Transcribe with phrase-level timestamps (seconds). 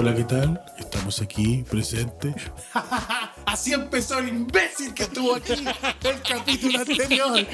[0.00, 0.62] Hola, ¿qué tal?
[0.78, 2.32] Estamos aquí presentes.
[3.46, 7.44] Así empezó el imbécil que estuvo aquí el capítulo anterior.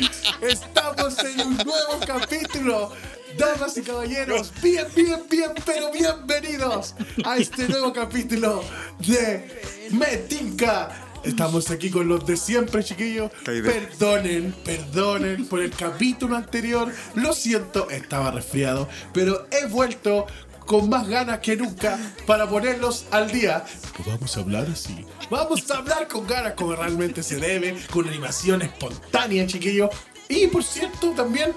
[0.43, 2.93] Estamos en un nuevo capítulo.
[3.39, 6.95] Damas y caballeros, bien, bien, bien, pero bienvenidos
[7.25, 8.63] a este nuevo capítulo
[8.99, 11.05] de Metinca.
[11.25, 13.31] Estamos aquí con los de siempre, chiquillos.
[13.45, 16.93] Perdonen, perdonen por el capítulo anterior.
[17.15, 20.27] Lo siento, estaba resfriado, pero he vuelto
[20.67, 23.65] con más ganas que nunca para ponerlos al día.
[23.97, 25.05] Pues vamos a hablar así.
[25.31, 29.91] Vamos a hablar con ganas como realmente se debe, con animación espontánea, chiquillos.
[30.29, 31.53] Y por cierto, también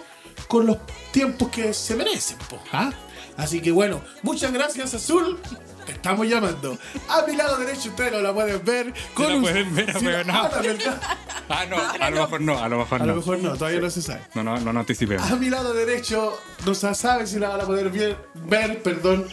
[0.48, 0.78] con los
[1.12, 2.38] tiempos que se merecen.
[2.72, 2.92] ¿ah?
[3.38, 5.40] Así que bueno, muchas gracias, Azul.
[5.88, 6.78] Te estamos llamando.
[7.10, 8.94] A mi lado derecho ustedes no la pueden ver.
[9.16, 10.34] Con la un- pueden ver, Sí, pero no.
[10.34, 11.02] ah, la verdad.
[11.50, 13.12] Ah, no, a lo mejor no, a lo mejor A no.
[13.14, 14.22] lo mejor no, todavía no se sabe.
[14.36, 15.32] No, no, no, no anticipemos.
[15.32, 19.26] A mi lado derecho no se sabe si la van a poder ver, ver, perdón.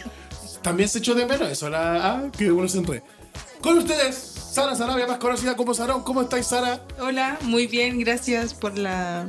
[0.61, 3.03] También se echó de menos eso, la, ah, que uno se enrede.
[3.61, 6.03] Con ustedes, Sara Sarabia, más conocida como Sarón.
[6.03, 6.79] ¿Cómo estáis, Sara?
[6.99, 9.27] Hola, muy bien, gracias por la,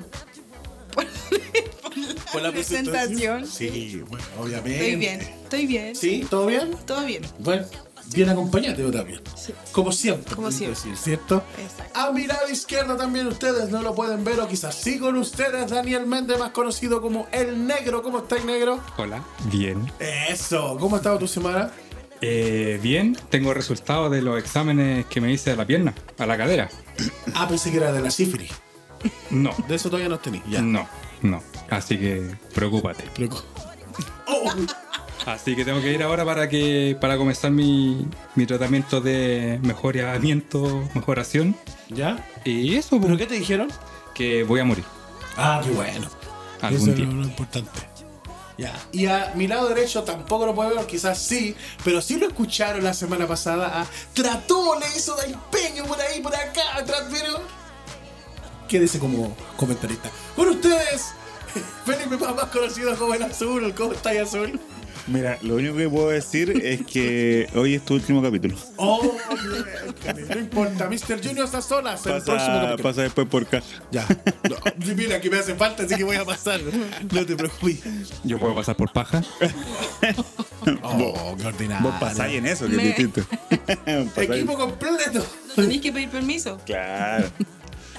[2.33, 3.47] Por la presentación.
[3.47, 4.75] Sí, bueno, obviamente.
[4.75, 5.97] Estoy bien, estoy bien.
[5.97, 6.27] ¿Sí?
[6.29, 6.71] ¿Todo bien?
[6.87, 7.23] Todo bien.
[7.39, 7.65] Bueno,
[8.13, 9.21] bien acompañado yo también.
[9.37, 9.53] Sí.
[9.73, 10.35] Como siempre.
[10.35, 10.79] Como siempre.
[10.79, 11.43] decir, ¿Cierto?
[11.63, 11.99] Exacto.
[11.99, 15.71] A mi lado izquierdo también ustedes no lo pueden ver o quizás sí con ustedes,
[15.71, 18.03] Daniel Méndez, más conocido como El Negro.
[18.03, 18.81] ¿Cómo estáis, Negro?
[18.99, 19.91] Hola, bien.
[19.99, 21.71] Eso, ¿cómo ha estado tu semana?
[22.23, 26.37] Eh, bien, tengo resultados de los exámenes que me hice a la pierna, a la
[26.39, 26.69] cadera.
[27.35, 28.53] Ah, pensé que era de la sífilis.
[29.31, 30.43] No, De eso todavía no tenía.
[30.49, 30.61] Ya.
[30.63, 30.89] no,
[31.23, 31.43] no.
[31.71, 33.05] Así que preocúpate.
[33.15, 33.43] Pero-
[34.29, 34.51] Oh,
[35.27, 40.89] Así que tengo que ir ahora para que para comenzar mi, mi tratamiento de mejoramiento,
[40.95, 41.57] mejoración.
[41.89, 42.25] ¿Ya?
[42.45, 43.69] Y eso, ¿Pero pues, qué te dijeron?
[44.15, 44.85] que voy a morir
[45.37, 46.09] Ah, qué bueno.
[46.63, 47.07] algún Eso día.
[47.09, 47.81] es lo importante.
[48.59, 48.73] Ya.
[48.93, 51.55] Y a mi lado derecho tampoco lo puedo ver, quizás sí,
[51.85, 53.83] pero sí lo escucharon la semana pasada.
[53.83, 57.41] A trató, le hizo de empeño por ahí, por acá, atrás, pero.
[58.69, 60.11] Quédese como comentarista.
[60.35, 61.13] Con ustedes,
[61.85, 63.73] Felipe Paz, más conocido como el Azul.
[63.77, 64.59] ¿Cómo estáis, Azul?
[65.09, 68.57] Mira, lo único que puedo decir es que hoy es tu último capítulo.
[68.75, 69.17] Oh,
[70.33, 71.23] no importa, Mr.
[71.25, 72.05] Junior está solas.
[72.07, 72.83] El próximo Pasa, capítulo.
[72.83, 73.67] pasa después por caja.
[73.93, 74.05] Ya.
[74.51, 74.57] No,
[74.97, 76.61] mira, que me hace falta, así que voy a pasar.
[77.13, 77.79] No te preocupes.
[78.25, 79.23] Yo puedo pasar por paja.
[80.83, 81.89] Oh, qué ordinario.
[81.89, 83.23] Vos pasáis en eso, que es distinto.
[84.17, 85.25] Equipo completo.
[85.49, 86.59] No tenéis que pedir permiso.
[86.67, 87.29] Claro.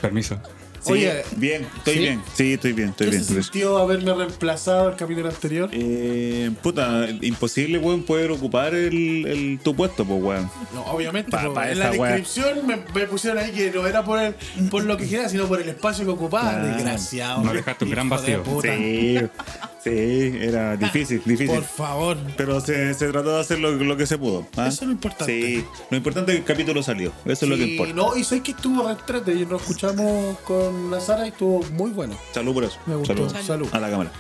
[0.02, 0.40] Permiso.
[0.80, 2.00] Sí, Oye, bien, estoy ¿sí?
[2.00, 2.22] bien.
[2.34, 3.24] Sí, estoy bien, estoy ¿Qué bien.
[3.26, 5.70] se sintió haberme reemplazado el capítulo anterior?
[5.74, 10.50] Eh, puta, imposible, weón, poder ocupar el, el- tu puesto, pues, weón.
[10.74, 11.32] No, obviamente.
[11.32, 14.36] Pa- pa en la descripción me, me pusieron ahí que no era por, el,
[14.70, 16.52] por lo que quería, sino por el espacio que ocupaba.
[16.52, 16.68] Claro.
[16.68, 17.44] Desgraciado.
[17.44, 18.44] No dejaste un gran vacío.
[18.44, 18.70] puta.
[18.74, 19.18] Sí,
[19.90, 21.56] sí, era difícil, difícil.
[21.56, 22.18] Por favor.
[22.36, 24.46] Pero se, se trató de hacer lo, lo que se pudo.
[24.58, 24.68] ¿ah?
[24.68, 25.34] Eso es lo importante.
[25.42, 27.12] Sí, lo importante es que el capítulo salió.
[27.26, 27.94] Eso es lo que importa.
[27.94, 31.92] No, y sé que estuvo retrete y nos escuchamos con la Sara y estuvo muy
[31.92, 32.18] bueno.
[32.34, 32.78] Salud por eso.
[32.86, 33.30] Me gustó.
[33.30, 33.46] Salud.
[33.46, 33.68] Salud.
[33.72, 34.12] A la cámara.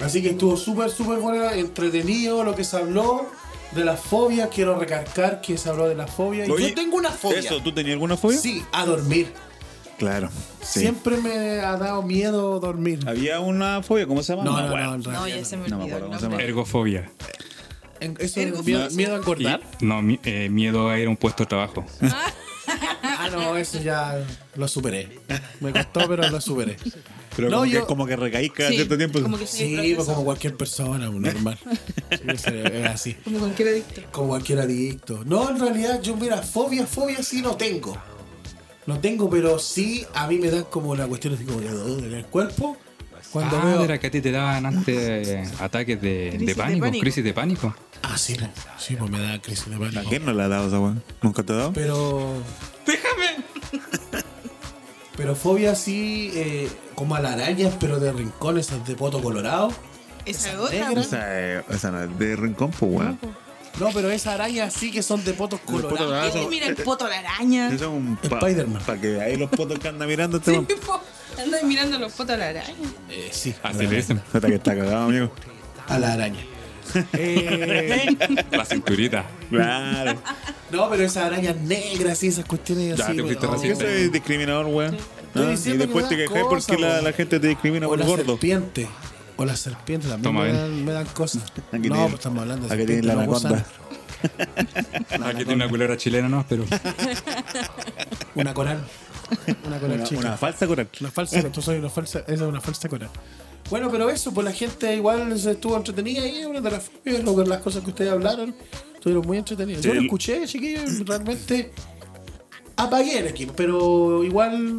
[0.00, 3.26] Así que estuvo súper, súper bueno, entretenido lo que se habló
[3.72, 4.48] de la fobia.
[4.48, 6.46] Quiero recargar que se habló de la fobia.
[6.46, 7.38] Y Oye, yo tengo una fobia.
[7.38, 8.38] Eso, ¿tú tenías alguna fobia?
[8.38, 9.32] Sí, a dormir.
[10.02, 10.30] Claro.
[10.62, 10.80] Sí.
[10.80, 12.98] Siempre me ha dado miedo dormir.
[13.06, 14.42] Había una fobia, ¿cómo se llama?
[14.44, 14.84] No, no, bueno.
[14.86, 16.44] no, en No, realidad ya se me No me olvidó acuerdo el cómo se nombre.
[16.48, 17.10] Ergofobia.
[18.00, 18.78] ¿Eso es Ergofobia.
[18.78, 19.60] miedo, miedo a Y- engordar?
[19.80, 21.86] no, mi- eh, miedo a ir a un puesto de trabajo.
[23.04, 24.24] Ah, no, eso ya
[24.56, 25.18] lo superé.
[25.60, 26.76] Me costó, pero lo superé.
[27.36, 29.20] Pero No, como, yo- que, como que recaís cada Sí, cierto tiempo.
[29.20, 31.58] como que Sí, pues como cualquier persona, normal.
[32.10, 33.14] Sí, es es así.
[33.24, 34.02] Como cualquier adicto.
[34.12, 35.22] Como cualquier adicto.
[35.24, 37.96] No, en realidad, yo, mira, fobia, fobia sí no tengo.
[38.86, 42.04] No tengo, pero sí a mí me dan como la cuestión así como de dolor
[42.04, 42.76] en el cuerpo.
[43.32, 43.84] Cuando ah, veo.
[43.84, 47.00] era que a ti te daban antes eh, ataques de, Crisis de de pánico, pánico.
[47.02, 47.74] crisis de pánico.
[48.02, 50.02] Ah, sí, pues, sí, pues me da crisis de ¿A pánico.
[50.08, 51.02] quién no le ha dado esa weón?
[51.22, 51.72] ¿Nunca te ha dado?
[51.72, 52.34] Pero.
[52.84, 53.44] ¡Déjame!
[55.16, 59.72] Pero fobia sí, eh, como a las arañas, pero de rincones, esas de poto colorado.
[60.24, 60.72] Esa Esa otra.
[60.78, 60.94] negra.
[60.94, 61.06] pues.
[61.06, 63.18] Esa, eh, esa no es de rincón, pues, weón.
[63.22, 63.28] No,
[63.94, 65.98] pero esas arañas sí que son de potos poto colorados.
[66.30, 66.38] colorado.
[66.40, 67.66] Ay, mira el poto a la araña.
[67.68, 68.82] Eso es un Spider-Man.
[68.86, 70.66] Para que veáis los potos que anda mirando este Sí.
[71.42, 72.74] Andas mirando los potos a la araña.
[73.08, 74.20] Eh, sí, Así le dicen.
[74.32, 75.30] Nota que está cagado, amigo.
[75.88, 76.40] a la araña.
[77.14, 78.16] Eh,
[78.50, 79.24] La cinturita.
[79.48, 80.20] Claro.
[80.70, 83.16] no, pero esas arañas negras y esas cuestiones Ya, así.
[83.16, 83.90] te fuiste bueno, ¿Por qué racista.
[83.94, 84.96] soy discriminador, weón?
[85.34, 85.74] Estoy ¿Ah?
[85.74, 88.32] Y después que te quejas porque la, la gente te discrimina O por la gordo.
[88.32, 88.88] serpiente.
[89.42, 91.42] O la serpiente también Toma, me dan, me dan cosas.
[91.72, 93.66] Aquí no, tiene- pues estamos hablando de Aquí la anaconda.
[95.26, 96.44] Aquí tiene una culera chilena, ¿no?
[96.48, 96.64] Pero
[98.36, 98.84] Una coral.
[99.66, 100.20] Una coral Una, chica.
[100.20, 100.88] una falsa coral.
[101.00, 103.10] Una falsa, tú soy una falsa, esa es una falsa coral.
[103.68, 106.90] Bueno, pero eso, pues la gente igual se estuvo entretenida y una de las,
[107.48, 108.54] las cosas que ustedes hablaron
[108.94, 109.82] estuvieron muy entretenidas.
[109.82, 111.72] Yo lo escuché, chiquillos, realmente
[112.76, 114.78] apagué el equipo, pero igual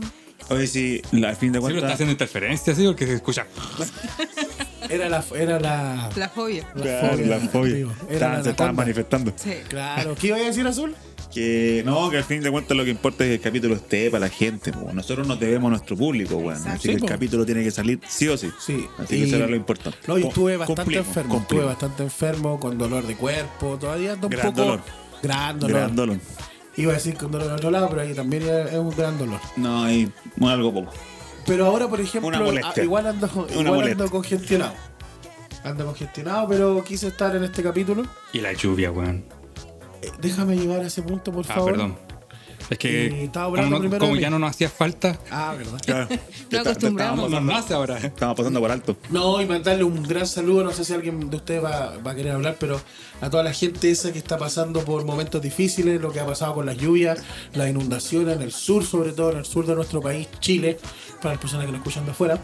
[0.53, 1.93] Oye, sí, la- al fin de Sí, lo está cuentas.
[1.93, 3.45] haciendo interferencia, sí, porque se escucha.
[4.89, 6.67] era la era la, La fobia.
[6.75, 7.73] la Claro, fobia, la fobia.
[7.75, 9.33] digo, Estaban- la se estaban manifestando.
[9.35, 9.53] Sí.
[9.69, 10.95] Claro, ¿qué iba a decir Azul?
[11.33, 14.11] Que no, que al fin de cuentas lo que importa es que el capítulo esté
[14.11, 14.71] para la gente.
[14.71, 14.91] po.
[14.93, 16.51] Nosotros nos debemos a nuestro público, weón.
[16.57, 16.77] Exacto.
[16.77, 17.07] Así que el po.
[17.07, 18.51] capítulo tiene que salir sí o sí.
[18.63, 18.85] Sí.
[18.99, 19.97] Así Y- que eso era lo importante.
[20.07, 21.63] No, y Co- estuve bastante cumplimos, enfermo, cumplimos.
[21.63, 24.61] estuve bastante enfermo, con dolor de cuerpo, todavía ando un Gran poco...
[24.61, 24.81] dolor.
[25.23, 25.75] Gran dolor.
[25.77, 26.17] Gran dolor.
[26.75, 29.39] Iba a decir con dolor en otro lado, pero ahí también es un gran dolor.
[29.57, 30.11] No, hay
[30.41, 30.91] algo poco.
[31.45, 32.73] Pero ahora, por ejemplo, Una molestia.
[32.77, 33.91] ah, igual ando, igual molestia.
[33.91, 34.73] ando congestionado.
[35.63, 38.03] Ando congestionado, pero quise estar en este capítulo.
[38.31, 39.23] Y la lluvia, weón.
[40.01, 41.71] Eh, déjame llegar a ese punto, por Ah, favor.
[41.71, 41.95] perdón.
[42.69, 45.79] Es que como, no- ya no nos hacía falta, Ah, verdad.
[45.85, 46.07] Claro.
[46.59, 47.29] Acostumbramos.
[47.29, 47.97] no nos ahora.
[47.97, 48.97] Estamos pasando por alto.
[49.09, 52.15] No, y mandarle un gran saludo, no sé si alguien de ustedes va, va a
[52.15, 52.79] querer hablar, pero
[53.21, 56.55] a toda la gente esa que está pasando por momentos difíciles, lo que ha pasado
[56.55, 57.19] con las lluvias,
[57.53, 60.77] las inundaciones en el sur, sobre todo en el sur de nuestro país, Chile,
[61.21, 62.39] para las personas que nos escuchan de afuera.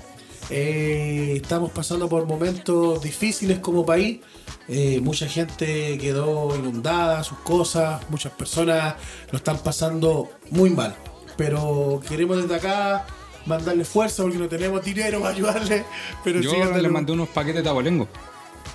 [0.49, 4.19] Eh, estamos pasando por momentos difíciles como país.
[4.67, 8.95] Eh, mucha gente quedó inundada, sus cosas, muchas personas
[9.31, 10.95] lo están pasando muy mal.
[11.37, 13.05] Pero queremos desde acá
[13.45, 15.85] mandarle fuerza porque no tenemos dinero para ayudarle.
[16.23, 18.07] Pero Yo sí le un- mandé unos paquetes de abolengo.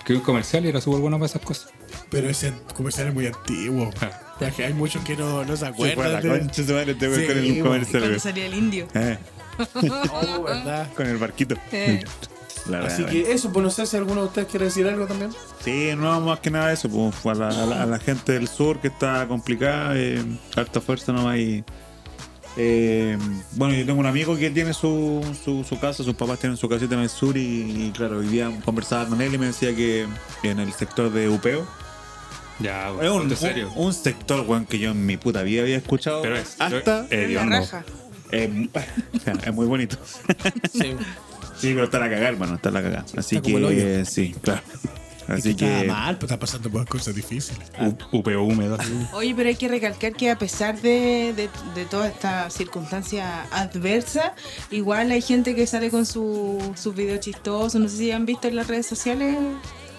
[0.05, 1.71] Que es un comercial y era súper bueno para esas cosas.
[2.11, 3.91] Pero ese comercial es muy antiguo.
[4.00, 4.11] Ah.
[4.41, 6.12] Ya que hay muchos que no, no se Se fue a acuerdan.
[6.15, 6.62] la de- concha,
[7.09, 8.88] voy Sí, con el comercial, Cuando salía el indio.
[8.94, 9.17] Eh,
[10.12, 10.89] Oh, ¿verdad?
[10.95, 11.56] con el barquito.
[11.73, 12.05] Eh.
[12.67, 15.06] La Así verdad, que eso, pues no sé si alguno de ustedes quiere decir algo
[15.06, 15.31] también.
[15.62, 18.49] Sí, no, más que nada eso, pues, a la, a la- a la gente del
[18.49, 20.25] sur que está complicada, eh,
[20.56, 21.62] harta fuerza nomás y...
[22.56, 23.19] eh,
[23.53, 26.67] bueno, yo tengo un amigo que tiene su, su, su casa, sus papás tienen su
[26.67, 29.77] casita en el sur y, y, claro, hoy día conversaba con él y me decía
[29.77, 30.07] que
[30.43, 31.67] en el sector de Upeo,
[32.61, 33.71] Ya, es un, serio.
[33.75, 37.07] un, un sector, weón, que yo en mi puta vida había escuchado Pero es- hasta...
[37.11, 37.62] eh, La
[38.35, 38.69] eh,
[39.47, 39.97] es muy bonito.
[40.73, 40.97] Sí.
[41.57, 43.05] Sí, pero está la cagada, hermano, está la cagada.
[43.17, 44.05] Así está como el que, hoyo.
[44.05, 44.61] sí, claro.
[45.27, 45.87] Así Está que...
[45.89, 47.71] mal, pues está pasando por cosas difíciles.
[47.81, 48.77] U- Upeo húmedo.
[49.15, 54.35] Oye, pero hay que recalcar que a pesar de, de, de toda esta circunstancia adversa,
[54.71, 57.81] igual hay gente que sale con su- sus videos chistosos.
[57.81, 59.35] No sé si han visto en las redes sociales.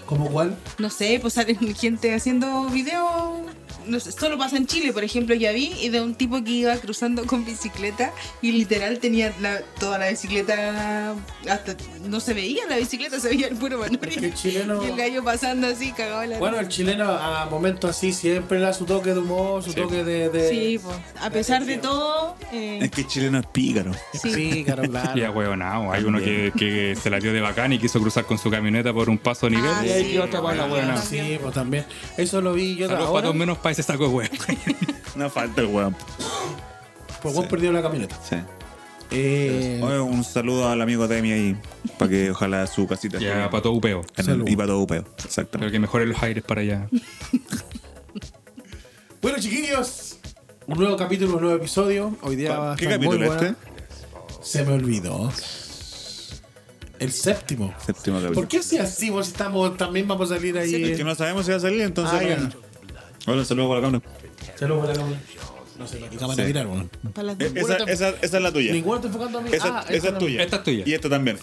[0.06, 0.56] ¿Como cuál?
[0.78, 3.42] No sé, pues salen gente haciendo videos.
[3.88, 6.50] No sé, solo pasa en Chile, por ejemplo, ya vi, y de un tipo que
[6.50, 8.12] iba cruzando con bicicleta
[8.42, 11.14] y literal tenía la- toda la bicicleta,
[11.48, 14.18] hasta no se veía la bicicleta, se veía el puro manubrio.
[14.18, 18.12] el chileno- Y el gallo pasando así, cagado la Bueno, el chileno a momentos así
[18.12, 19.76] siempre le da su toque de humor, su Sí.
[19.76, 20.30] toque de.
[20.30, 20.50] de...
[20.50, 23.92] Sí, pues, a pesar de todo, eh, Es que el chileno es pícaro.
[24.14, 24.34] sí.
[24.34, 25.28] Sí, claro, Y claro.
[25.28, 25.92] a huevonao.
[25.92, 28.92] Hay uno que, que se la dio de bacán y quiso cruzar con su camioneta
[28.94, 29.70] por un paso a nivel.
[29.70, 30.98] Ah, y sí, quedó otra para la buena.
[30.98, 31.86] Sí, pues también.
[32.18, 33.14] Eso lo vi yo Saludos ahora.
[33.14, 34.30] para todos menos para ese saco de.
[35.16, 35.96] No falta el weón.
[37.22, 38.20] Pues vos perdió la camioneta.
[38.28, 38.36] Sí.
[39.12, 41.56] Eh, Oye, un saludo al amigo Demi ahí.
[41.98, 44.02] Para que ojalá su casita Ya, esté para todo upeo.
[44.02, 44.48] en el- Salud.
[44.48, 45.06] Y para todo upeo.
[45.24, 45.58] Exacto.
[45.60, 46.88] Creo que mejoren los aires para allá.
[49.22, 50.18] Bueno, chiquillos,
[50.68, 52.16] un nuevo capítulo, un nuevo episodio.
[52.22, 53.56] Hoy día va a ¿Qué estar muy capítulo este?
[54.44, 55.32] Se me olvidó.
[57.00, 57.74] El séptimo.
[57.86, 58.34] Séptimo capítulo.
[58.36, 60.74] ¿Por qué si así vos estamos, también vamos a salir ahí?
[60.92, 62.14] Es que no sabemos si va a salir, entonces.
[62.20, 62.36] Ah, ya.
[62.36, 62.50] bueno.
[63.28, 64.04] Hola, un saludo por la cámara.
[64.58, 65.22] Saludos por la cámara.
[65.78, 66.48] No sé, ¿para qué cámara Sí.
[66.48, 66.68] tirar?
[67.14, 68.72] Para las Eh, Esa, esa, esa es la tuya.
[68.72, 69.50] Ninguno está enfocando a mí.
[69.52, 70.44] Esa, ah, esa esta es tuya.
[70.44, 70.84] Esta es tuya.
[70.86, 71.38] Y esta también.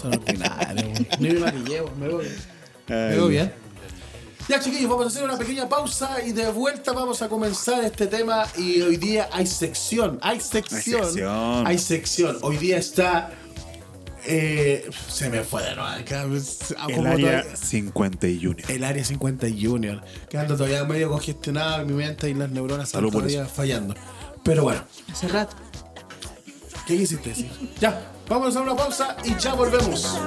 [0.00, 1.06] Son ordinarios, weón.
[1.18, 1.52] Ni me.
[1.52, 2.36] Me veo bien.
[2.88, 3.52] Me veo bien.
[4.48, 8.08] Ya chiquillos, vamos a hacer una pequeña pausa y de vuelta vamos a comenzar este
[8.08, 11.66] tema y hoy día hay sección, hay sección, Hay sección.
[11.66, 12.38] hay sección.
[12.42, 13.30] Hoy día está,
[14.26, 15.90] eh, se me fue de nuevo,
[16.28, 18.70] pues, El área todavía- 50 y Junior.
[18.70, 23.08] el área 50 y Junior, quedando todavía medio congestionado mi mente y las neuronas están
[23.10, 23.94] todavía fallando.
[24.42, 25.56] Pero bueno, Hace rato.
[26.86, 27.50] ¿qué quisiste decir?
[27.80, 30.18] Ya, vamos a una pausa y ya volvemos.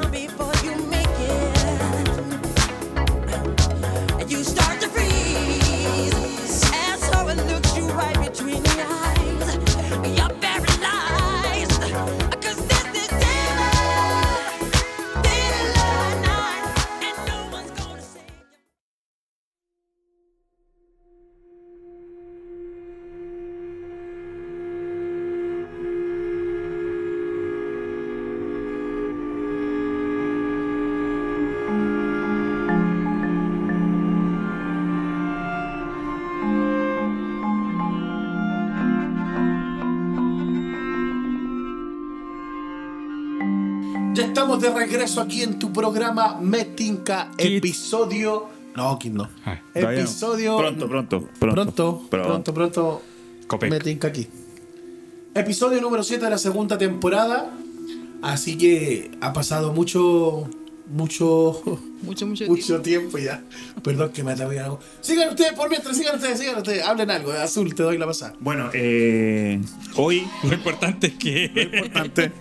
[44.64, 48.48] De regreso aquí en tu programa Metinca, episodio.
[48.76, 49.30] No, Kid no.
[49.46, 49.60] Ah.
[49.76, 50.58] Episodio.
[50.58, 52.02] Pronto, pronto, pronto.
[52.10, 52.54] Pronto, Pronto.
[52.54, 53.02] pronto.
[53.70, 54.26] Metinca aquí.
[55.36, 57.52] Episodio número 7 de la segunda temporada.
[58.22, 60.48] Así que ha pasado mucho.
[60.90, 61.62] Mucho.
[62.04, 63.44] Mucho, mucho, Mucho tiempo ya.
[63.84, 64.80] Perdón que me atreví algo.
[65.02, 66.84] Sigan ustedes por mientras, sigan ustedes, sigan ustedes.
[66.84, 67.32] Hablen algo.
[67.34, 68.34] Azul, te doy la pasada.
[68.40, 69.62] Bueno, eh,
[69.96, 71.52] hoy Lo importante es que.
[71.86, 72.32] importante.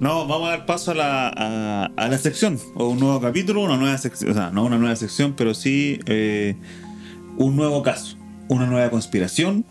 [0.00, 3.60] No, vamos a dar paso a la, a, a la sección, o un nuevo capítulo,
[3.62, 6.56] una nueva sección, o sea, no una nueva sección, pero sí eh,
[7.36, 8.16] un nuevo caso,
[8.48, 9.66] una nueva conspiración,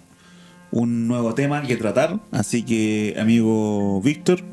[0.72, 2.20] un nuevo tema que tratar.
[2.32, 4.44] Así que, amigo Víctor,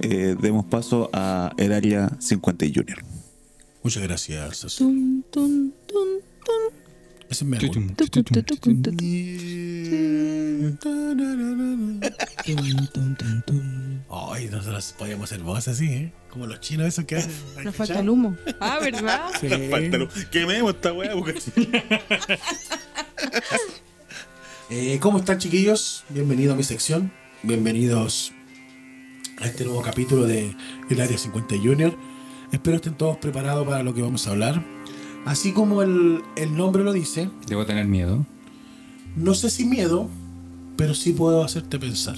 [0.00, 2.98] eh, demos paso a el área 50 Junior.
[3.84, 4.88] Muchas gracias, Azul.
[4.88, 6.79] Tun, tun, tun,
[7.30, 7.30] tun.
[7.30, 7.94] Ese es mi Tutum, álbum.
[7.96, 8.74] tutum, Tucu, tucu,
[13.16, 16.12] tutum, Ay, nosotros podíamos hacer voz así, ¿eh?
[16.30, 17.32] Como los chinos esos que hacen.
[17.64, 18.36] Nos falta el humo.
[18.60, 19.30] Ah, ¿verdad?
[19.40, 19.48] Sí.
[20.30, 21.34] Quememos esta weá, porque
[24.72, 26.04] Eh, ¿Cómo están, chiquillos?
[26.10, 27.12] Bienvenidos a mi sección.
[27.42, 28.32] Bienvenidos
[29.40, 30.54] a este nuevo capítulo de
[30.88, 31.96] El Área 50 Junior.
[32.52, 34.64] Espero estén todos preparados para lo que vamos a hablar.
[35.26, 38.24] Así como el, el nombre lo dice, Debo tener miedo.
[39.16, 40.08] no sé si miedo,
[40.76, 42.16] pero sí puedo hacerte pensar.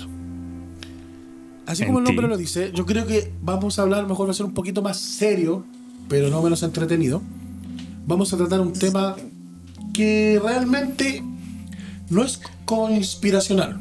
[1.66, 2.30] Así ¿En como el nombre ti?
[2.30, 4.98] lo dice, yo creo que vamos a hablar, mejor va a ser un poquito más
[4.98, 5.64] serio,
[6.08, 7.22] pero no menos entretenido.
[8.06, 9.16] Vamos a tratar un tema
[9.92, 11.22] que realmente
[12.10, 13.78] no es conspiracional,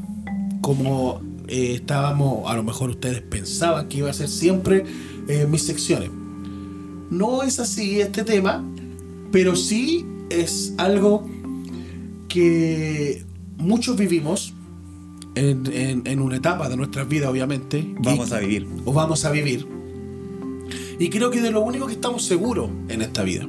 [0.62, 4.84] como eh, estábamos, a lo mejor ustedes pensaban que iba a ser siempre
[5.28, 6.10] eh, mis secciones.
[7.10, 8.64] No es así este tema,
[9.32, 11.28] pero sí es algo
[12.28, 13.24] que
[13.58, 14.54] muchos vivimos
[15.36, 17.94] en, en- en una etapa de nuestras vidas, obviamente.
[18.00, 18.68] Vamos y- a vivir.
[18.86, 19.68] O vamos a vivir.
[21.00, 23.48] Y creo que de lo único que estamos seguros en esta vida.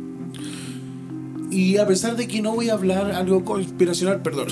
[1.50, 4.48] Y a pesar de que no voy a hablar algo conspiracional, perdón.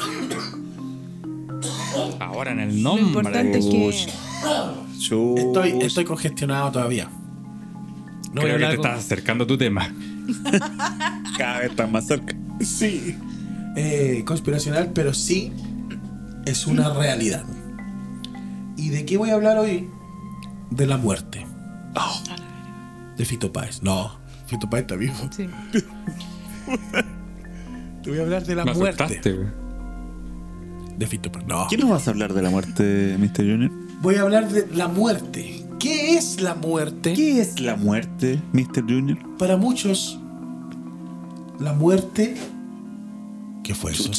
[2.21, 3.07] Ahora en el Lo nombre.
[3.07, 3.89] importante es que.
[3.89, 7.09] Estoy, estoy congestionado todavía.
[8.33, 9.93] No Creo que te con- estás acercando a tu tema.
[11.39, 12.37] cada vez estás más cerca.
[12.61, 13.17] Sí.
[13.77, 15.53] Eh, conspiracional, pero sí
[16.45, 17.45] es una realidad.
[18.77, 19.89] ¿Y de qué voy a hablar hoy?
[20.71, 21.47] De la muerte.
[23.17, 23.83] De Fito Páez.
[23.83, 25.15] No, Fito Páez está vivo.
[25.31, 25.47] Sí.
[28.03, 29.21] Te voy a hablar de la Me muerte.
[30.97, 31.47] De Fito Páez.
[31.47, 31.67] No.
[31.69, 33.37] ¿Qué nos vas a hablar de la muerte, Mr.
[33.37, 33.71] Junior?
[34.01, 35.67] Voy a hablar de la muerte.
[35.79, 37.15] ¿Qué es la muerte?
[37.15, 38.83] ¿Qué es la muerte, Mr.
[38.83, 39.19] Junior?
[39.39, 40.20] Para muchos,
[41.61, 42.37] la muerte.
[43.63, 44.11] ¿Qué fue eso?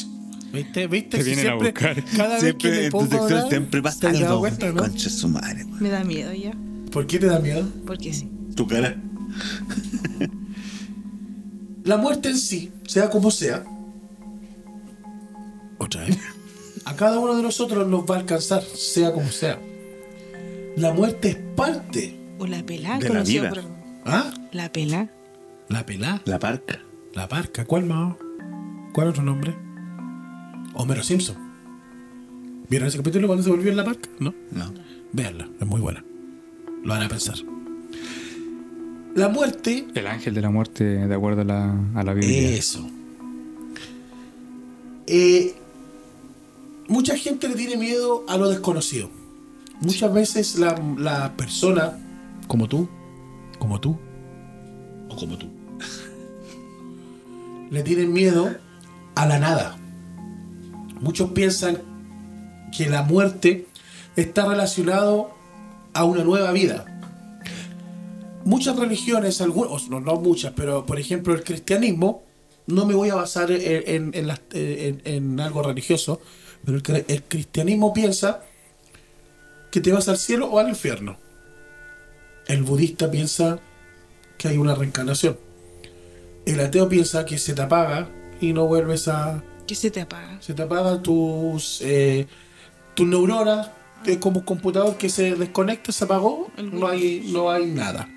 [0.54, 0.88] ¿Viste?
[0.88, 1.18] ¿Viste?
[1.18, 2.04] Te Si vienen a siempre- buscar.
[2.18, 4.40] Cada vez que me pongo hablar, siempre pasa ¿te has dado algo.
[4.42, 4.82] cuenta, no?
[4.82, 5.82] Concha su madre, güey.
[5.82, 6.54] Me da miedo ya.
[6.92, 7.68] ¿Por qué te da miedo?
[7.86, 8.30] Porque sí.
[8.56, 8.96] Tu cara.
[11.84, 13.64] La muerte en sí, sea como sea,
[15.80, 16.18] otra vez,
[16.86, 19.60] a cada uno de nosotros nos va a alcanzar, sea como sea.
[20.78, 22.20] La muerte es parte.
[22.40, 23.50] O la pelá, De la vida.
[23.50, 23.64] por.
[24.06, 24.32] ¿Ah?
[24.52, 25.10] La pelá.
[25.70, 26.80] La pelá, La parca.
[27.14, 28.16] La parca, ¿cuál más?
[28.94, 29.56] ¿Cuál otro nombre?
[30.74, 31.36] Homero Simpson.
[32.70, 34.10] ¿Vieron ese capítulo cuando se volvió en la parca?
[34.20, 34.34] ¿No?
[34.52, 34.74] No.
[35.12, 36.04] Véanla, es muy buena.
[36.84, 37.36] Lo van a pensar.
[39.14, 42.52] La muerte El ángel de la muerte, de acuerdo a la, a la Biblia.
[42.52, 42.88] Eso.
[45.08, 45.54] Eh,
[46.88, 49.10] mucha gente le tiene miedo a lo desconocido.
[49.82, 51.98] Muchas veces la, la persona,
[52.48, 52.88] como tú,
[53.60, 53.98] como tú,
[55.10, 55.48] o como tú,
[57.72, 58.54] le tienen miedo
[59.16, 59.78] a la nada.
[61.00, 61.82] Muchos piensan
[62.76, 63.66] que la muerte
[64.16, 65.32] está relacionado
[65.94, 66.86] a una nueva vida.
[68.44, 72.24] Muchas religiones, algunos, no, muchas, pero por ejemplo el cristianismo,
[72.68, 76.22] no me voy a basar en, algo religioso,
[76.66, 78.42] pero el cristianismo piensa
[79.72, 81.18] que te vas al cielo o al infierno.
[82.48, 83.60] El budista piensa
[84.38, 85.51] que hay una reencarnación.
[86.46, 90.38] El ateo piensa que se te apaga y no vuelves a, ¿Qué se te apaga?
[90.42, 92.28] se te apagan tus eh,
[92.96, 93.70] tus neuronas
[94.06, 98.10] es como un computador que se desconecta se apagó no hay no hay nada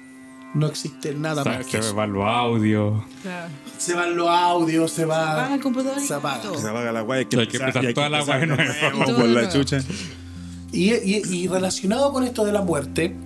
[0.54, 1.94] no existe nada Se- más que se eso.
[1.96, 3.02] va los audios.
[3.22, 3.52] Claro.
[3.76, 6.42] se van los audios se va Apaga el computador se apaga.
[6.42, 6.58] todo.
[6.58, 7.18] Se apaga la guay.
[7.20, 8.64] Hay que Hay que empezar toda la guay de nueva.
[8.94, 9.78] nuevo por la chucha.
[10.72, 13.16] y, y- y relacionado con esto de la muerte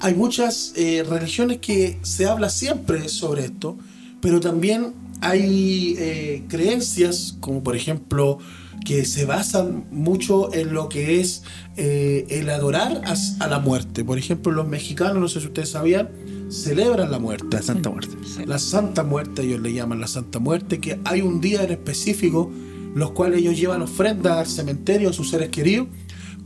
[0.00, 3.76] hay muchas eh, religiones que se habla siempre sobre esto
[4.20, 8.38] pero también hay eh, creencias como por ejemplo
[8.84, 11.42] que se basan mucho en lo que es
[11.76, 14.04] eh, el adorar a, a la muerte.
[14.04, 16.08] Por ejemplo, los mexicanos, no sé si ustedes sabían,
[16.48, 17.48] celebran la muerte.
[17.50, 18.16] La Santa Muerte.
[18.46, 22.50] La Santa Muerte, ellos le llaman la Santa Muerte, que hay un día en específico
[22.94, 25.88] los cuales ellos llevan ofrendas al cementerio a sus seres queridos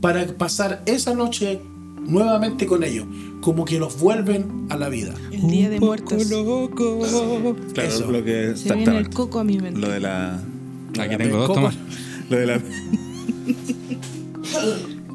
[0.01, 1.61] para pasar esa noche
[2.07, 3.07] nuevamente con ellos,
[3.41, 5.15] como que los vuelven a la vida.
[5.31, 6.29] El día de muertos.
[6.31, 7.01] loco.
[7.75, 8.11] Claro, Eso.
[8.11, 9.81] lo que Se viene el coco a mi mente.
[9.81, 10.41] Lo de la.
[10.99, 11.69] Aquí tengo dos, ¿Cómo?
[11.71, 11.75] toma.
[12.31, 12.61] Lo de la.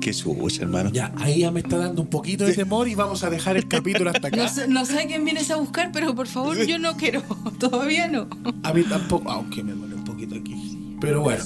[0.02, 0.90] Qué chucha, hermano.
[0.92, 3.68] Ya, ahí ya me está dando un poquito de temor y vamos a dejar el
[3.68, 4.38] capítulo hasta acá.
[4.38, 7.22] No sé, no sé a quién vienes a buscar, pero por favor, yo no quiero.
[7.60, 8.28] Todavía no.
[8.64, 10.96] A mí tampoco, aunque me duele un poquito aquí.
[11.02, 11.44] Pero bueno.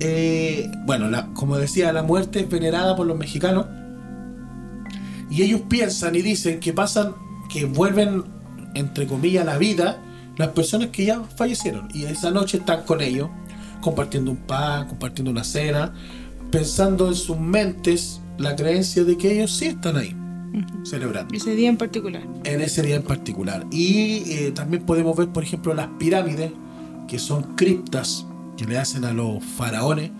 [0.00, 3.66] Eh, bueno, la- como decía, la muerte es venerada por los mexicanos.
[5.30, 7.14] Y ellos piensan y dicen que pasan,
[7.48, 8.24] que vuelven,
[8.74, 10.02] entre comillas, a la vida
[10.36, 11.88] las personas que ya fallecieron.
[11.92, 13.28] Y esa noche están con ellos,
[13.80, 15.92] compartiendo un pan, compartiendo una cena,
[16.50, 20.14] pensando en sus mentes la creencia de que ellos sí están ahí,
[20.84, 22.22] celebrando Ese día en particular.
[22.44, 23.66] en ese día en particular.
[23.70, 26.52] Y eh, también podemos ver, por ejemplo, las pirámides,
[27.08, 30.10] que son criptas que le hacen a los faraones,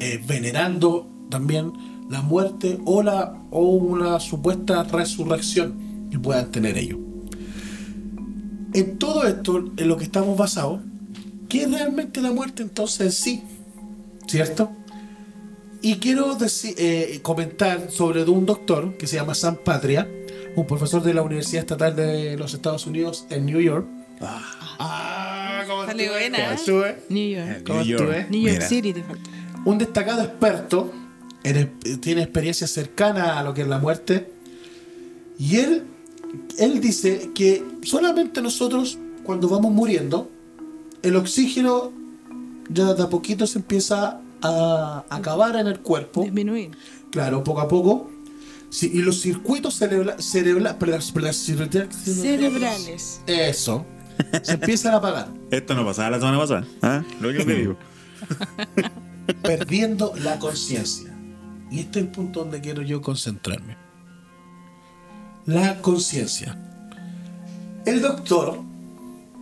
[0.00, 1.72] eh, venerando también
[2.08, 6.98] la muerte o, la, o una supuesta resurrección que puedan tener ellos.
[8.74, 10.80] En todo esto, en lo que estamos basados,
[11.48, 13.42] ¿qué es realmente la muerte entonces en sí?
[14.26, 14.70] ¿Cierto?
[15.80, 20.08] Y quiero deci- eh, comentar sobre un doctor que se llama Sam Patria,
[20.56, 23.86] un profesor de la Universidad Estatal de los Estados Unidos en New York.
[24.20, 26.30] Ah, ¿cómo Sale estuve?
[26.30, 26.54] ¿Cómo ¿eh?
[26.54, 26.96] estuve?
[27.08, 27.62] New York.
[27.66, 28.00] ¿Cómo New York.
[28.02, 28.26] estuve?
[28.30, 28.68] New York Mira.
[28.68, 29.30] City te falta.
[29.64, 30.92] Un destacado experto,
[31.44, 34.30] en tiene experiencia cercana a lo que es la muerte,
[35.38, 35.84] y él,
[36.58, 40.30] él dice que solamente nosotros, cuando vamos muriendo,
[41.02, 41.92] el oxígeno
[42.68, 46.22] ya de a poquito se empieza a acabar en el cuerpo.
[46.22, 46.72] Disminuir.
[47.10, 48.10] Claro, poco a poco.
[48.70, 50.76] Sí, y los circuitos cerebra cerebra
[51.90, 53.22] Cerebrales.
[53.26, 53.86] Eso.
[54.42, 55.28] Se empiezan a apagar.
[55.50, 56.66] Esto no pasaba la semana pasada.
[56.82, 57.02] ¿Ah?
[57.20, 57.76] Lo único que digo.
[59.42, 61.17] perdiendo la conciencia.
[61.70, 63.76] Y este es el punto donde quiero yo concentrarme.
[65.46, 66.58] La conciencia.
[67.86, 68.60] El doctor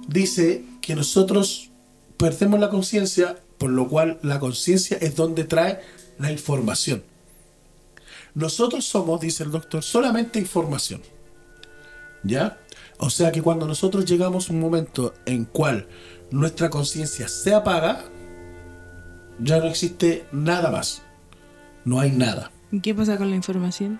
[0.08, 1.70] dice que nosotros
[2.16, 5.80] perdemos la conciencia, por lo cual la conciencia es donde trae
[6.18, 7.02] la información.
[8.34, 11.00] Nosotros somos, dice el doctor, solamente información.
[12.22, 12.58] ¿Ya?
[12.98, 15.88] O sea que cuando nosotros llegamos a un momento en cual
[16.30, 18.04] nuestra conciencia se apaga,
[19.38, 21.02] ya no existe nada más.
[21.86, 22.50] No hay nada.
[22.70, 23.98] ¿Y qué pasa con la información?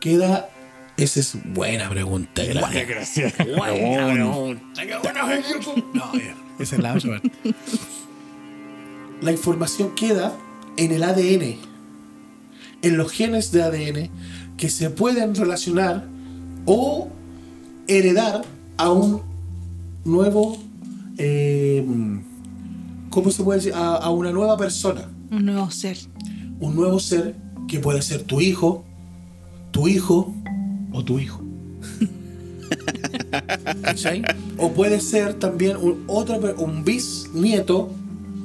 [0.00, 0.48] Queda.
[0.96, 2.44] Esa es buena pregunta.
[2.44, 2.86] Gracias.
[2.86, 3.34] Gracias.
[3.56, 4.82] Buena pregunta.
[4.86, 5.82] qué buena pregunta.
[5.94, 7.32] No, ya, esa es la otra parte.
[9.22, 10.32] La información queda
[10.76, 11.56] en el ADN,
[12.82, 14.10] en los genes de ADN
[14.56, 16.06] que se pueden relacionar
[16.66, 17.08] o
[17.88, 18.42] heredar
[18.76, 19.22] a un
[20.04, 20.58] nuevo.
[21.18, 21.84] eh,
[23.10, 23.74] ¿Cómo se puede decir?
[23.74, 25.08] A, a una nueva persona.
[25.30, 25.96] Un nuevo ser.
[26.62, 27.34] Un nuevo ser
[27.68, 28.84] que puede ser tu hijo,
[29.70, 30.34] tu hijo
[30.92, 31.42] o tu hijo.
[33.82, 34.22] ¿Cachai?
[34.58, 37.90] O puede ser también un, otro, un bisnieto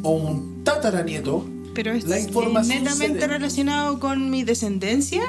[0.04, 1.46] o un tataranieto.
[1.74, 5.22] Pero es La información netamente de- relacionado con mi descendencia.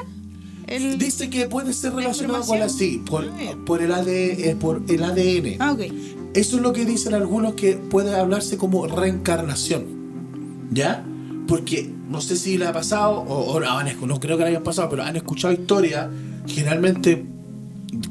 [0.67, 0.97] El...
[0.99, 2.89] Dice que puede ser La relacionado con información.
[2.89, 5.55] así, por, Ah, por, el AD, eh, por el ADN.
[5.59, 5.81] Ah, ok.
[6.33, 9.85] Eso es lo que dicen algunos que puede hablarse como reencarnación.
[10.71, 11.03] ¿Ya?
[11.49, 14.63] Porque no sé si le ha pasado, o, o escu- no creo que le hayan
[14.63, 16.07] pasado, pero han escuchado historias,
[16.47, 17.25] generalmente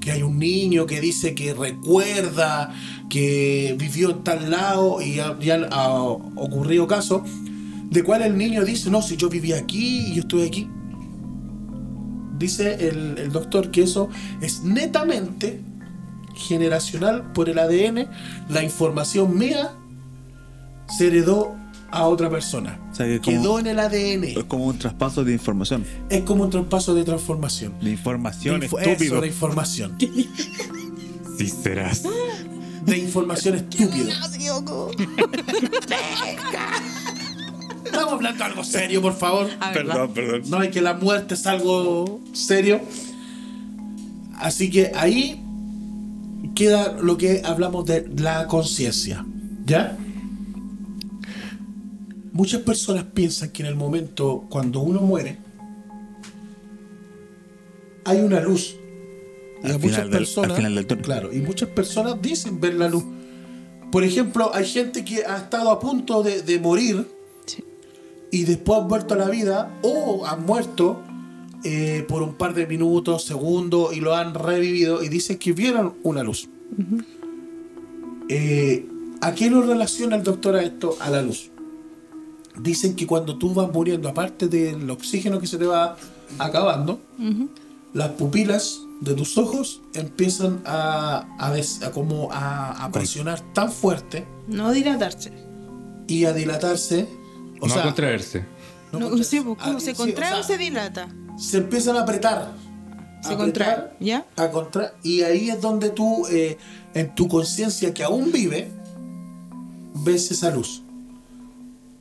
[0.00, 2.74] que hay un niño que dice que recuerda
[3.08, 7.22] que vivió en tal lado y ya, ya ha ocurrido casos
[7.90, 10.68] de cual el niño dice, no, si yo vivía aquí y yo estuve aquí.
[12.38, 14.08] Dice el, el doctor que eso
[14.40, 15.60] es netamente
[16.34, 18.08] generacional por el ADN,
[18.48, 19.72] la información mía
[20.96, 21.56] se heredó
[21.90, 22.78] a otra persona.
[22.90, 24.24] O sea, que como- Quedó en el ADN.
[24.24, 25.84] Es como un traspaso de información.
[26.10, 27.72] Es como un traspaso de transformación.
[27.80, 29.14] De información, De info- estúpido.
[29.14, 29.96] Eso, de información.
[31.38, 32.02] Sí serás.
[32.84, 34.08] De información estúpido.
[37.84, 39.48] Estamos hablando de algo serio, por favor.
[39.72, 40.42] Perdón, perdón.
[40.48, 42.80] No, es que la muerte es algo serio.
[44.36, 45.42] Así que ahí
[46.54, 49.24] queda lo que hablamos de la conciencia.
[49.64, 49.96] ¿Ya?
[52.38, 55.38] Muchas personas piensan que en el momento cuando uno muere,
[58.04, 58.76] hay una luz.
[59.64, 61.04] Y Al muchas del- personas, al final del túnel.
[61.04, 63.02] claro, y muchas personas dicen ver la luz.
[63.90, 67.08] Por ejemplo, hay gente que ha estado a punto de, de morir
[67.46, 67.64] Sí.
[68.30, 71.02] y después han vuelto a la vida o han muerto
[71.64, 75.94] eh, por un par de minutos, segundos, y lo han revivido y dicen que vieron
[76.04, 76.48] una luz.
[78.28, 78.86] Eh,
[79.22, 80.96] ¿A qué lo relaciona el doctor a esto?
[81.00, 81.50] A la luz.
[82.60, 85.96] Dicen que cuando tú vas muriendo, aparte del oxígeno que se te va
[86.38, 87.00] acabando,
[87.94, 93.70] las pupilas de tus ojos empiezan a, a des- a como a, a presionar tan
[93.70, 95.32] fuerte No dilatarse.
[96.08, 97.06] y a dilatarse.
[97.60, 98.44] O no sea, a contraerse.
[98.92, 99.30] no No, contraerse.
[99.30, 101.08] sí, pues, ¿cómo Ah, se sí, contrae o o sea, se dilata?
[101.36, 102.52] se empiezan a apretar.
[103.22, 104.26] Se A contrae, ¿ya?
[104.36, 106.56] a contra- y ahí es donde tú, eh,
[106.94, 108.70] en tu conciencia que aún vive,
[110.04, 110.82] ves esa luz.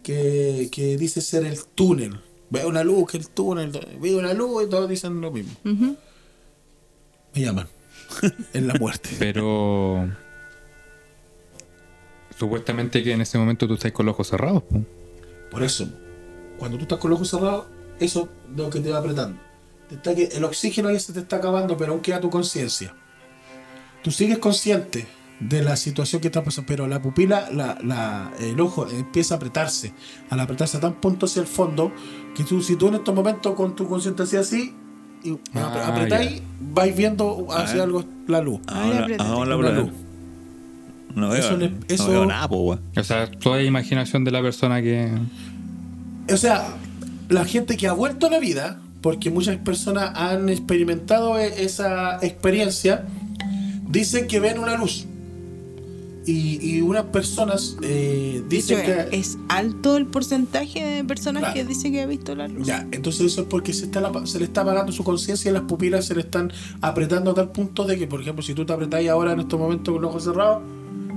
[0.08, 2.18] Que, que dice ser el túnel.
[2.50, 3.78] Ve una luz, que el túnel.
[4.00, 5.52] Ve una luz y todos dicen lo mismo.
[5.66, 7.68] Me llaman.
[8.54, 9.10] en la muerte.
[9.20, 10.10] Pero.
[12.40, 14.64] Supuestamente que en ese momento tú estás con los ojos cerrados.
[14.64, 14.82] po.
[15.52, 15.90] Por eso,
[16.58, 17.66] cuando tú estás con los ojos cerrados,
[18.00, 19.38] eso es lo que te va apretando.
[19.90, 22.96] Te está que el oxígeno ahí se te está acabando, pero aún queda tu conciencia.
[24.04, 25.06] Tú sigues consciente
[25.40, 29.38] de la situación que está pasando, pero la pupila, la, la- el ojo empieza a
[29.38, 29.94] apretarse,
[30.30, 31.92] al apretarse a tan punto hacia el fondo,
[32.36, 34.74] que tú, si tú en estos momentos con tu conciencia así,
[35.24, 36.42] y Ah, apre- apretáis,
[36.74, 38.60] vais viendo hacia algo la luz.
[38.68, 39.90] Ahora, ahora la luz.
[41.16, 42.78] No veo, Eso le- no eso- veo nada, po.
[42.96, 45.12] O sea, toda imaginación de la persona que.
[46.32, 46.68] O sea,
[47.30, 52.18] la gente que ha vuelto a la vida, porque muchas personas han experimentado e- esa
[52.22, 53.06] experiencia,
[53.90, 55.08] dicen que ven una luz.
[56.30, 59.18] Y, y unas personas eh, dicen que...
[59.18, 61.54] es alto el porcentaje de personas Claro.
[61.56, 62.68] que dicen que ha visto la luz.
[62.68, 65.54] Ya, entonces eso es porque se, está la- se le está apagando su conciencia y
[65.54, 68.66] las pupilas se le están apretando a tal punto de que, por ejemplo, si tú
[68.66, 70.62] te apretáis ahora en estos momentos con los ojos cerrados,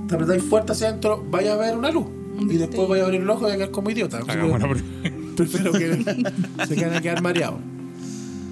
[0.06, 2.06] te apretáis fuerte hacia adentro, vaya a ver una luz.
[2.48, 4.20] Y después vaya a abrir el ojo y a quedar como idiota.
[5.36, 6.04] Prefiero que
[6.68, 7.58] se queden a quedar mareados.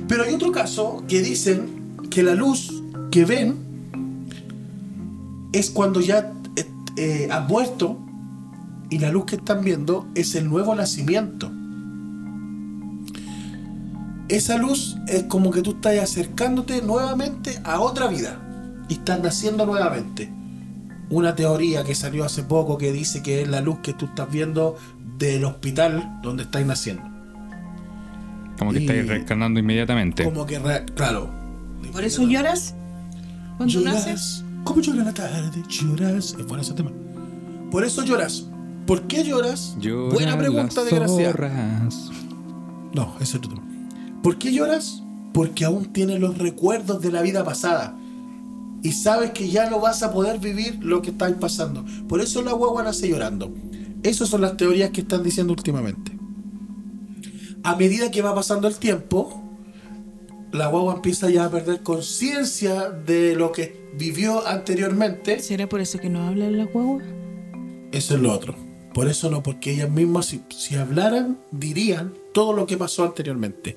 [0.08, 1.68] Pero hay otro caso que dicen
[2.10, 3.54] que la luz que ven
[5.52, 6.32] es cuando ya
[6.98, 7.98] eh, has muerto
[8.90, 11.50] y la luz que están viendo es el nuevo nacimiento.
[14.28, 18.38] Esa luz es como que tú estás acercándote nuevamente a otra vida
[18.88, 20.30] y estás naciendo nuevamente.
[21.10, 24.30] Una teoría que salió hace poco que dice que es la luz que tú estás
[24.30, 24.76] viendo
[25.16, 27.02] del hospital donde estás naciendo.
[28.58, 30.24] Como que Y- estáis reencarnando inmediatamente.
[30.24, 31.30] Como que, re- claro.
[31.92, 32.74] ¿Por eso lloras
[33.56, 34.44] cuando naces?
[34.68, 35.62] ¿Cómo llora la tarde?
[35.66, 36.36] Lloras.
[36.38, 36.92] Es bueno ese tema.
[37.70, 38.44] Por eso lloras.
[38.86, 39.74] ¿Por qué lloras?
[39.80, 41.88] Lloran Buena pregunta, las desgraciada.
[42.92, 43.66] No, ese es otro tema.
[44.22, 45.02] ¿Por qué lloras?
[45.32, 47.96] Porque aún tienes los recuerdos de la vida pasada.
[48.82, 51.86] Y sabes que ya no vas a poder vivir lo que estáis pasando.
[52.06, 53.50] Por eso la guagua nace llorando.
[54.02, 56.12] Esas son las teorías que están diciendo últimamente.
[57.62, 59.47] A medida que va pasando el tiempo,
[60.52, 65.40] la guagua empieza ya a perder conciencia de lo que vivió anteriormente.
[65.40, 67.04] ¿Será por eso que no hablan las guaguas?
[67.92, 68.54] Eso es lo otro.
[68.94, 73.76] Por eso no, porque ellas mismas, si, si hablaran, dirían todo lo que pasó anteriormente.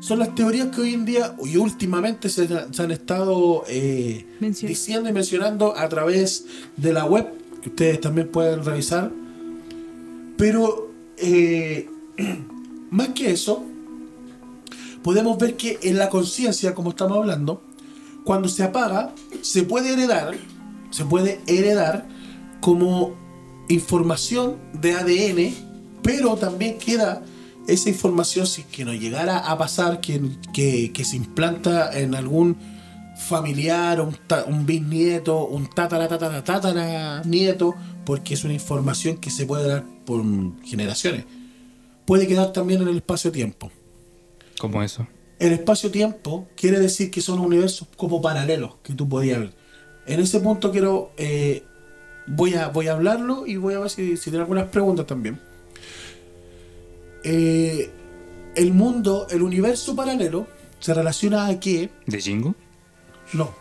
[0.00, 5.08] Son las teorías que hoy en día y últimamente se, se han estado eh, diciendo
[5.08, 6.44] y mencionando a través
[6.76, 7.26] de la web,
[7.62, 9.10] que ustedes también pueden revisar.
[10.36, 11.88] Pero eh,
[12.90, 13.64] más que eso,
[15.04, 17.62] podemos ver que en la conciencia, como estamos hablando,
[18.24, 20.34] cuando se apaga, se puede heredar,
[20.90, 22.08] se puede heredar
[22.60, 23.14] como
[23.68, 25.54] información de ADN,
[26.02, 27.22] pero también queda
[27.68, 30.20] esa información, si que nos llegara a pasar, que,
[30.52, 32.56] que, que se implanta en algún
[33.28, 39.30] familiar, un, ta- un bisnieto, un tatara, tatara, tatara nieto, porque es una información que
[39.30, 40.22] se puede dar por
[40.64, 41.24] generaciones.
[42.06, 43.70] Puede quedar también en el espacio-tiempo.
[44.58, 45.06] ¿Cómo eso?
[45.38, 49.54] El espacio-tiempo quiere decir que son universos como paralelos que tú podías ver.
[50.06, 51.12] En ese punto quiero.
[51.16, 51.64] eh,
[52.26, 55.40] voy, a, voy a hablarlo y voy a ver si, si tiene algunas preguntas también.
[57.24, 57.90] Eh,
[58.54, 60.46] el mundo, el universo paralelo,
[60.78, 61.90] se relaciona a que.
[62.06, 62.54] ¿De Jingo?
[63.32, 63.52] No.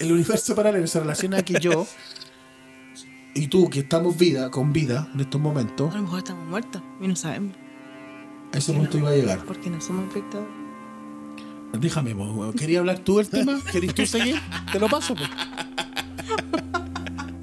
[0.00, 1.86] El universo paralelo se relaciona a que yo
[3.34, 6.82] y tú, que estamos vida, con vida en estos momentos, A lo mejor estamos muertos
[7.00, 7.54] y no sabemos.
[8.52, 9.44] A ese punto iba a llegar.
[9.44, 10.68] Porque no somos espectadores.
[11.72, 12.16] Déjame.
[12.56, 13.60] ¿quería hablar tú del tema?
[13.70, 14.40] ¿Querés tú seguir?
[14.72, 15.28] Te lo paso, pues.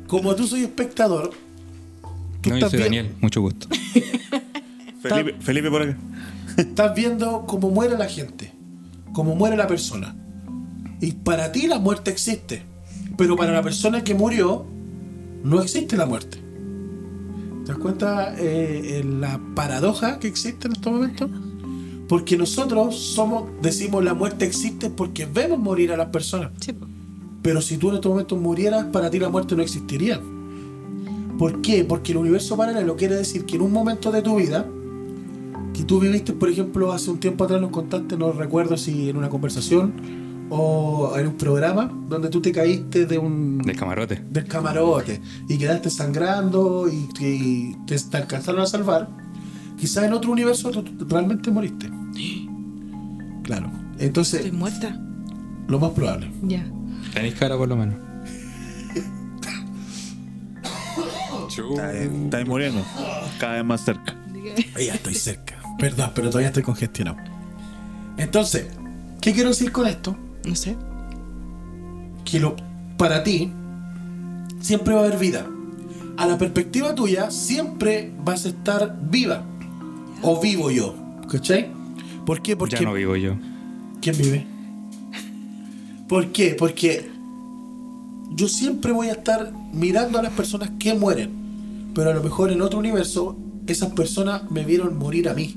[0.07, 1.31] Como tú soy espectador,
[2.41, 3.67] tú No, yo soy Daniel, mucho gusto.
[5.01, 5.97] Felipe, Felipe por acá.
[6.57, 8.51] estás viendo cómo muere la gente,
[9.13, 10.15] cómo muere la persona.
[11.01, 12.63] Y para ti la muerte existe,
[13.17, 14.65] pero para la persona que murió
[15.43, 16.44] no existe la muerte.
[17.65, 21.31] ¿Te das cuenta eh, en la paradoja que existe en estos momentos?
[22.07, 26.51] Porque nosotros somos, decimos la muerte existe porque vemos morir a las personas.
[26.59, 26.73] Sí.
[27.41, 30.21] Pero si tú en estos momentos murieras, para ti la muerte no existiría.
[31.39, 31.83] ¿Por qué?
[31.83, 34.67] Porque el universo paralelo quiere decir que en un momento de tu vida,
[35.73, 39.17] que tú viviste, por ejemplo, hace un tiempo atrás nos contaste, no recuerdo si en
[39.17, 44.23] una conversación o en un programa, donde tú te caíste de un De camarote.
[44.29, 49.09] del camarote y quedaste sangrando y, y te, te alcanzaron a salvar,
[49.77, 51.89] quizás en otro universo tú, tú realmente moriste.
[53.43, 53.69] Claro.
[53.99, 54.99] Entonces, Estoy muerta.
[55.67, 56.31] lo más probable.
[56.43, 56.65] Ya.
[57.13, 57.95] Tenéis cara por lo menos.
[61.47, 62.83] Está, está ahí muriendo.
[63.39, 64.15] Cada vez más cerca.
[64.77, 65.55] Ya estoy cerca.
[65.79, 67.17] Perdón, pero todavía estoy congestionado.
[68.17, 68.67] Entonces,
[69.21, 70.15] ¿qué quiero decir con esto?
[70.47, 70.75] No sé.
[72.23, 72.55] Que lo,
[72.97, 73.51] para ti
[74.59, 75.47] siempre va a haber vida.
[76.17, 79.43] A la perspectiva tuya siempre vas a estar viva.
[80.21, 80.95] O vivo yo.
[81.29, 81.71] ¿Cachai?
[82.25, 82.55] ¿Por qué?
[82.55, 83.35] Porque Ya no vivo yo.
[84.01, 84.45] ¿Quién vive?
[86.07, 86.55] ¿Por qué?
[86.57, 87.09] Porque
[88.31, 91.91] yo siempre voy a estar mirando a las personas que mueren.
[91.93, 95.55] Pero a lo mejor en otro universo, esas personas me vieron morir a mí.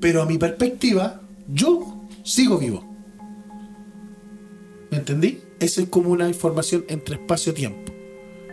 [0.00, 2.89] Pero a mi perspectiva, yo sigo vivo.
[4.90, 5.40] ¿Me entendí?
[5.60, 7.92] Esa es como una información entre espacio-tiempo.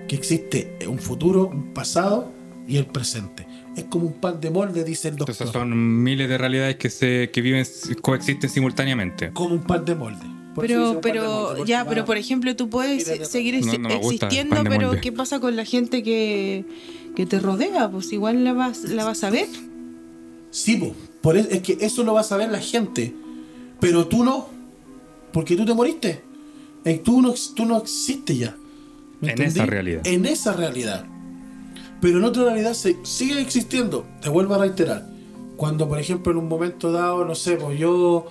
[0.07, 2.31] Que existe un futuro, un pasado
[2.67, 3.47] y el presente.
[3.75, 5.33] Es como un pan de molde, dice el doctor.
[5.33, 7.65] Entonces son miles de realidades que se que viven,
[8.01, 9.31] coexisten simultáneamente.
[9.33, 10.25] Como un pan de molde.
[10.55, 14.87] Por Pero, pero, molde, ya, pero por ejemplo, tú puedes seguir no, no existiendo, pero
[14.87, 15.01] molde.
[15.01, 16.65] ¿qué pasa con la gente que,
[17.15, 17.89] que te rodea?
[17.91, 19.47] Pues igual la vas, la vas a ver.
[20.49, 20.95] Sí, po.
[21.21, 23.13] por es, es que eso lo va a saber la gente.
[23.79, 24.47] Pero tú no.
[25.31, 26.26] Porque tú te moriste.
[26.85, 28.55] Eh, tú, no, tú no existes ya.
[29.21, 29.59] ¿Me En entendí?
[29.59, 30.01] esa realidad.
[30.05, 31.05] En esa realidad.
[32.01, 34.05] Pero en otra realidad se, sigue existiendo.
[34.21, 35.07] Te vuelvo a reiterar.
[35.57, 38.27] Cuando, por ejemplo, en un momento dado, no sé, pues yo.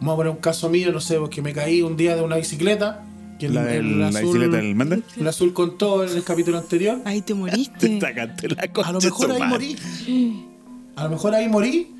[0.00, 2.36] Vamos a poner un caso mío, no sé, porque me caí un día de una
[2.36, 3.04] bicicleta.
[3.40, 5.00] Que el- La, del- el la azul- bicicleta del Méndez.
[5.16, 7.00] El azul contó en el capítulo anterior.
[7.04, 7.98] Ahí te moriste.
[8.84, 9.76] A lo mejor ahí morí.
[10.96, 11.94] A lo mejor ahí morí.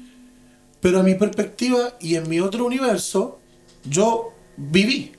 [0.80, 3.40] Pero a mi perspectiva y en mi otro universo,
[3.84, 5.10] yo viví.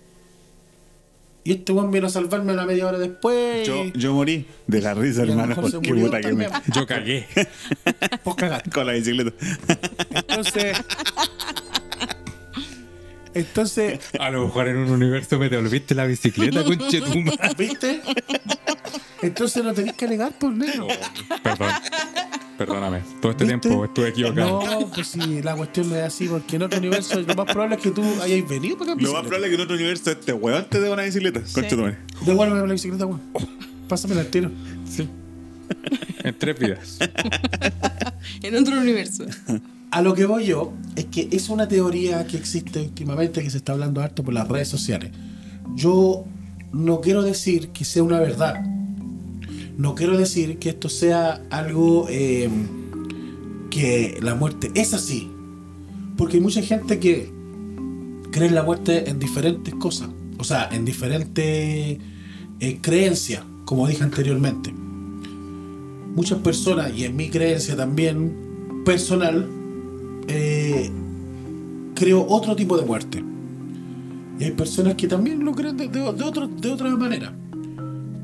[1.43, 3.65] Y este weón vino a salvarme una media hora después.
[3.65, 5.55] Yo, yo morí de la risa, hermano.
[5.55, 6.47] murió puta que me.
[6.73, 7.27] Yo cagué.
[8.23, 8.69] Pues cagaste.
[8.69, 9.31] Con la bicicleta.
[10.11, 10.77] Entonces.
[13.33, 17.31] Entonces, A lo mejor en un universo me devolviste la bicicleta, conchetuma.
[17.57, 18.01] ¿viste?
[19.21, 20.87] Entonces no tenéis que alegar por negro.
[21.43, 21.69] Perdón.
[22.59, 23.01] Perdóname.
[23.21, 23.59] Todo este ¿Viste?
[23.59, 24.61] tiempo estuve equivocado.
[24.65, 27.77] No, pues sí, la cuestión no es así, porque en otro universo lo más probable
[27.77, 29.01] es que tú hayáis venido para acá.
[29.01, 31.41] Lo más probable es que en otro universo este weón te dé una bicicleta.
[31.53, 31.97] Concha tu madre.
[32.25, 33.21] Devuélveme la bicicleta, weón.
[33.87, 34.51] Pásamela al tiro.
[34.85, 35.07] Sí.
[36.23, 36.99] En tres vidas.
[38.43, 39.25] En otro universo.
[39.91, 43.57] A lo que voy yo es que es una teoría que existe últimamente que se
[43.57, 45.11] está hablando harto por las redes sociales.
[45.75, 46.25] Yo
[46.73, 48.61] no quiero decir que sea una verdad.
[49.79, 52.49] No quiero decir que esto sea algo eh,
[53.69, 55.31] que la muerte es así.
[56.17, 57.31] Porque hay mucha gente que
[58.31, 60.09] cree en la muerte en diferentes cosas.
[60.37, 61.97] O sea, en diferentes
[62.59, 64.73] eh, creencias, como dije anteriormente.
[66.13, 69.47] Muchas personas, y en mi creencia también personal,
[70.27, 70.89] eh,
[71.95, 73.23] creo otro tipo de muerte.
[74.39, 77.33] Y hay personas que también lo creen de, de- otra manera.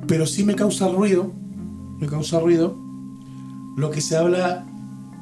[0.05, 1.31] Pero sí me causa ruido,
[1.99, 2.75] me causa ruido
[3.77, 4.65] lo que se habla,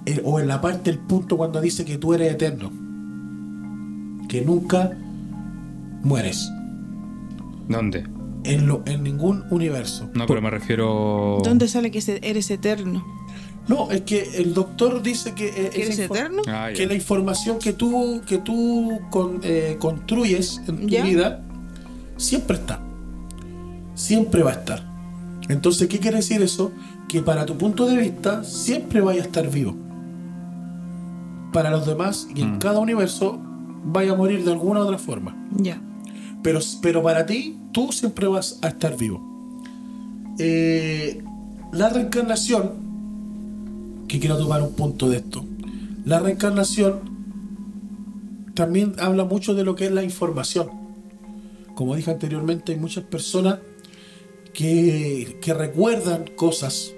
[0.05, 2.71] eh, o en la parte del punto cuando dice que tú eres eterno.
[4.27, 4.91] Que nunca
[6.03, 6.49] mueres.
[7.67, 8.05] ¿Dónde?
[8.43, 10.09] En, lo, en ningún universo.
[10.13, 11.39] No, pero me refiero.
[11.43, 13.03] ¿Dónde sale que eres eterno?
[13.67, 15.47] No, es que el doctor dice que...
[15.47, 16.41] eh, ¿Que eres eterno?
[16.47, 21.03] Ah, que la información que tú que tú con- eh, construyes en tu ¿Ya?
[21.05, 21.41] vida
[22.17, 22.81] siempre está
[23.95, 24.92] siempre va a estar
[25.49, 26.71] entonces qué quiere decir eso
[27.07, 29.75] que para tu punto de vista siempre vaya a estar vivo
[31.51, 32.59] para los demás y en Mm.
[32.59, 33.39] cada universo
[33.85, 35.81] vaya a morir de alguna u otra forma Ya.
[36.41, 39.21] pero, pero para ti, tú siempre vas a estar vivo.
[40.39, 41.23] Eh,
[41.71, 42.71] la reencarnación,
[44.07, 45.45] que quiero tomar un punto de esto,
[46.05, 46.99] la reencarnación
[48.53, 50.67] también habla mucho de lo que es la información.
[51.75, 53.59] Como dije anteriormente, hay muchas personas
[54.53, 56.93] que, que recuerdan cosas,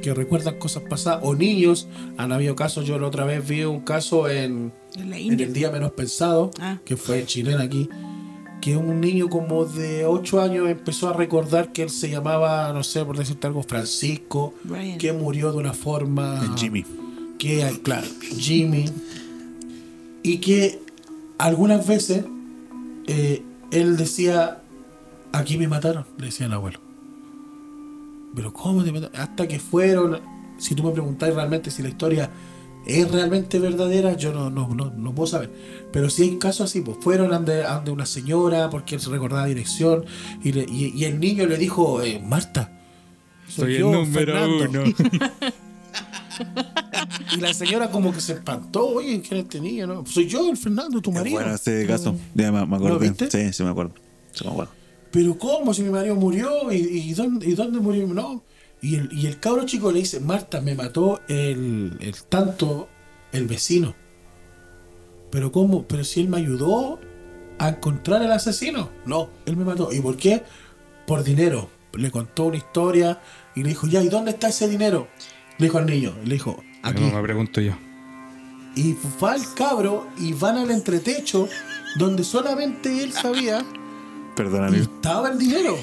[0.00, 3.80] que recuerdan cosas pasadas, o niños, han habido casos, yo la otra vez vi un
[3.80, 6.78] caso en, En en el día menos pensado, Ah.
[6.84, 7.88] que fue chilena aquí,
[8.60, 12.82] que un niño como de 8 años empezó a recordar que él se llamaba, no
[12.84, 14.98] sé, por decirte algo, Francisco, Brian.
[14.98, 16.54] que murió de una forma...
[16.56, 16.84] Jimmy.
[17.38, 18.06] Que, claro,
[18.38, 18.84] Jimmy,
[20.22, 20.78] Y que
[21.38, 22.24] algunas veces
[23.08, 24.62] eh, él decía,
[25.32, 26.78] aquí me mataron, le decía el abuelo.
[28.34, 29.14] Pero ¿cómo te mataron?
[29.20, 30.20] Hasta que fueron,
[30.58, 32.30] si tú me preguntáis realmente si la historia
[32.86, 35.50] es realmente verdadera, yo no, no, no, no puedo saber.
[35.92, 39.46] Pero si hay casos así, pues fueron ante, ante una señora porque él se recordaba
[39.46, 40.04] dirección
[40.42, 42.72] y, le- y- y el niño le dijo, eh, Marta,
[43.48, 44.82] Soy el yo, número Fernando".
[44.82, 44.94] uno.
[47.36, 49.86] Y la señora como que se espantó, oye, ¿quién es este niño?
[49.86, 51.36] No, soy yo, el Fernando, tu marido.
[51.40, 52.16] Bueno, ese caso.
[52.34, 52.94] Ya me, me acuerdo.
[52.94, 53.30] ¿Lo viste?
[53.30, 53.94] Sí, sí me acuerdo.
[54.32, 54.72] Sí me acuerdo.
[55.12, 55.74] Pero ¿cómo?
[55.74, 58.06] Si mi marido murió, ¿y, y dónde, y dónde murió?
[58.08, 58.42] No.
[58.80, 62.88] Y el, y el cabro chico le dice, Marta, me mató el, el tanto
[63.30, 63.94] el vecino.
[65.30, 65.86] Pero ¿cómo?
[65.86, 66.98] Pero si él me ayudó
[67.58, 68.90] a encontrar al asesino.
[69.06, 69.92] No, él me mató.
[69.92, 70.42] ¿Y por qué?
[71.06, 71.70] Por dinero.
[71.94, 73.20] Le contó una historia
[73.54, 75.08] y le dijo, ya, ¿y dónde está ese dinero?
[75.58, 77.02] Le dijo al niño, le dijo, aquí.
[77.02, 77.74] No, me pregunto yo.
[78.74, 81.48] Y va el cabro y van al entretecho
[81.98, 83.62] donde solamente él sabía
[84.36, 84.84] Perdón, y amigo.
[84.84, 85.76] estaba el dinero.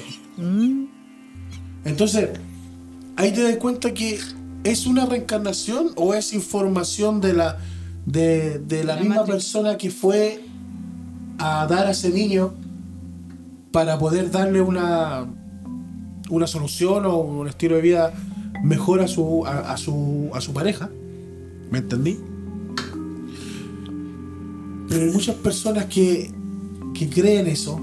[1.84, 2.30] Entonces,
[3.16, 4.18] ahí te das cuenta que
[4.64, 7.58] es una reencarnación o es información de la
[8.06, 10.44] de, de la La misma persona que fue
[11.38, 12.54] a dar a ese niño
[13.72, 15.26] para poder darle una
[16.28, 18.12] una solución o un estilo de vida
[18.62, 20.90] mejor a su a, a su a su pareja.
[21.70, 22.18] ¿Me entendí?
[24.88, 26.32] Pero hay muchas personas que,
[26.94, 27.80] que creen eso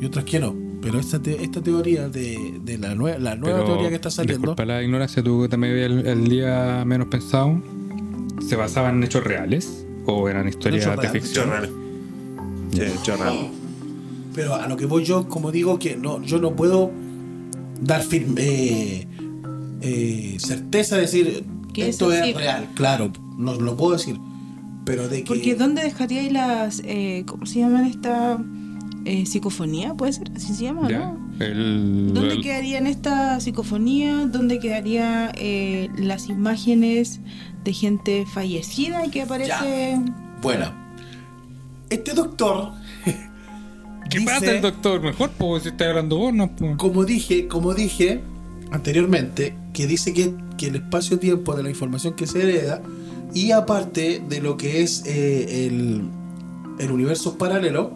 [0.00, 0.54] y otras que no.
[0.82, 4.10] Pero esta, te- esta teoría de, de la, nue- la nueva Pero, teoría que está
[4.10, 4.38] saliendo.
[4.52, 7.60] Disculpa la ignorancia, tú también vi el, el día menos pensado.
[8.46, 9.84] ¿Se basaba en hechos reales?
[10.04, 11.50] ¿O eran historias Hechos de reales, ficción?
[12.72, 13.48] Sí, chorral.
[14.34, 16.90] Pero a lo que voy yo, como digo, que no, yo no puedo
[17.80, 19.08] dar firme, eh,
[19.80, 22.68] eh, certeza de decir Que esto es real.
[22.74, 24.18] Claro, no lo puedo decir.
[24.84, 25.26] Pero de que.
[25.26, 28.38] Porque ¿dónde dejaríais las, eh, ¿cómo se llaman esta
[29.06, 29.94] eh, psicofonía?
[29.94, 30.30] ¿Puede ser?
[30.36, 30.88] ¿Así se llama?
[30.90, 30.98] ¿Ya?
[30.98, 31.18] ¿no?
[31.44, 34.26] El, ¿Dónde el- quedarían esta psicofonía?
[34.26, 37.20] ¿Dónde quedarían eh, las imágenes
[37.64, 39.98] de gente fallecida que aparece?
[40.42, 40.72] Bueno,
[41.90, 42.72] este doctor.
[44.10, 45.00] ¿Qué dice- pasa el doctor?
[45.02, 46.76] Mejor, pues, si estás hablando vos, no, pues.
[46.76, 48.20] como dije, como dije
[48.70, 52.82] anteriormente, que dice que, que el espacio-tiempo de la información que se hereda
[53.34, 56.02] y aparte de lo que es eh, el,
[56.78, 57.92] el universo paralelo,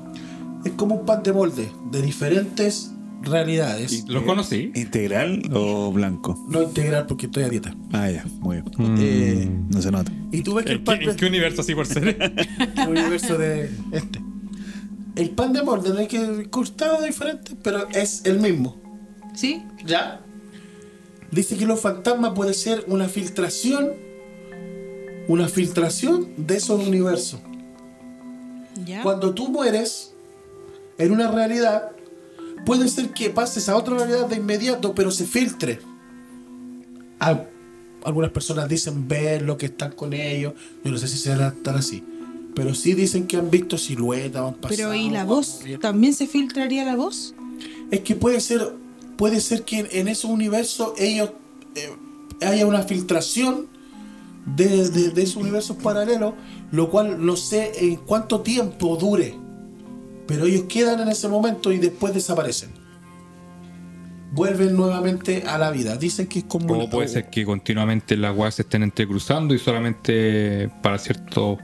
[0.64, 2.92] es como un pan de molde de diferentes
[3.22, 4.04] realidades.
[4.08, 4.72] ¿Lo conocí?
[4.74, 6.42] ¿Integral o blanco?
[6.48, 7.74] No integral porque estoy a dieta.
[7.92, 8.66] Ah, ya, muy bien.
[8.78, 8.96] Mm.
[8.98, 10.10] Eh, No se nota.
[10.32, 12.08] y tú ves que el ¿En pan qué, de, en qué universo así por ser?
[12.76, 14.20] el universo de este.
[15.16, 18.80] El pan de molde no es que cortado diferente, pero es el mismo.
[19.34, 19.62] ¿Sí?
[19.84, 20.20] ¿Ya?
[21.30, 23.90] Dice que los fantasmas puede ser una filtración,
[25.28, 27.40] una filtración de esos universos.
[28.86, 29.02] ¿Ya?
[29.02, 30.09] Cuando tú mueres
[31.00, 31.90] en una realidad,
[32.64, 35.80] puede ser que pases a otra realidad de inmediato, pero se filtre.
[37.18, 37.48] Al-
[38.04, 40.54] algunas personas dicen ver lo que están con ellos.
[40.84, 42.02] Yo no sé si será tan así.
[42.54, 44.68] Pero sí dicen que han visto siluetas, han pasado.
[44.76, 45.60] Pero ¿y la voz?
[45.80, 47.34] ¿También se filtraría la voz?
[47.90, 48.72] Es que puede ser,
[49.16, 51.30] puede ser que en, en ese universo ellos
[51.74, 51.90] eh,
[52.46, 53.66] haya una filtración
[54.56, 56.34] de, de, de esos universos paralelos,
[56.72, 59.34] lo cual no sé en cuánto tiempo dure.
[60.30, 62.70] Pero ellos quedan en ese momento y después desaparecen.
[64.32, 65.96] Vuelven nuevamente a la vida.
[65.96, 66.72] Dicen que es como.
[66.84, 71.58] O puede ser que continuamente las weas se estén entrecruzando y solamente para cierto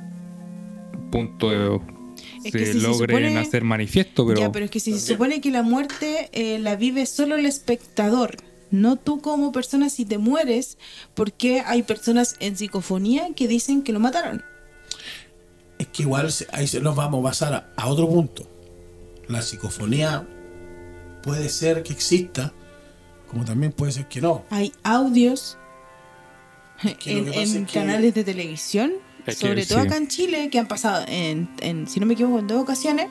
[1.12, 1.81] punto eh,
[2.44, 4.92] Es se que si se logren supone- hacer manifiesto, pero, Ya, pero es que si
[4.98, 8.37] se supone que la muerte eh, la vive solo el espectador,
[8.72, 10.76] no tú como persona si te mueres,
[11.14, 14.42] porque hay personas en psicofonía que dicen que lo mataron.
[15.79, 18.49] Es que igual se- ahí se- nos vamos a pasar a, a otro punto.
[19.29, 20.27] La psicofonía
[21.22, 22.53] puede ser que exista,
[23.29, 24.45] como también puede ser que no.
[24.51, 25.59] Hay audios
[27.01, 28.93] que en, que- canales de televisión,
[29.27, 29.87] Es que sobre todo sí.
[29.87, 33.09] acá en Chile, que han pasado en, en, si no me equivoco, en dos ocasiones,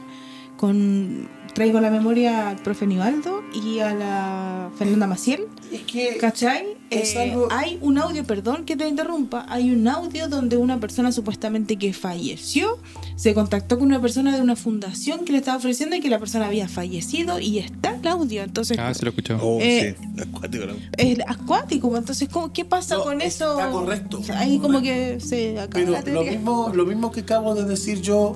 [0.58, 5.48] con traigo a la memoria al profe Nivaldo y a la Fernanda Maciel.
[5.72, 6.76] Es que ¿Cachai?
[6.90, 10.80] Es Eh, algo- Hay un audio, perdón que te interrumpa, hay un audio donde una
[10.80, 12.78] persona supuestamente que falleció
[13.16, 16.20] se contactó con una persona de una fundación que le estaba ofreciendo y que la
[16.20, 18.44] persona había fallecido y está el audio.
[18.44, 19.40] Entonces, Ah, se lo he escuchado.
[19.42, 20.22] Oh, Eh, sí.
[20.22, 20.74] Acuático, ¿no?
[20.98, 21.98] es acuático.
[21.98, 23.58] Entonces, ¿cómo, ¿qué pasa No, con eso?
[23.58, 24.22] está correcto.
[24.36, 28.02] Ahí como que se acaba Pero la lo mismo, lo mismo que acabo de decir
[28.02, 28.36] yo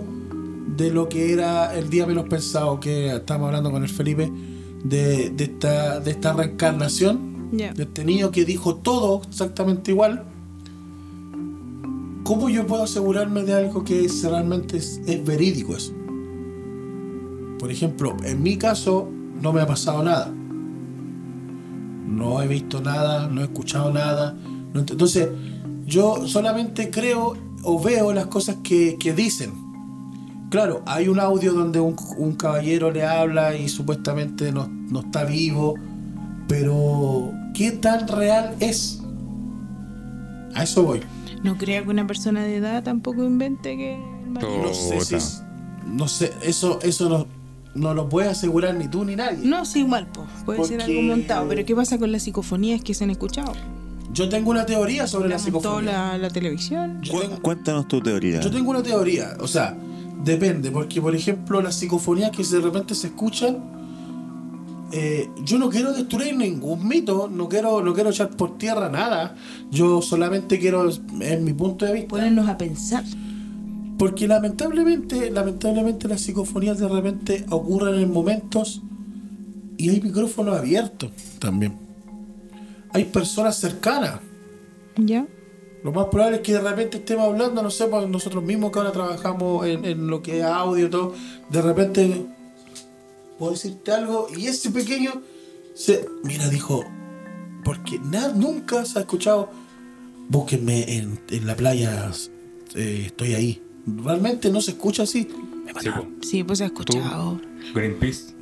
[0.75, 4.31] de lo que era el día menos pensado, que estábamos hablando con el Felipe,
[4.83, 7.73] de, de esta, de esta reencarnación, Ya.
[7.73, 10.23] de este niño que dijo todo exactamente igual,
[12.23, 15.93] ¿cómo yo puedo asegurarme de algo que es, realmente es, es verídico eso?
[17.59, 19.09] Por ejemplo, en mi caso
[19.41, 20.31] no me ha pasado nada.
[22.07, 24.35] No he visto nada, no he escuchado nada.
[24.73, 25.27] no ent- entonces,
[25.85, 29.51] yo solamente creo o veo las cosas que, que dicen.
[30.49, 35.23] Claro, hay un audio donde un, un caballero le habla y supuestamente no, no está
[35.23, 35.75] vivo,
[36.47, 39.01] pero ¿qué tan real es?
[40.55, 41.01] A eso voy.
[41.43, 43.97] No creo que una persona de edad tampoco invente que...
[44.29, 45.43] No sé si es-
[45.87, 47.25] no sé, eso, eso no,
[47.73, 49.39] no lo puede asegurar ni tú ni nadie.
[49.47, 50.25] No, sí, igual, po.
[50.45, 51.47] puede ser algo montado.
[51.47, 53.53] Pero ¿qué pasa con las psicofonías que se han escuchado?
[54.13, 55.91] Yo tengo una teoría sobre la, psicofonía.
[55.91, 57.01] la, la televisión.
[57.01, 58.39] Yo Cu- tengo- Cuéntanos tu teoría.
[58.39, 59.75] Yo tengo una teoría, o sea,
[60.23, 63.57] depende, porque por ejemplo las psicofonías que de repente se escuchan,
[64.91, 69.35] eh, yo no quiero destruir ningún mito, no quiero, no quiero echar por tierra nada,
[69.71, 70.89] yo solamente quiero,
[71.21, 73.03] en mi punto de vista, Ponernos a pensar.
[73.97, 78.81] porque lamentablemente, lamentablemente las psicofonías de repente ocurren en momentos
[79.77, 81.73] y hay micrófonos abiertos también.
[82.91, 84.19] Hay personas cercanas.
[84.97, 85.27] ¿Ya?
[85.83, 88.79] Lo más probable es que de repente estemos hablando, no sé, pues nosotros mismos que
[88.79, 91.13] ahora trabajamos en, en lo que es audio y todo,
[91.49, 92.25] de repente
[93.37, 95.21] puedo decirte algo y ese pequeño
[95.73, 96.05] se.
[96.23, 96.83] Mira, dijo,
[97.63, 99.49] porque nada, nunca se ha escuchado,
[100.27, 102.11] búsquenme en, en la playa,
[102.75, 103.61] eh, estoy ahí.
[104.03, 105.29] Realmente no se escucha así.
[105.81, 106.07] Sí, po.
[106.21, 107.39] Sí, pues se ha escuchado.
[107.73, 108.33] Greenpeace.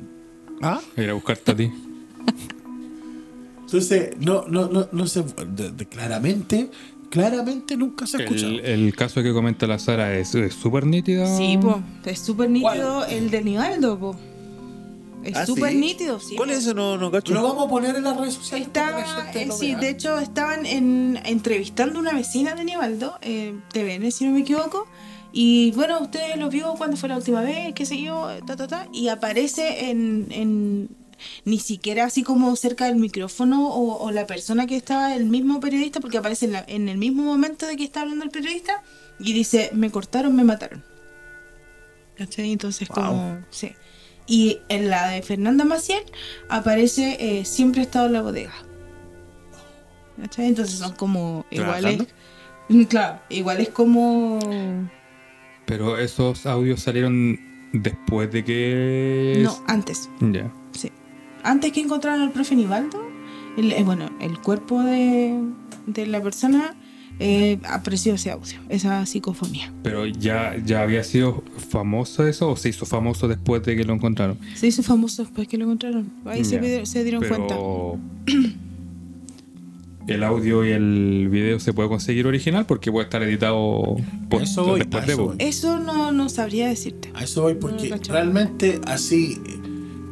[0.60, 0.80] ¿Ah?
[0.96, 1.70] Ir a buscarte a ti.
[3.60, 5.22] Entonces, no, no, no, no se.
[5.22, 6.70] de- de- claramente,
[7.10, 8.52] claramente nunca se ha escuchado.
[8.52, 10.30] El, el caso que comenta la Sara es
[10.60, 11.26] súper nítido.
[11.36, 11.76] Sí, pues.
[12.06, 14.16] Es súper nítido el de Nivaldo, po.
[15.24, 15.76] Es Ah, súper ¿sí?
[15.78, 16.36] nítido, sí.
[16.36, 16.54] ¿Cuál po.
[16.54, 16.74] es eso?
[16.74, 17.34] No, no cacho.
[17.34, 18.68] Lo vamos a poner en las redes sociales.
[19.34, 19.78] eh, sí, vea.
[19.80, 24.40] de hecho estaban en, entrevistando a una vecina de Nivaldo, eh, TVN si no me
[24.40, 24.86] equivoco,
[25.32, 28.68] y bueno, usted lo vio cuando fue la última vez, qué sé yo, ta, ta,
[28.68, 30.88] ta, y aparece en, en-
[31.44, 35.60] ni siquiera así como cerca del micrófono o, o la persona que estaba, el mismo
[35.60, 38.82] periodista, porque aparece en, la- en el mismo momento de que está hablando el periodista,
[39.20, 40.84] y dice, me cortaron, me mataron.
[42.16, 42.52] ¿Cachai?
[42.52, 43.72] Entonces como, sí.
[44.26, 46.02] Y en la de Fernanda Maciel
[46.48, 48.52] aparece eh, siempre he estado en la bodega.
[50.20, 50.46] ¿Cachai?
[50.46, 52.06] Entonces son como iguales.
[52.68, 54.38] Mm, Claro, iguales como.
[55.64, 57.38] Pero esos audios salieron
[57.72, 59.40] después de que.
[59.42, 60.52] No, antes, Ya.
[61.48, 63.02] Antes que encontraran al profe Nivaldo,
[63.56, 65.34] el, eh, bueno, el cuerpo de,
[65.86, 66.76] de la persona
[67.20, 69.72] eh, apreció ese audio, esa psicofonía.
[69.82, 73.94] Pero ya, ya había sido famoso eso o se hizo famoso después de que lo
[73.94, 74.36] encontraron.
[74.56, 76.10] Se hizo famoso después que lo encontraron.
[76.26, 77.54] Ahí se, se dieron cuenta.
[77.54, 77.98] Pero
[80.06, 83.96] el audio y el video se puede conseguir original porque puede estar editado
[84.28, 85.12] por, Eso voy, después a de.
[85.14, 85.28] eso po.
[85.28, 85.36] voy.
[85.40, 87.10] Eso no, no sabría decirte.
[87.14, 89.38] A eso voy porque No, realmente así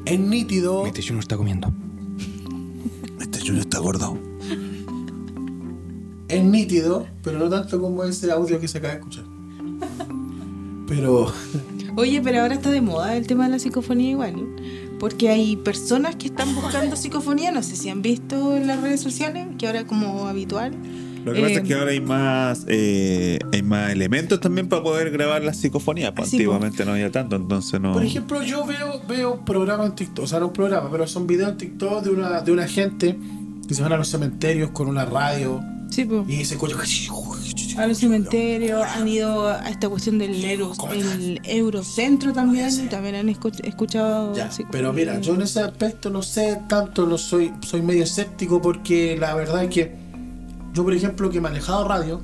[0.06, 0.86] es nítido.
[0.86, 1.72] Este no está comiendo.
[3.20, 4.18] Este Junior está gordo.
[6.28, 9.24] Es nítido, pero no tanto como ese audio que se acaba de escuchar.
[10.88, 11.32] Pero
[11.96, 14.34] Oye, pero ahora está de moda el tema de la psicofonía igual.
[15.00, 19.00] Porque hay personas que están buscando psicofonía, no sé si han visto en las redes
[19.00, 20.72] sociales, que ahora es como habitual.
[21.26, 25.10] Lo que pasa es que ahora hay más eh, hay más elementos también para poder
[25.10, 26.12] grabar las psicofonías.
[26.16, 26.36] pues, po.
[26.36, 27.92] antiguamente no había tanto, entonces no.
[27.92, 31.26] Por ejemplo, yo veo, veo programas en TikTok, o sea, no un programa, pero son
[31.26, 33.16] videos en TikTok de una, de una gente
[33.68, 35.60] que se van a los cementerios con una radio
[35.90, 36.28] Sí, pues.
[36.28, 36.76] y se escucha.
[37.78, 43.28] A los cementerios han ido a esta cuestión del euro, el Eurocentro también, también han
[43.28, 44.70] escu- escuchado Ya, psicofonía.
[44.72, 49.16] pero mira, yo en ese aspecto no sé tanto, no soy, soy medio escéptico porque
[49.20, 50.05] la verdad es que
[50.76, 52.20] yo, por ejemplo, que he manejado radio,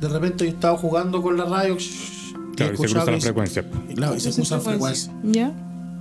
[0.00, 3.16] de repente yo estaba jugando con la radio y Claro, y se escuchaba cruza la
[3.16, 3.64] que- frecuencia.
[3.88, 5.10] y claro, y se cruzan frecuencias.
[5.24, 5.52] ¿Ya?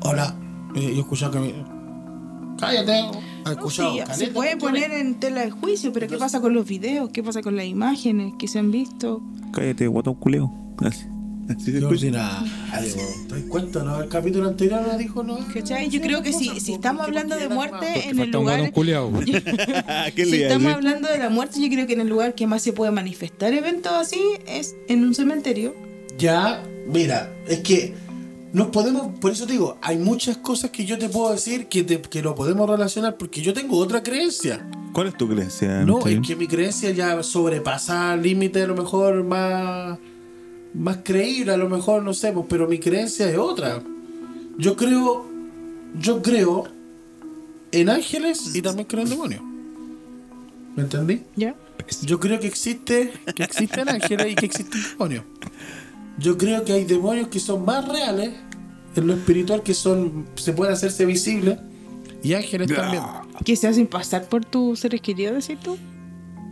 [0.01, 0.35] Hola,
[0.75, 1.53] eh, yo escuchaba que me...
[2.59, 2.91] Cállate.
[2.99, 3.93] ¿Has No, escuchado?
[3.93, 7.09] sí, se puede poner en tela de juicio, pero ¿qué pasa con los videos?
[7.11, 9.21] ¿Qué pasa con las imágenes que se han visto?
[9.51, 10.51] Cállate, guatón culeo.
[10.85, 11.05] Así,
[11.49, 12.43] así Yo sin nada.
[13.27, 13.83] ¿Te das cuenta?
[13.83, 14.01] ¿No?
[14.01, 15.37] El capítulo anterior no dijo no.
[15.53, 15.89] ¿Cachai?
[15.89, 18.71] Yo creo que si, si estamos hablando de muerte en el falta un guatón lugar...
[20.15, 22.61] ¿Qué Si estamos hablando de la muerte, yo creo que en el lugar que más
[22.61, 25.75] se puede manifestar eventos así es en un cementerio.
[26.17, 27.93] Ya, mira, es que
[28.53, 31.83] nos podemos, por eso te digo, hay muchas cosas que yo te puedo decir que,
[31.83, 34.65] te- que lo podemos relacionar porque yo tengo otra creencia.
[34.93, 35.83] ¿Cuál es tu creencia?
[35.83, 39.97] No, es que mi creencia ya sobrepasa el límite a lo mejor más,
[40.73, 43.81] más creíble, a lo mejor no sé, pues, pero mi creencia es otra.
[44.57, 45.25] Yo creo,
[45.99, 46.67] yo creo
[47.71, 49.41] en ángeles y también creo en demonios.
[50.75, 51.21] ¿Me entendí?
[51.35, 51.55] ¿Ya?
[52.03, 55.23] Yo creo que existe, que existen ángeles y que existen demonios.
[56.17, 58.31] Yo creo que hay demonios que son más reales
[58.95, 61.59] en lo espiritual, que son, se pueden hacerse visibles,
[62.23, 63.03] y ángeles también.
[63.43, 65.77] Que se hacen pasar por tus seres queridos, decís tú.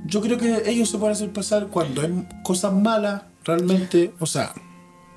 [0.06, 4.54] Yo creo que ellos se pueden hacer pasar cuando hay cosas malas, realmente, o sea,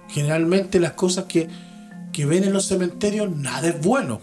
[0.09, 1.49] generalmente las cosas que,
[2.13, 4.21] que ven en los cementerios, nada es bueno.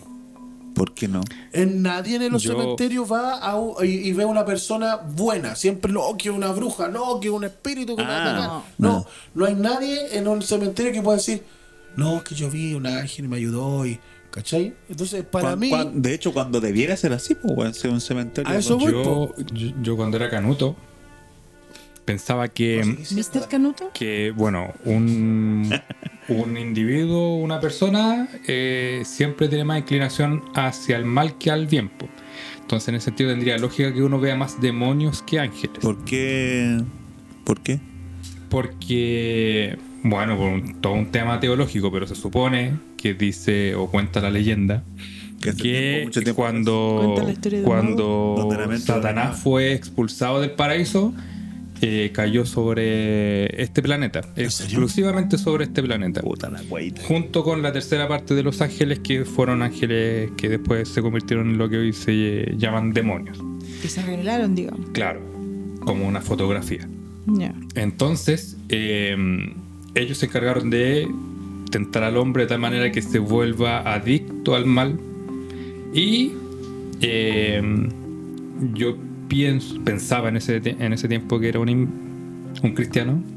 [0.76, 1.22] ¿Por qué no?
[1.52, 5.56] En nadie en los Yo- cementerios va a un- y, y ve una persona buena.
[5.56, 8.88] Siempre, no, que una bruja, no, que un espíritu que a Ah, no.
[8.90, 11.44] No, no hay nadie en un cementerio que pueda decir,
[11.98, 14.00] no, es que yo vi un ángel y me ayudó y.
[14.32, 14.74] ¿Cachai?
[14.88, 15.74] Entonces, para mí.
[15.94, 18.50] de hecho, cuando debiera ser así, pues, ser un cementerio.
[18.50, 18.94] A eso voy.
[18.94, 20.78] Yo, yo, yo cuando era canuto
[22.12, 23.48] pensaba que, ¿Mr.
[23.50, 23.92] Canuto?
[23.94, 25.70] que bueno, un,
[26.28, 31.90] un individuo, una persona, eh, siempre tiene más inclinación hacia el mal que al bien.
[32.60, 35.80] Entonces, en ese sentido, tendría lógica que uno vea más demonios que ángeles.
[35.82, 36.82] ¿Por qué?
[37.44, 37.80] ¿Por qué?
[38.50, 44.20] Porque, bueno, por un- todo un tema teológico, pero se supone que dice o cuenta
[44.22, 44.84] la leyenda
[45.42, 47.16] Que hace que tiempo, mucho tiempo cuando,
[47.66, 51.14] cuando Satanás fue expulsado del paraíso,
[51.82, 56.22] eh, cayó sobre este planeta, exclusivamente sobre este planeta.
[56.22, 57.02] Puta la guaita.
[57.04, 61.50] Junto con la tercera parte de los ángeles, que fueron ángeles que después se convirtieron
[61.50, 63.40] en lo que hoy se eh, llaman demonios.
[63.82, 64.90] Que se arreglaron, digamos.
[64.92, 65.22] Claro,
[65.84, 66.88] como una fotografía.
[67.76, 69.16] Entonces, eh,
[69.96, 71.08] ellos se encargaron de
[71.72, 75.00] tentar al hombre de tal manera que se vuelva adicto al mal.
[75.94, 76.34] Y
[77.02, 77.62] eh,
[78.74, 78.96] yo
[79.32, 83.24] pienso, pensaba en ese, en ese tiempo que era un, un cristiano.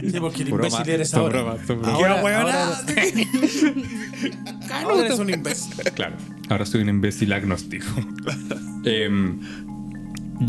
[0.00, 1.42] Sí, porque el Broma, imbécil eres ahora.
[1.42, 1.70] bromas.
[1.86, 2.78] Ahora, weón, ahora,
[4.72, 5.74] ahora eres un imbécil.
[5.94, 6.16] Claro,
[6.48, 7.84] ahora soy un imbécil agnóstico.
[8.84, 9.38] Em,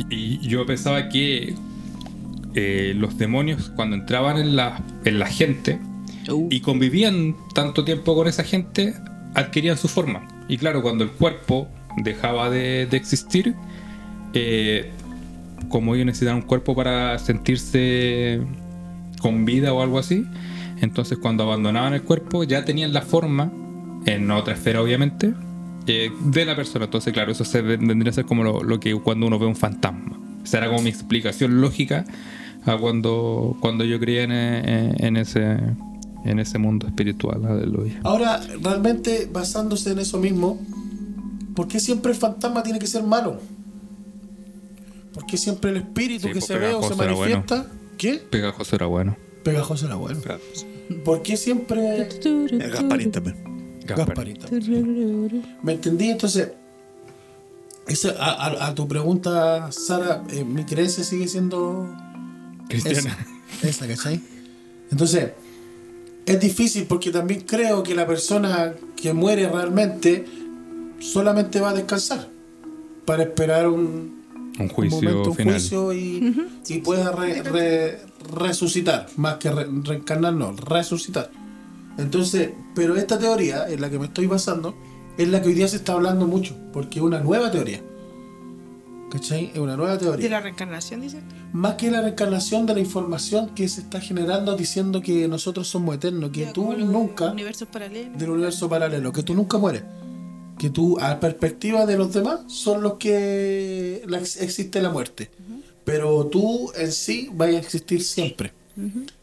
[0.09, 1.53] y, y yo pensaba que
[2.55, 5.79] eh, los demonios, cuando entraban en la, en la gente
[6.49, 8.93] y convivían tanto tiempo con esa gente,
[9.35, 10.25] adquirían su forma.
[10.47, 11.67] Y claro, cuando el cuerpo
[11.97, 13.53] dejaba de, de existir,
[14.33, 14.91] eh,
[15.69, 18.41] como ellos necesitaban un cuerpo para sentirse
[19.19, 20.25] con vida o algo así,
[20.81, 23.51] entonces cuando abandonaban el cuerpo ya tenían la forma,
[24.05, 25.33] en otra esfera obviamente,
[25.87, 26.85] eh, de la persona.
[26.85, 30.19] Entonces claro, eso se vendría a ser como lo, que cuando uno ve un fantasma.
[30.43, 32.05] Esa era como mi explicación lógica
[32.65, 35.57] a cuando, cuando yo creía en, en ese,
[36.25, 37.45] en ese mundo espiritual.
[37.45, 37.99] Aleluya.
[38.03, 40.59] Ahora, realmente, basándose en eso mismo,
[41.55, 43.39] ¿por qué siempre el fantasma tiene que ser malo?
[45.13, 47.17] ¿Por qué siempre el espíritu Sí, que pues, se ve o se bueno.
[47.17, 47.67] manifiesta?
[47.97, 48.13] ¿Qué?
[48.29, 49.17] Pegajoso era bueno.
[49.43, 50.19] Pegajoso era bueno.
[51.05, 53.79] ¿Por qué siempre El Gasparín también.
[53.85, 54.07] Gaspar.
[54.07, 54.47] Gasparito?
[55.63, 56.09] ¿Me entendí?
[56.09, 56.51] Entonces,
[57.87, 61.89] esa, a, a- a tu pregunta, Sara, eh, mi creencia sigue siendo
[62.69, 63.17] Cristiana.
[63.63, 64.21] esa, esa, ¿cachai?
[64.91, 65.31] Entonces,
[66.25, 70.25] es difícil porque también creo que la persona que muere realmente
[70.99, 72.27] solamente va a descansar
[73.05, 74.20] para esperar un,
[74.61, 75.53] Un un juicio momento, un final.
[75.55, 76.35] juicio y,
[76.67, 77.99] y pueda re- re-
[78.35, 81.29] resucitar, más que re- reencarnar, no, resucitar.
[81.97, 84.75] Entonces, pero esta teoría en la que me estoy basando
[85.17, 87.81] es la que hoy día se está hablando mucho, porque es una nueva teoría.
[89.11, 89.51] ¿Cachai?
[89.53, 90.23] Es una nueva teoría.
[90.23, 91.19] De la reencarnación, dice.
[91.51, 95.95] Más que la reencarnación de la información que se está generando diciendo que nosotros somos
[95.95, 98.17] eternos, que tú nunca, Universos paralelos.
[98.17, 99.83] del universo paralelo, que tú nunca mueres.
[100.61, 105.31] Que tú, a perspectiva de los demás, son los que la- existe la muerte.
[105.83, 108.53] Pero tú en sí vas a existir siempre.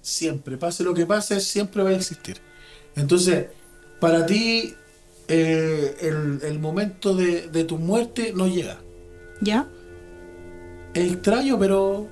[0.03, 0.57] Siempre.
[0.57, 2.39] Pase lo que pase, siempre va a existir.
[2.97, 3.47] Entonces,
[4.01, 4.75] para ti,
[5.29, 8.81] eh, el, el momento de, de tu muerte no llega.
[9.41, 9.69] ¿Ya?
[10.95, 12.09] Es extraño, pero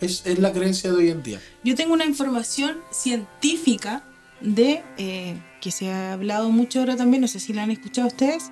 [0.00, 1.40] es, es la creencia de hoy en día.
[1.64, 4.04] Yo tengo una información científica
[4.40, 8.08] de eh, que se ha hablado mucho ahora también, no sé si la han escuchado
[8.08, 8.50] ustedes,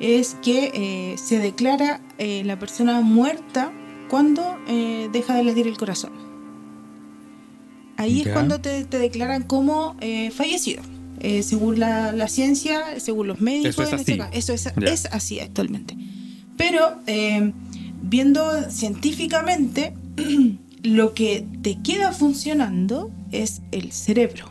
[0.00, 3.70] es que eh, se declara eh, la persona muerta
[4.08, 6.12] cuando eh, deja de latir el corazón.
[7.96, 9.94] Ahí es cuando te, te declaran como
[10.32, 10.82] fallecido.
[11.42, 14.38] Según la, la ciencia, según los médicos, Eso es en este así.
[14.38, 15.94] Eso es, así actualmente.
[16.56, 16.96] Pero
[18.00, 19.92] viendo científicamente,
[20.82, 24.49] lo que te queda funcionando es el cerebro,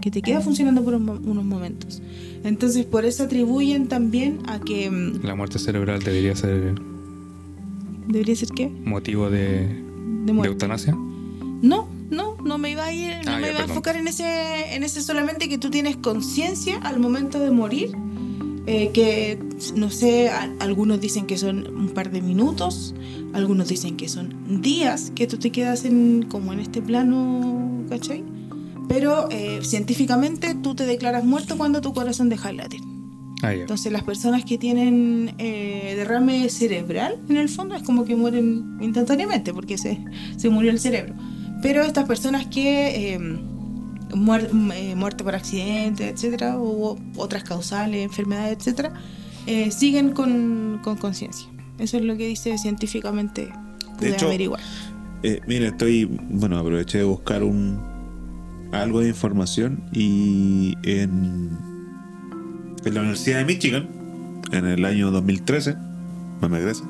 [0.00, 2.00] que te queda funcionando por unos momentos.
[2.44, 6.74] Entonces, por eso atribuyen también a que mm, La muerte cerebral debería ser
[8.06, 8.68] debería ser qué?
[8.84, 9.66] motivo de,
[10.24, 10.94] De eutanasia.
[11.60, 14.74] No, no, no me iba a ir, no Ah, me iba a enfocar en ese,
[14.74, 17.90] en ese solamente que tú tienes conciencia al momento de morir
[18.66, 19.38] eh, que
[19.74, 22.94] no sé, a- algunos dicen que son un par de minutos,
[23.32, 28.22] algunos dicen que son días que tú te quedas en como en este plano, ¿cachai?
[28.88, 32.80] Pero eh, científicamente tú te declaras muerto cuando tu corazón deja de latir.
[33.42, 33.60] Ah, ya.
[33.60, 38.78] Entonces las personas que tienen eh, derrame cerebral, en el fondo, es como que mueren
[38.80, 39.98] instantáneamente porque se,
[40.36, 41.14] se murió el cerebro.
[41.62, 43.18] Pero estas personas que eh,
[44.10, 48.92] muer- eh, muerte por accidente, etcétera, o otras causales, enfermedades, etcétera,
[49.46, 51.48] eh, siguen con con conciencia.
[51.78, 53.50] Eso es lo que dice científicamente.
[53.98, 54.60] Pude hecho, averiguar.
[55.22, 56.04] Eh, mira, estoy.
[56.06, 57.78] Bueno, aproveché de buscar un.
[58.72, 61.50] Algo de información y en.
[62.84, 63.88] en la Universidad de Michigan,
[64.52, 65.74] en el año 2013,
[66.40, 66.82] no me crees.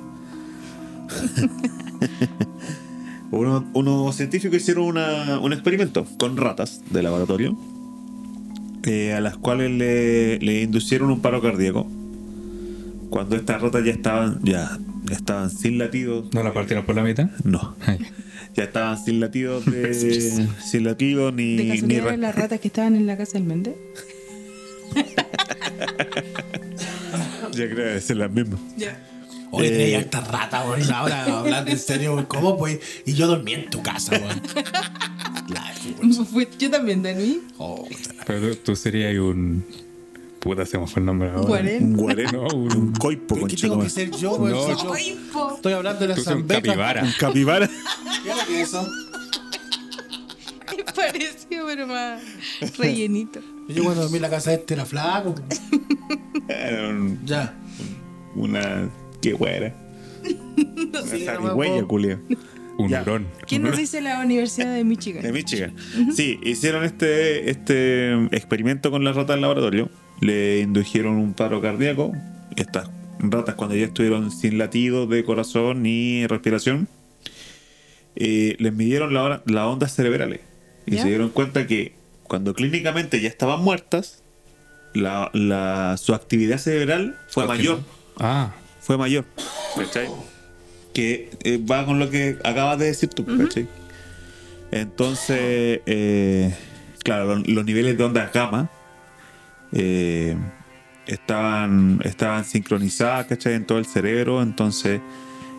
[3.31, 7.57] unos, científicos hicieron una- un experimento con ratas de laboratorio
[8.85, 11.87] eh, a las cuales le, le inducieron un paro cardíaco
[13.11, 14.79] cuando estas ratas ya estaban ya
[15.11, 17.31] estaban sin latidos ¿No la partieron por la mitad?
[17.45, 17.75] no
[18.59, 18.65] ya.
[18.65, 23.07] estaban sin latidos de, sin latidos ni, ¿De ni eran las ratas que estaban en
[23.07, 23.75] la casa del Méndez?
[27.53, 29.05] ya creo que es la misma Ya.
[29.51, 30.93] Oye, Eh, tenía harta rata, weón.
[30.93, 32.27] Ahora hablando en serio, weón.
[32.27, 32.81] ¿Cómo, pues?
[33.07, 34.43] Y yo dormí en tu casa, weón.
[35.49, 36.57] La chucha.
[36.59, 37.41] Yo también, Dani.
[37.57, 37.89] Oh,
[38.27, 39.65] Pero tú, tú serías un.
[40.41, 41.43] Puta, se me fue el nombre ahora.
[41.47, 41.83] Guarén.
[41.85, 44.39] un guarén No, un, coipo ¿Qué con tengo que ser yo?
[44.39, 44.49] No.
[44.49, 45.55] Yo Ay, po.
[45.57, 46.63] Estoy hablando de la eres un zambeca.
[46.63, 47.03] capibara.
[47.03, 47.69] un capibara
[48.23, 48.87] ¿Qué era que eso?
[50.95, 52.21] Pareció, pero más
[52.77, 53.41] rellenito.
[53.69, 55.35] Yo cuando dormí en la casa de este era flaco.
[56.49, 57.55] Era un- Ya.
[58.35, 58.89] una
[59.21, 59.75] qué güera
[60.25, 62.21] una Sí, no me zarigüeya culia
[62.79, 63.27] Un hurón.
[63.47, 65.23] ¿Quién nos dice la Universidad de Michigan?
[65.23, 65.75] de Michigan
[66.15, 69.91] sí hicieron este este experimento con las ratas en laboratorio
[70.21, 72.13] le indujeron un paro cardíaco.
[72.57, 72.89] Estas
[73.21, 76.87] ratas cuando ya estuvieron sin latidos de corazón ni respiración
[78.17, 80.41] eh, les midieron la las ondas cerebrales.
[80.87, 81.93] Y se dieron cuenta que
[82.25, 84.23] cuando clínicamente ya estaban muertas
[84.95, 87.81] la, la- su actividad cerebral fue mayor.
[88.19, 89.25] Ah, fue mayor.
[89.77, 90.09] ¿Cachai?
[90.95, 93.69] Que eh, va con lo que acabas de decir tú, ¿cachai?
[94.71, 96.55] Entonces, eh,
[97.05, 98.71] claro, lo- los niveles de ondas gamma
[99.73, 100.37] eh,
[101.07, 103.55] estaban, estaban sincronizadas, ¿cachai?
[103.55, 104.43] En todo el cerebro.
[104.43, 105.01] Entonces,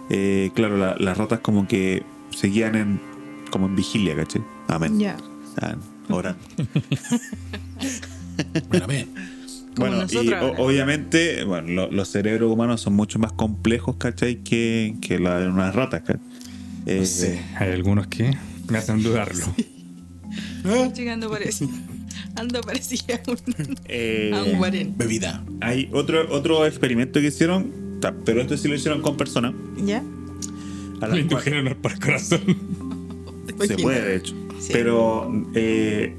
[0.10, 2.04] eh, claro, la- las ratas como que
[2.36, 3.00] seguían en,
[3.52, 4.42] como en vigilia, ¿cachai?
[4.68, 5.00] Amén.
[5.00, 5.18] Ya.
[6.10, 6.40] Orando.
[8.70, 9.10] Bueno, bien.
[9.76, 10.62] Como Bueno, y o- ahora.
[10.62, 14.38] obviamente, bueno, lo- los cerebros humanos son mucho más complejos, ¿cachai?
[14.44, 16.22] Que, que la de unas ratas, ¿cachai?
[16.86, 17.42] Eh, sé.
[17.58, 18.36] hay algunos que
[18.70, 19.46] me hacen dudarlo.
[20.96, 21.68] Llegando parece.
[22.40, 23.38] Ando parecía un,
[23.86, 24.98] eh, a un guarén.
[24.98, 25.44] Bebida.
[25.62, 29.54] hay otro, otro experimento que hicieron, pero esto sí lo hicieron con personas.
[29.84, 30.04] ¿Ya?
[31.02, 32.42] a las indujeron corazón.
[33.68, 34.36] se puede, de hecho.
[34.60, 34.70] Sí.
[34.74, 36.16] Pero eh,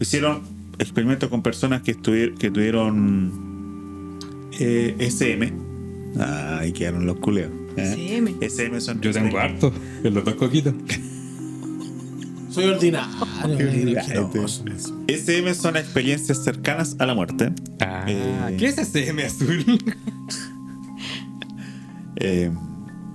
[0.00, 0.42] hicieron
[0.78, 4.18] experimentos con personas que, que tuvieron
[4.58, 5.52] eh, SM.
[6.18, 7.50] Ahí quedaron los culeos.
[7.76, 7.92] ¿eh?
[7.92, 8.36] SM.
[8.40, 9.72] SM son Yo tengo harto.
[10.02, 10.74] En los dos coquitos.
[12.52, 13.08] Soy ordinario.
[13.98, 14.64] Asqueroso.
[15.08, 17.50] SM son experiencias cercanas a la muerte.
[17.80, 18.56] Ah, Eh.
[18.58, 19.64] ¿qué es ese M azul?
[22.16, 22.50] Eh,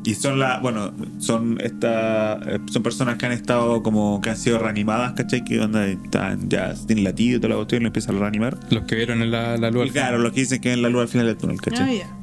[0.03, 4.37] y son la, bueno, son esta, eh, son personas que han estado como que han
[4.37, 5.45] sido reanimadas, ¿cachai?
[5.45, 8.57] Que onda están ya sin latido y toda la cuestión y lo empiezan a reanimar.
[8.69, 9.83] Los que vieron en la, la luz.
[9.83, 10.23] al Claro, final.
[10.23, 11.97] los que dicen que es la luz al final del túnel, Ah, ¿cachai?
[11.99, 12.17] ya.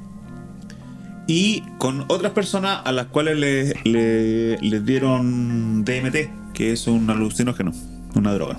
[1.27, 6.17] Y con otras personas a las cuales le, le- les dieron DMT,
[6.55, 7.73] que es un alucinógeno,
[8.15, 8.59] una droga.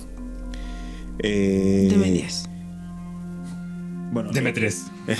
[1.19, 2.49] Eh, Deme 10.
[4.11, 4.85] Bueno, Deme tres.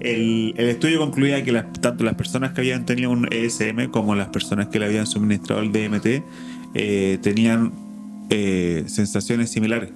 [0.00, 4.14] El, el estudio concluía que las- tanto las personas que habían tenido un ESM como
[4.14, 6.22] las personas que le habían suministrado el DMT
[6.74, 7.72] eh, tenían
[8.30, 9.90] eh, sensaciones similares.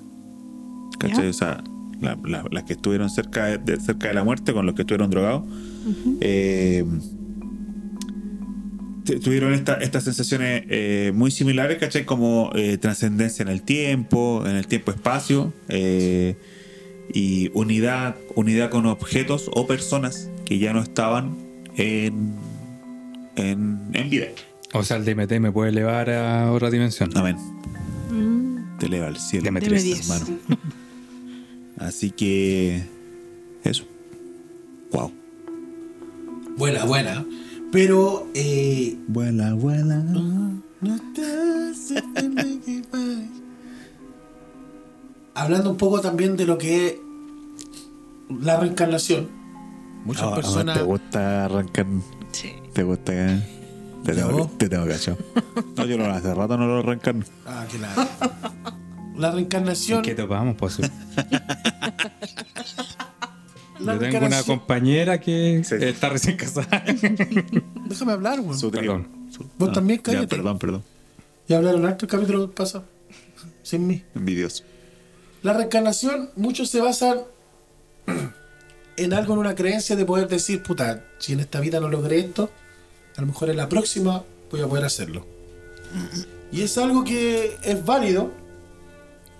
[0.98, 1.24] ¿Cachai?
[1.24, 1.30] ¿Ya?
[1.30, 1.64] O sea,
[2.00, 5.08] la- la- las que estuvieron cerca de, cerca de la muerte con los que estuvieron
[5.08, 5.44] drogados
[6.20, 6.84] eh,
[9.04, 12.04] tuvieron esta- estas sensaciones eh, muy similares, ¿cachai?
[12.04, 16.36] Como eh, trascendencia en el tiempo, en el tiempo-espacio, eh,
[17.12, 21.36] y unidad, unidad con objetos o personas que ya no estaban
[21.76, 22.32] en,
[23.36, 24.26] en, en vida.
[24.72, 27.10] O sea, el DMT me puede elevar a otra dimensión.
[27.16, 27.36] Amén.
[28.10, 29.50] Mm, Te eleva al cielo.
[29.60, 30.00] 10.
[30.10, 30.38] hermano.
[31.78, 32.82] Así que.
[33.64, 33.84] Eso.
[34.92, 35.12] Wow.
[36.56, 37.24] Buena, buena.
[37.72, 38.96] Pero, eh.
[39.08, 40.02] Vuela, vuela.
[42.90, 43.32] parar.
[45.34, 46.94] Hablando un poco también de lo que es
[48.44, 49.28] la reencarnación.
[50.04, 50.76] Muchas Ah, ah, personas.
[50.78, 51.86] ¿Te gusta arrancar?
[52.32, 52.52] Sí.
[52.74, 53.40] ¿Te gusta que.?
[54.04, 55.16] Te ¿Ya tengo, te tengo cachado.
[55.76, 57.24] No, yo no, hace rato no lo arrancan.
[57.46, 57.88] Ah, que la.
[59.16, 60.02] La reencarnación.
[60.02, 60.78] ¿Qué topamos, pues?
[63.84, 65.76] Yo tengo una compañera que Sí.
[65.80, 66.84] está recién casada.
[67.88, 68.58] Déjame hablar, weón.
[68.58, 68.92] Su trío.
[68.92, 69.08] Perdón.
[69.58, 70.26] Vos ah, también, ya, cállate.
[70.36, 70.82] Perdón, perdón.
[71.48, 72.84] Ya hablaron harto el capítulo pasado.
[73.62, 74.02] Sin mí.
[74.14, 74.64] Envidioso.
[75.42, 77.20] La reencarnación, muchos se basan
[78.96, 82.20] en algo, en una creencia de poder decir, puta, si en esta vida no logré
[82.20, 82.50] esto,
[83.16, 85.26] a lo mejor en la próxima voy a poder hacerlo.
[86.52, 88.30] Y es algo que es válido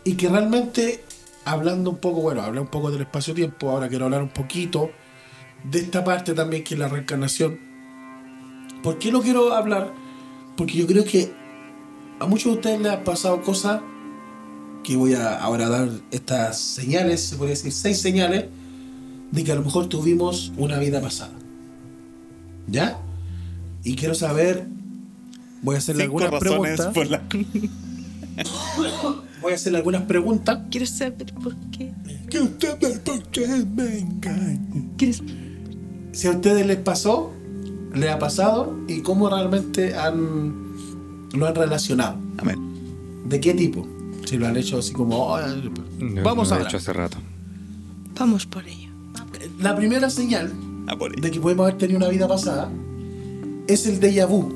[0.05, 1.05] y que realmente,
[1.45, 4.90] hablando un poco, bueno, hablé un poco del espacio-tiempo, ahora quiero hablar un poquito
[5.64, 7.59] de esta parte también que es la reencarnación.
[8.82, 9.93] ¿Por qué lo quiero hablar?
[10.57, 11.32] Porque yo creo que
[12.20, 13.80] a muchos de ustedes les han pasado cosas
[14.82, 18.47] que voy a ahora dar estas señales, se podría decir seis señales,
[19.30, 21.32] de que a lo mejor tuvimos una vida pasada.
[22.66, 22.99] ¿Ya?
[23.84, 24.66] Y quiero saber,
[25.62, 26.93] voy a hacerle algunas preguntas.
[26.93, 27.22] por la.
[29.41, 30.61] Voy a hacerle algunas preguntas.
[30.70, 31.93] Quiero saber por qué.
[32.41, 34.61] Usted ve por qué me engaña.
[34.97, 35.22] ¿Quieres?
[36.12, 37.33] Si a ustedes les pasó,
[37.95, 40.62] les ha pasado y cómo realmente han
[41.33, 42.16] lo han relacionado.
[42.39, 42.59] Amén.
[43.26, 43.87] ¿De qué tipo?
[44.26, 45.16] Si lo han hecho así como...
[45.16, 45.39] "Oh,
[45.99, 46.66] No, vamos no a lo he ver.
[46.68, 47.16] hecho hace rato.
[48.18, 48.91] Vamos por ello.
[49.61, 50.53] La primera señal
[50.89, 52.70] A por de que podemos haber tenido una vida pasada
[53.66, 54.53] es el déjà vu.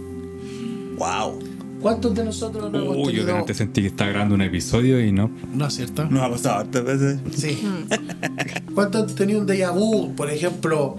[0.98, 1.38] Wow.
[1.86, 3.26] ¿Cuántos de nosotros no hemos Uy, yo tenido...
[3.26, 5.30] delante sentí que estaba grabando un episodio y no.
[5.54, 6.04] No, ¿cierto?
[6.06, 7.20] Nos ha pasado hartas veces.
[7.32, 7.62] Sí.
[8.74, 10.12] ¿Cuántos han tenido un déjà vu?
[10.16, 10.96] Por ejemplo,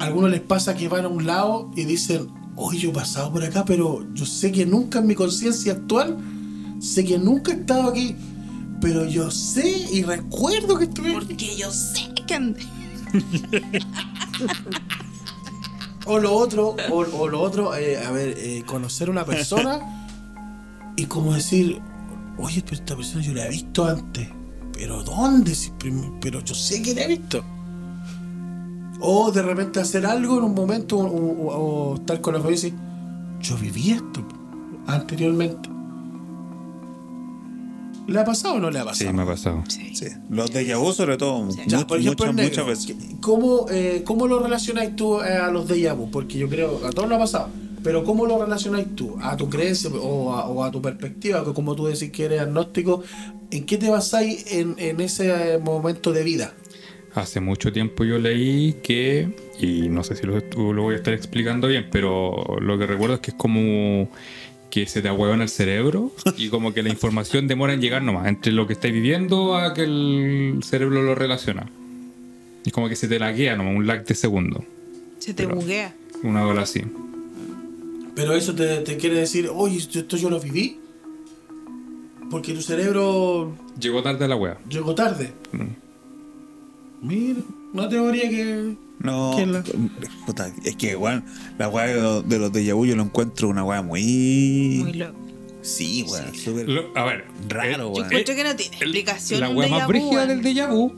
[0.00, 3.30] a algunos les pasa que van a un lado y dicen, oye, yo he pasado
[3.30, 6.16] por acá, pero yo sé que nunca en mi conciencia actual,
[6.80, 8.16] sé que nunca he estado aquí,
[8.80, 11.26] pero yo sé y recuerdo que estuve aquí.
[11.28, 12.66] Porque yo sé que andé.
[16.12, 19.78] O lo otro, o, lo otro, eh, a ver, eh, conocer una persona
[20.96, 21.80] y como decir,
[22.38, 24.28] oye, pero esta persona yo la he visto antes.
[24.72, 25.52] ¿Pero dónde?
[26.20, 27.44] Pero yo sé que la he visto.
[29.00, 32.58] O de repente hacer algo en un momento o, o- o estar con la familia
[32.58, 32.78] y decir,
[33.40, 34.26] yo viví esto
[34.86, 35.68] anteriormente.
[38.10, 39.10] ¿Le ha pasado o no le ha pasado?
[39.10, 39.64] Sí, me ha pasado.
[39.68, 39.94] Sí.
[39.94, 40.06] Sí.
[40.30, 41.48] Los de vu sobre todo.
[41.66, 42.96] Ya, much- por ejemplo, muchas, muchas veces.
[43.20, 46.10] ¿Cómo, eh, ¿Cómo lo relacionáis tú eh, a los déjà vu?
[46.10, 47.48] Porque yo creo, a todos nos ha pasado.
[47.82, 49.16] Pero ¿cómo lo relacionáis tú?
[49.22, 51.44] ¿A tu creencia o a, o a tu perspectiva?
[51.44, 53.02] Que como tú decís que eres agnóstico,
[53.50, 56.52] ¿en qué te basáis en, en ese eh, momento de vida?
[57.14, 60.38] Hace mucho tiempo yo leí que, y no sé si lo,
[60.72, 64.08] lo voy a estar explicando bien, pero lo que recuerdo es que es como
[64.70, 68.26] que se te en el cerebro y como que la información demora en llegar nomás,
[68.28, 71.68] entre lo que estáis viviendo a que el cerebro lo relaciona.
[72.64, 74.64] Y como que se te laguea nomás, un lag de segundo.
[75.18, 75.94] Se te Pero- buguea.
[76.22, 76.82] Una hora así.
[78.14, 80.78] Pero eso te, te quiere decir, oye, esto yo lo viví.
[82.30, 84.58] Porque tu cerebro Llegó tarde a la wea.
[84.68, 85.32] llegó tarde.
[87.02, 87.40] Mira,
[87.72, 88.74] una teoría que...
[89.00, 89.62] No, ¿Quién la-
[90.26, 91.24] puta, es que, weón,
[91.58, 94.80] la weá de los de, los de vu yo lo encuentro una weá muy.
[94.82, 95.18] Muy loco.
[95.62, 98.04] Sí, weón, súper Lo- a ver, raro, eh, Yo weón.
[98.06, 99.40] encuentro que no tiene el- explicación.
[99.40, 100.92] La déjà más brígida del déjà vu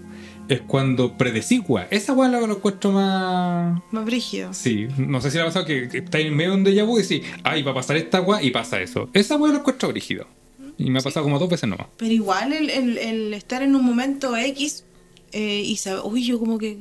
[0.49, 1.63] es cuando predecís.
[1.91, 3.81] Esa wea es la que lo encuentro más.
[3.93, 4.53] Más brígido.
[4.53, 6.85] Sí, no sé si le ha pasado que, que estáis en medio de un déjà
[6.85, 9.09] vu y decís, ay, va a pasar esta wea y pasa eso.
[9.13, 10.27] Esa wea lo encuentro brígido.
[10.79, 11.87] Y me ha pasado como dos veces nomás.
[11.97, 14.85] Pero igual el, el- el estar en un momento X
[15.33, 16.79] eh, y saber, uy, yo como que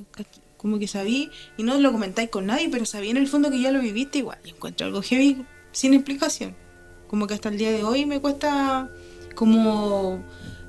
[0.61, 3.59] como que sabí, y no lo comentáis con nadie, pero sabí en el fondo que
[3.59, 4.37] ya lo viviste igual.
[4.45, 6.55] Y encuentro algo heavy sin explicación.
[7.07, 8.87] Como que hasta el día de hoy me cuesta
[9.35, 10.23] como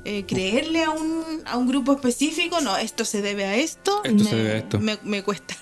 [0.04, 4.00] eh, creerle a un, a un grupo específico, no, esto se debe a esto.
[4.04, 4.80] Esto me, se debe a esto.
[4.80, 5.54] Me, me cuesta.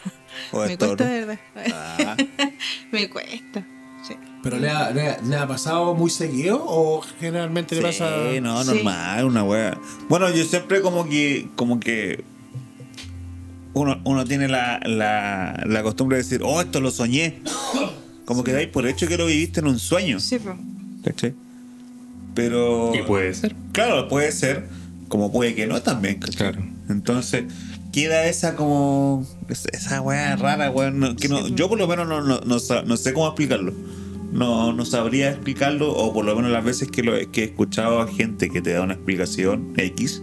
[0.52, 1.40] O me cuesta de verdad.
[1.74, 2.16] Ah,
[2.92, 3.66] me cuesta.
[4.06, 4.14] Sí.
[4.42, 8.30] ¿Pero le ha, le ha- le ha pasado muy seguido o generalmente le pasa...?
[8.32, 8.68] sí, no, Sí.
[8.74, 9.78] normal, una weá.
[10.08, 12.24] Bueno, yo siempre como que, como que
[13.74, 17.40] uno, uno tiene la, la, la costumbre de decir, oh, esto lo soñé.
[18.24, 20.20] Como que dais por hecho que lo viviste en un sueño.
[20.20, 20.56] Sí, pues.
[21.04, 21.34] ¿Cachai?
[22.34, 22.92] Pero.
[22.94, 23.54] Y puede ser.
[23.72, 24.68] Claro, puede ser,
[25.08, 26.52] como puede que no también, ¿cachai?
[26.52, 26.66] Claro.
[26.88, 27.44] Entonces,
[27.92, 29.26] queda esa como.
[29.48, 30.90] es- Esa weá rara, weá.
[30.90, 33.72] no- que no- yo por lo menos no, no, no sé cómo explicarlo.
[34.32, 38.00] No, no sabría explicarlo, o por lo menos las veces que, lo, que he escuchado
[38.00, 40.22] a gente que te da una explicación X,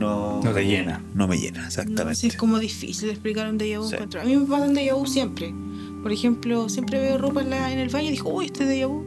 [0.00, 1.02] no, No te llena.
[1.14, 2.14] No me llena, No, exactamente.
[2.16, 3.86] sí, es como difícil explicar un déjà vu.
[3.88, 3.94] Sí.
[3.94, 4.20] encuentro.
[4.20, 5.54] A mí me pasa un déjà vu siempre.
[6.02, 8.86] Por ejemplo, siempre veo ropa en, la- en el baño y digo, uy, este déjà
[8.88, 9.04] vu.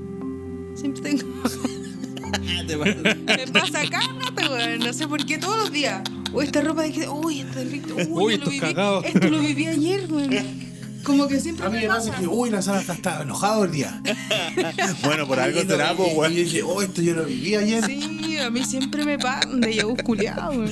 [0.76, 1.26] Siempre tengo.
[3.26, 6.02] me pasa acá, no, no sé por qué todos los días.
[6.32, 7.94] O esta ropa de que, uy, esto es rico.
[7.96, 9.04] Uy, Uy, esto lo viví- cagado.
[9.04, 10.30] Esto lo viví ayer, weón.
[11.04, 13.72] Como que siempre A mí me pasa que, uy, la sala está, está enojado el
[13.72, 14.02] día.
[15.04, 16.32] Bueno, por algo será, pues, y- weón.
[16.34, 17.84] Y dice, oh, esto yo lo viví ayer.
[17.86, 20.64] Sí, a mí siempre me pasa de ya culiado.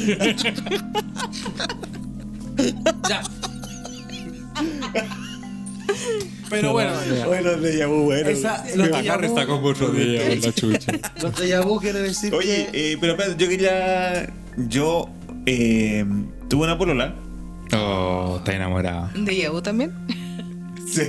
[3.09, 3.21] Ya.
[6.49, 6.91] Pero bueno,
[7.27, 8.29] Bueno, de vu, bueno.
[8.29, 10.91] esa, los déjà vu- está como otro día con la chucha.
[11.21, 12.91] los déjà vu quiere decir Oye, que...
[12.93, 14.33] eh, pero espérate, yo quería.
[14.57, 15.09] Yo
[15.45, 16.05] eh,
[16.49, 17.15] tuve una polola.
[17.73, 19.09] Oh, está enamorado.
[19.15, 19.93] ¿De Yabu también?
[20.91, 21.03] Sí.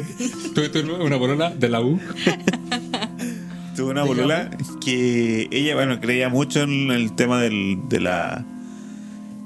[0.55, 1.99] ¿Tuviste una polola de la U?
[3.77, 4.51] Tuve una polola
[4.85, 8.45] que ella, bueno, creía mucho en el tema del, de la.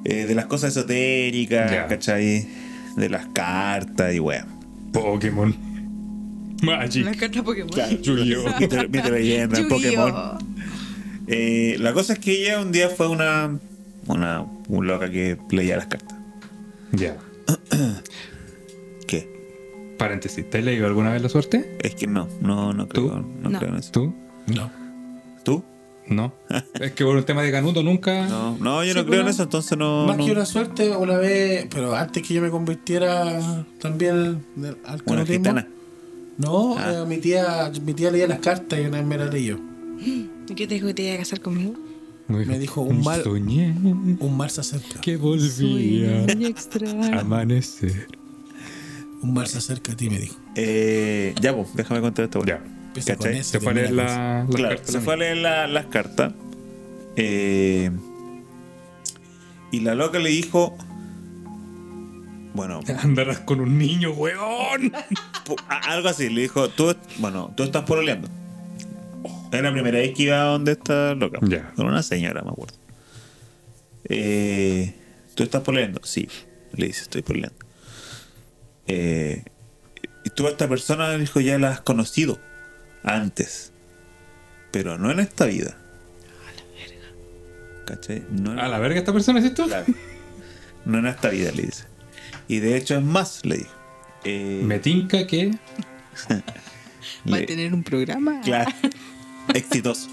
[0.04, 1.70] eh, de las cosas esotéricas.
[1.88, 2.46] ¿cachai?
[2.96, 4.46] De las cartas y weón.
[4.92, 5.54] Pokémon.
[6.62, 7.16] Magic.
[7.18, 7.70] carta Pokémon.
[8.02, 8.60] Yu-Gi-Oh.
[8.60, 9.76] Mito, mito leyenda, Yu-Gi-Oh.
[9.76, 10.38] Pokémon.
[11.28, 13.58] Eh, la cosa es que ella un día fue una.
[14.06, 14.44] Una.
[14.68, 16.16] Un loca que leía las cartas.
[16.92, 17.16] Ya.
[19.98, 20.48] Paréntesis.
[20.48, 21.76] ¿Te has leído alguna vez la suerte?
[21.80, 23.24] Es que no, no, no creo, ¿Tú?
[23.42, 23.58] no, No.
[23.58, 23.92] creo en eso.
[23.92, 24.14] ¿Tú?
[24.46, 24.70] No.
[25.44, 25.62] ¿Tú?
[26.08, 26.32] No.
[26.80, 28.26] es que por un tema de Canuto nunca.
[28.28, 29.30] No, no, yo Sí, no creo en bueno.
[29.30, 30.06] eso, entonces no.
[30.06, 30.24] Más no.
[30.26, 34.44] que una suerte, una vez, pero antes que yo me convirtiera también
[34.84, 35.24] al Una canotismo.
[35.38, 35.68] gitana.
[36.38, 37.02] No, Ah.
[37.02, 39.58] eh, mi tía mi tía leía las cartas y una vez me las leyó.
[40.00, 41.74] ¿Y qué te dijo que te iba a casar conmigo?
[42.28, 43.72] Me dijo un mal- Soñé
[44.18, 45.00] Un mar se acerca.
[45.00, 46.26] que volvía
[47.14, 48.08] a amanecer.
[49.26, 50.36] Un mar se acerca a ti, me dijo.
[50.54, 52.58] Eh, ya, pues, déjame contar Ya.
[52.58, 53.38] Con ¿Cachai?
[53.38, 55.86] ese, Se fue a leer la, las Claro, cartas se fue a leer la- las
[55.86, 56.32] cartas.
[57.16, 57.90] eh,
[59.72, 60.76] y la loca le dijo.
[62.54, 64.92] Bueno, Andarás con un niño, weón.
[65.68, 66.28] algo así.
[66.30, 68.28] Le dijo: tú, Bueno, tú estás pololeando.
[69.52, 71.38] Era la primera vez que iba a donde esta loca.
[71.42, 71.72] Ya.
[71.74, 72.76] Con una señora, me acuerdo.
[74.04, 74.94] Eh,
[75.34, 76.00] ¿Tú estás pololeando?
[76.04, 76.28] Sí.
[76.72, 77.65] Le dice: Estoy pololeando.
[78.88, 79.42] Eh,
[80.24, 82.38] y tú a esta persona le dijo: Ya la has conocido
[83.02, 83.72] antes.
[84.70, 85.76] Pero no en esta vida.
[87.86, 88.24] ¿Cachai?
[88.30, 89.66] No en A la verga esta persona, ¿es esto?
[89.66, 89.86] Claro.
[90.84, 91.84] No en esta vida, le dice.
[92.48, 93.70] Y de hecho es más, le dijo.
[94.24, 95.50] Eh, Me tinca que.
[96.30, 98.40] ¿Va le- a tener un programa?
[98.42, 98.70] Claro.
[99.54, 100.08] Exitoso.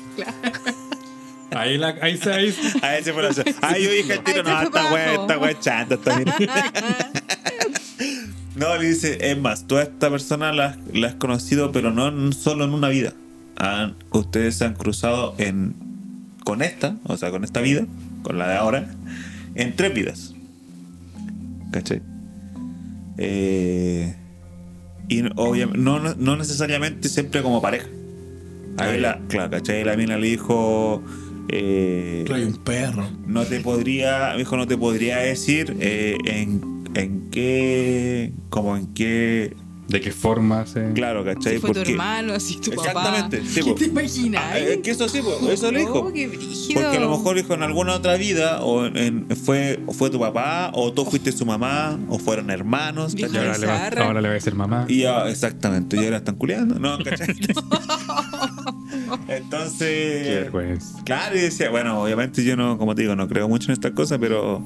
[1.51, 2.51] Ahí, la, ahí se ahí.
[2.51, 3.29] se- A ese fue la
[3.61, 6.35] Ay, yo dije el tiro, Ahí se no, esta wea, esta wea chanta, esta mira.
[8.55, 12.07] No, le dice, es más, tú a esta persona la, la has conocido, pero no
[12.09, 13.13] en- solo en una vida.
[13.57, 15.75] Han- ustedes se han cruzado en
[16.43, 17.85] con esta, o sea, con esta vida,
[18.21, 18.91] con la de ahora,
[19.55, 20.33] en tres vidas.
[21.71, 22.01] ¿Cachai?
[23.17, 24.13] Eh,
[25.07, 27.87] y obviamente, no, no- no necesariamente siempre como pareja.
[28.77, 29.83] Ahí Ah, la, claro, ¿cachai?
[29.83, 31.03] La mina le dijo.
[31.49, 33.07] eh, Trae un perro.
[33.27, 39.55] no te podría, dijo, no te podría decir eh, en, en qué, como en qué,
[39.87, 40.91] ¿De qué forma se.?
[40.93, 41.55] claro, ¿cachai?
[41.55, 42.87] Si fue tu Porque- hermano, así tu papá.
[42.89, 44.41] Exactamente, sí, ¿Qué te imaginas?
[44.43, 45.99] Ah, es que eso sí, po, eso le dijo.
[45.99, 46.29] Oh, qué.
[46.73, 50.71] Porque a lo mejor dijo en alguna otra vida, o en- fue, fue tu papá,
[50.73, 54.35] o tú fuiste su mamá, o fueron hermanos, ahora, le va, ahora le va a
[54.35, 54.85] decir mamá.
[54.87, 56.97] Y ya, exactamente, y ahora están culiando, ¿no?
[57.03, 57.35] ¿cachai?
[57.35, 57.53] Qué
[59.27, 61.03] Entonces, vergüenza.
[61.03, 63.91] Claro, y decía, bueno, obviamente yo no, como te digo, no creo mucho en estas
[63.91, 64.63] cosas, pero.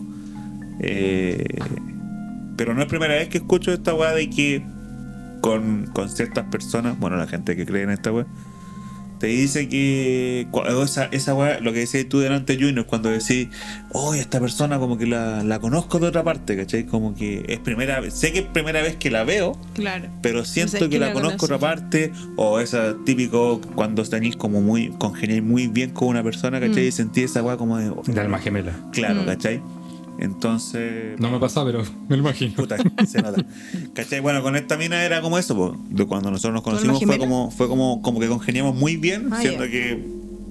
[0.80, 1.43] eh,
[2.58, 4.62] pero no es primera vez que escucho esta weá de que
[5.41, 8.26] con, con ciertas personas, bueno, la gente que cree en esta weá,
[9.20, 10.47] te dice que.
[10.84, 13.47] Esa, esa weá, lo que decías tú delante, Junior, cuando decís,
[13.91, 16.86] oh, esta persona como que la, la conozco de otra parte, ¿cachai?
[16.86, 20.05] Como que es primera vez, sé que es primera vez que la veo, Claro.
[20.22, 21.55] pero siento sé que que la la conozco conoces.
[21.55, 26.60] otra parte o esa típico cuando tenéis como muy congeniáis muy bien con una persona
[26.60, 26.84] ¿cachai?
[26.86, 26.88] Mm.
[26.88, 28.74] y sentí esa weá como de oh, De alma gemela.
[28.91, 29.26] claro Mm.
[29.26, 29.62] ¿cachai?
[30.20, 32.53] Entonces No me pasa, pero me lo imagino.
[32.55, 33.45] puta se nota
[33.93, 34.20] ¿cachai?
[34.20, 35.78] bueno con esta mina era como eso po.
[35.89, 38.97] de cuando nosotros nos ¿Tu alma conocimos fue como fue como como que congeniamos muy
[38.97, 39.72] bien Ah, siendo ya.
[39.72, 40.03] que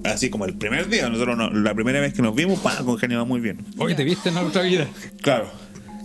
[0.05, 3.27] así como el primer día nosotros no- la primera vez que nos vimos pa, congeniamos
[3.27, 4.87] muy bien Oye, te viste en la otra vida.
[5.21, 5.47] Claro.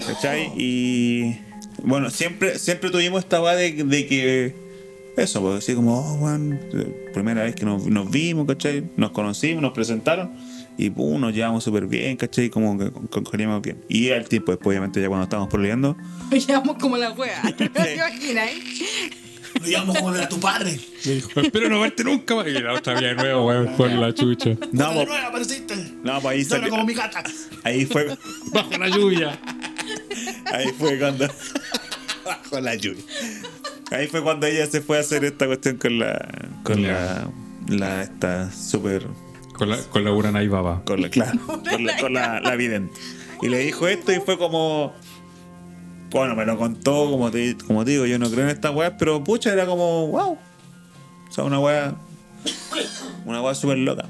[0.06, 0.50] ¿Cachai?
[0.56, 1.36] Y
[1.84, 4.54] bueno, siempre, siempre tuvimos esta weá de, de que
[5.16, 8.82] eso, pues así como, oh, eh, primera vez que nos, nos vimos, ¿cachai?
[8.96, 10.32] Nos conocimos, nos presentaron
[10.86, 12.50] y pum, nos llevamos súper bien, ¿cachai?
[12.50, 13.84] Como que con- congeniamos bien.
[13.88, 15.96] Y al tiempo después, obviamente, ya cuando estábamos peleando,
[16.30, 17.42] Llevamos como la wea.
[17.56, 17.64] ¿Te
[17.94, 18.50] imaginas?
[19.60, 20.80] Lo llamo como de tu padre.
[21.04, 21.40] Me dijo.
[21.40, 22.46] Espero no verte nunca más.
[22.46, 24.50] Y la otra vida de nuevo, weón, por la chucha.
[24.72, 25.76] no, de pues, nuevo apareciste.
[26.02, 27.22] no, pues ahí Solo salió- como mi gata.
[27.64, 28.16] ahí fue,
[28.52, 29.38] Bajo la lluvia.
[30.52, 31.28] ahí fue cuando,
[32.24, 33.02] bajo la lluvia.
[33.90, 37.28] Ahí fue cuando ella se fue a hacer esta cuestión con la, con la,
[37.68, 39.06] la, esta súper
[39.62, 40.82] Con la, con la Urana y Baba.
[40.84, 42.98] Con la, claro, con la, con la, la vidente.
[43.42, 44.92] Y le dijo esto y fue como.
[46.10, 48.96] Bueno, me lo contó, como te, como te digo, yo no creo en esta weá,
[48.98, 50.32] pero pucha, era como, wow.
[51.28, 51.94] O sea, una weá.
[53.24, 54.04] Una weá súper loca.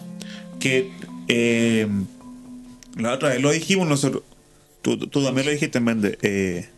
[0.58, 0.90] Que
[1.28, 1.86] eh,
[2.96, 4.22] la otra vez lo dijimos nosotros.
[4.80, 6.68] Tú, tú también lo dijiste en vez eh,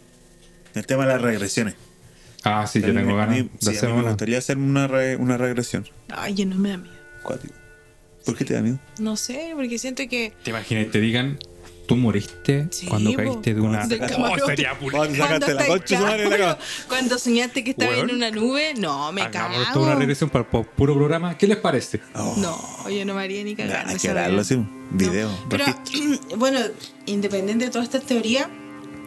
[0.75, 1.77] el tema de las regresiones.
[2.43, 5.87] Ah, sí, yo tengo ganas sí, a mí me gustaría hacer una, re- una regresión.
[6.11, 6.95] Ay, yo no me da miedo.
[7.23, 7.55] Cuático.
[8.25, 8.79] ¿Por qué te da miedo?
[8.99, 10.33] No sé, porque siento que.
[10.43, 10.91] ¿Te imaginas?
[10.91, 11.39] Te digan,
[11.87, 13.17] tú moriste Sí, cuando po.
[13.19, 13.87] caíste de una.
[13.87, 16.53] Del Oh, sería pul- Cuando sacaste la estáis- concha de su madre de la claro,
[16.59, 16.67] cama.
[16.89, 18.11] Cuando soñaste que estabas Weón.
[18.11, 19.85] en una nube, no, me Hagamos toda cago.
[19.85, 21.37] una regresión para el puro programa.
[21.37, 22.01] ¿Qué les parece?
[22.15, 23.87] No, yo no me haría ni cagar.
[23.87, 24.59] Nah, que así,
[24.93, 25.65] video, Pero,
[26.39, 26.61] bueno,
[27.07, 28.49] independiente de todas estas teorías,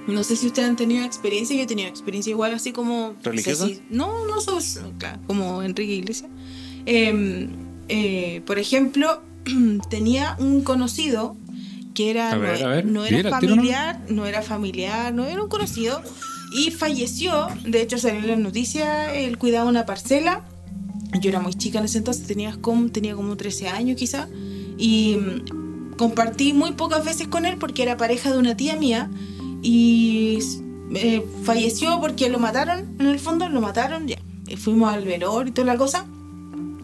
[0.07, 1.55] no sé si ustedes han tenido experiencia.
[1.55, 3.15] Yo he tenido experiencia igual, así como.
[3.23, 3.63] ¿Religiosa?
[3.65, 6.29] No, si- no, no sos, claro, como Enrique Iglesias.
[6.85, 7.47] Eh,
[7.89, 9.21] eh, por ejemplo,
[9.89, 11.35] tenía un conocido
[11.93, 13.41] que era, A no, ver, ver, no era nomás.
[13.41, 16.01] familiar, no era familiar, no era un conocido,
[16.53, 17.47] y falleció.
[17.65, 20.45] De hecho, salió en las noticias, él cuidaba una parcela.
[21.19, 24.27] Yo era muy chica en ese entonces, tenía como, tenía como 13 años quizá,
[24.77, 29.09] y mm, compartí muy pocas veces con él porque era pareja de una tía mía,
[29.63, 30.37] y
[30.93, 34.17] eh, falleció porque lo mataron, en el fondo lo mataron, ya.
[34.57, 36.05] Fuimos al velor y toda la cosa.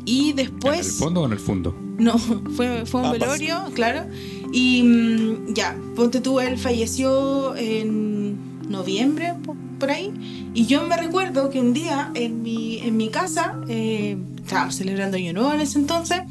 [0.06, 0.98] Y ¿En el después...
[0.98, 1.76] fondo o en el fondo?
[1.98, 4.06] No, fue, fue un velorio, claro.
[4.52, 8.38] Y mm, ya, ponte tú, él falleció en
[8.70, 10.12] noviembre, po- por ahí.
[10.54, 15.18] Y yo me recuerdo que un día en mi, en mi casa, eh, estábamos celebrando
[15.18, 16.22] Año Nuevo en ese entonces,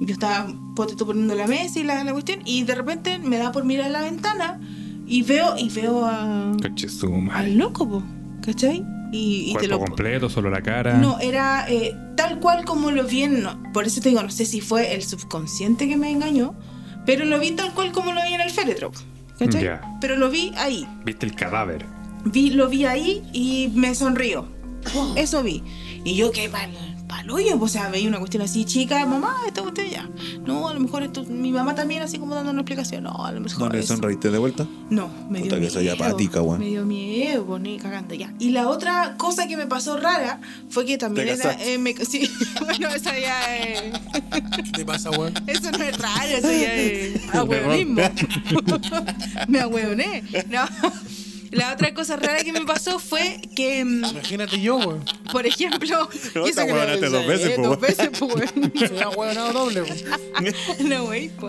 [0.00, 3.36] yo estaba, ponte tú, poniendo la mesa y la, la cuestión, y de repente me
[3.36, 4.58] da por mirar la ventana
[5.06, 7.50] y veo, y veo a, Coche su madre.
[7.52, 8.02] al loco, po,
[8.42, 8.82] ¿cachai?
[9.12, 10.94] Y, y te Cuerpo lo, completo, solo la cara.
[10.94, 13.42] no, era eh, tal cual como lo vi en...
[13.42, 16.54] no, por eso te digo, no sé si fue el subconsciente que me engañó,
[17.06, 18.92] pero lo vi tal cual como lo vi en el féretro.
[19.38, 19.64] ¿Cachai?
[19.64, 19.98] Ya.
[20.00, 20.86] Pero lo vi ahí.
[21.04, 21.86] Viste el cadáver.
[22.24, 24.48] Vi, lo vi ahí y me sonrió.
[25.16, 25.62] Eso vi.
[26.04, 26.70] Y yo que pal,
[27.10, 30.08] paloyo, o sea, veía una cuestión así, chica, mamá, esta cuestión ya.
[30.46, 33.02] No, a lo mejor esto, mi mamá también así como dando una explicación.
[33.04, 33.94] No, a lo ¿No mejor le eso.
[33.94, 34.66] sonreíste de vuelta?
[34.88, 35.72] No, me dio que miedo.
[35.72, 36.40] soy apática.
[36.42, 38.32] Me dio miedo, ni cagando ya.
[38.38, 41.56] Y la otra cosa que me pasó rara fue que también ¿Te era.
[41.60, 42.30] eh, me- sí,
[42.64, 43.82] bueno, eso ya es.
[44.64, 45.34] ¿Qué te pasa, weón?
[45.46, 47.34] Eso no es raro, eso ya es.
[47.34, 48.02] Ahueonismo.
[49.48, 50.22] me ahueoné.
[50.50, 50.60] No.
[51.50, 55.04] La otra cosa rara que me pasó fue que, mm, Imagínate yo, weón.
[55.32, 56.08] por ejemplo.
[56.34, 57.80] No, te ahueonaste dos veces, eh, po, Dos weón.
[57.80, 58.34] veces, pues,
[58.90, 59.02] weón.
[59.02, 59.98] Ahueonado doble, weón.
[60.88, 61.48] No, güey, po.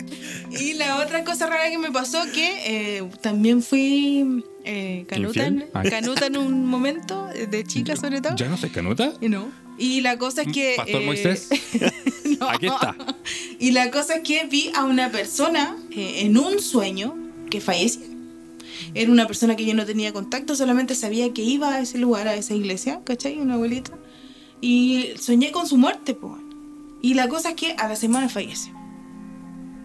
[0.51, 5.65] Y la otra cosa rara que me pasó que eh, también fui eh, canuta, en.
[5.73, 5.89] Ay.
[5.89, 8.35] canuta en un momento, eh, de chica sobre todo.
[8.35, 9.13] ¿Ya no se canuta?
[9.21, 9.51] No.
[9.77, 10.73] Y la cosa es que...
[10.77, 11.49] Pastor eh, Moisés.
[12.39, 12.49] no.
[12.49, 12.95] Aquí está.
[13.59, 17.15] Y la cosa es que vi a una persona eh, en un sueño
[17.49, 18.10] que falleció.
[18.93, 22.27] Era una persona que yo no tenía contacto, solamente sabía que iba a ese lugar,
[22.27, 23.39] a esa iglesia, ¿cachai?
[23.39, 23.91] Una abuelita.
[24.59, 26.41] Y soñé con su muerte, pues.
[27.01, 28.71] Y la cosa es que a la semana fallece.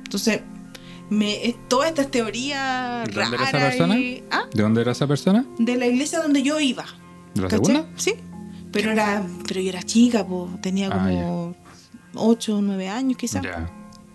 [0.05, 0.41] Entonces,
[1.11, 3.99] me, todas estas teorías ¿De dónde era esa raras persona?
[3.99, 4.43] y- ¿Ah?
[4.53, 5.47] ¿De dónde era esa persona?
[5.59, 6.85] De la iglesia donde yo iba.
[7.35, 7.65] ¿De la ¿cachai?
[7.67, 7.89] segunda?
[7.97, 8.15] Sí.
[8.73, 10.61] Pero era, pero yo era chica, pues.
[10.61, 11.55] Tenía Ah, como
[12.15, 13.43] 8 o 9 años quizás.
[13.43, 13.71] Ya.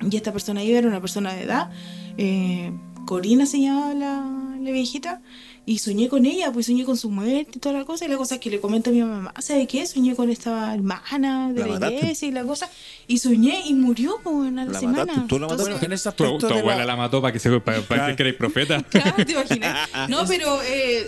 [0.10, 1.72] Y esta persona iba, era una persona de edad.
[2.18, 2.72] eh,
[3.06, 5.22] Corina se llamaba la, la viejita.
[5.64, 8.06] Y soñé con ella, pues soñé con su muerte y toda la cosa.
[8.06, 9.86] Y la cosa es que le comento a mi mamá, ¿sabe qué?
[9.86, 12.68] Soñé con esta hermana de ¿La iglesia y la cosa.
[13.08, 14.98] Y soñé y murió pues, a la, ¿La semana.
[15.06, 15.28] mataste?
[15.28, 15.86] ¿Tú la Entonces- mataste?
[15.86, 18.04] En ese Tu, aspecto tu de abuela la- la mató para que se para, para
[18.06, 18.82] decir que erais profeta.
[18.90, 19.90] Claro, te imaginas.
[20.10, 21.08] No, pero eh,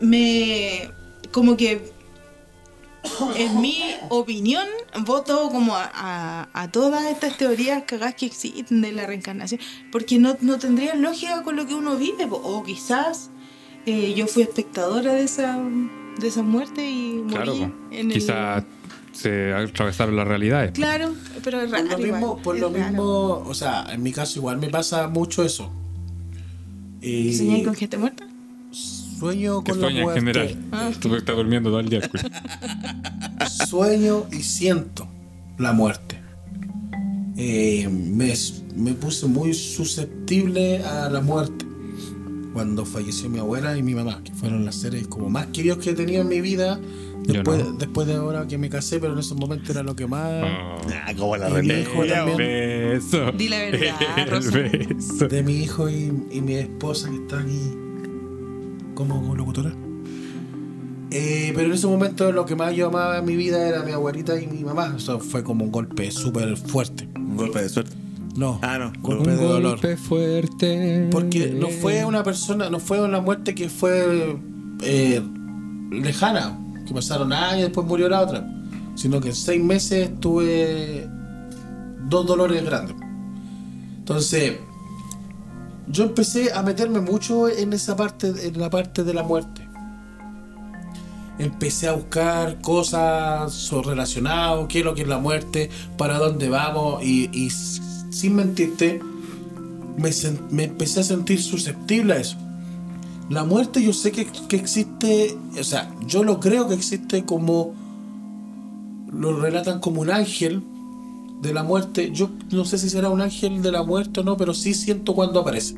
[0.00, 0.90] me.
[1.30, 1.92] Como que.
[3.36, 4.66] En mi opinión,
[5.04, 9.60] voto como a, a- a todas estas teorías cagadas que existen de la reencarnación,
[9.92, 13.30] porque no, no tendría lógica con lo que uno vive, o quizás
[13.86, 15.58] eh, yo fui espectadora de esa,
[16.20, 17.70] de esa muerte y morí Claro, po.
[17.90, 18.64] en el- quizás
[19.12, 20.72] se atravesaron las realidades.
[20.72, 21.90] Claro, pero es Por raro.
[21.90, 22.84] lo mismo, igual, por lo raro.
[22.90, 23.04] mismo,
[23.46, 25.72] o sea, en mi caso igual me pasa mucho eso.
[27.00, 28.27] Y ¿Soñáis con gente muerta?
[29.18, 30.20] Sueño con la sueña en muerte.
[30.20, 30.56] general.
[30.72, 30.90] Ah.
[31.00, 32.00] Tú estás durmiendo todo el día.
[32.10, 32.24] pues.
[33.68, 35.08] Sueño y siento
[35.58, 36.18] la muerte.
[37.36, 38.32] Eh, me,
[38.76, 41.64] me puse muy susceptible a la muerte
[42.52, 45.90] cuando falleció mi abuela y mi mamá, que fueron las seres como más queridos que
[45.90, 46.80] he tenido en mi vida.
[47.24, 47.72] Después, no.
[47.74, 50.30] después de ahora que me casé, pero en esos momentos era lo que más.
[50.44, 50.76] Oh.
[51.04, 51.80] Ah, como la Y mi religión.
[52.06, 52.38] hijo también.
[52.38, 53.32] beso.
[53.32, 54.50] Di la verdad, El Rosa.
[54.50, 55.28] beso.
[55.28, 57.70] de mi hijo y, y mi esposa que está aquí
[59.06, 59.72] como locutora.
[61.10, 63.92] Eh, pero en ese momento lo que más yo amaba en mi vida era mi
[63.92, 64.94] abuelita y mi mamá.
[64.96, 67.08] Eso fue como un golpe súper fuerte.
[67.16, 67.92] Un golpe de suerte.
[68.36, 68.58] No.
[68.62, 68.92] Ah, no.
[69.00, 69.70] Golpe de Un dolor.
[69.72, 71.08] golpe fuerte.
[71.10, 74.36] Porque no fue una persona, no fue una muerte que fue
[74.82, 75.22] eh,
[75.90, 78.46] lejana, que pasaron años y después murió la otra,
[78.96, 81.08] sino que en seis meses tuve
[82.08, 82.96] dos dolores grandes.
[83.98, 84.58] Entonces,
[85.90, 89.66] yo empecé a meterme mucho en esa parte, en la parte de la muerte.
[91.38, 97.02] Empecé a buscar cosas relacionadas, qué es lo que es la muerte, para dónde vamos,
[97.02, 99.00] y, y sin mentirte,
[99.96, 100.10] me,
[100.50, 102.36] me empecé a sentir susceptible a eso.
[103.30, 107.74] La muerte yo sé que, que existe, o sea, yo lo creo que existe como,
[109.12, 110.62] lo relatan como un ángel
[111.40, 112.10] de la muerte.
[112.12, 115.14] Yo no sé si será un ángel de la muerte o no, pero sí siento
[115.14, 115.76] cuando aparece.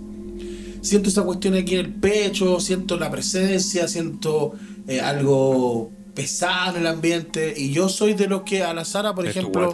[0.82, 4.54] Siento esa cuestión aquí en el pecho, siento la presencia, siento
[4.88, 7.54] eh, algo pesado en el ambiente.
[7.56, 9.70] Y yo soy de los que a la Sara, por Es ejemplo...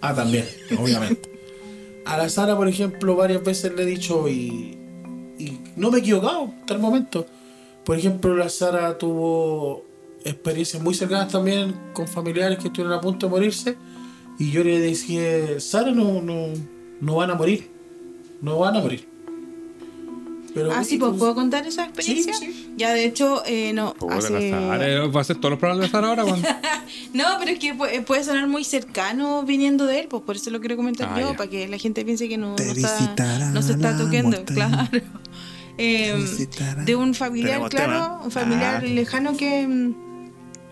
[0.00, 0.44] Ah, también,
[0.80, 1.30] obviamente.
[2.04, 4.76] A la Sara, por ejemplo, varias veces le he dicho y,
[5.38, 7.26] y no me he equivocado hasta el momento.
[7.84, 9.84] Por ejemplo, la Sara tuvo
[10.24, 13.76] experiencias muy cercanas también con familiares que estuvieron a punto de morirse.
[14.42, 16.48] Y yo le dije, Sara, no, no,
[17.00, 17.70] no van a morir.
[18.40, 19.06] No van a morir.
[20.52, 22.34] Pero, Ah, sí, pues puedo contar esa experiencia.
[22.34, 22.74] sí.
[22.76, 23.94] Ya, de hecho, eh, no.
[24.10, 26.24] Hace- la Sara, eh, Va a hacer todos los programas de Sara ahora.
[26.24, 26.46] cuando-
[27.14, 30.50] No, pero es que puede, puede sonar muy cercano viniendo de él, pues por eso
[30.50, 31.36] lo quiero comentar Ah, yo, ya.
[31.36, 34.52] para que la gente piense que no, está, no se está muerte.
[34.54, 34.88] claro.
[35.78, 36.84] Eh, visitará.
[36.84, 38.20] de un familiar, Tenemos claro, tema.
[38.24, 38.86] un familiar Ah.
[38.86, 39.94] lejano que, mm,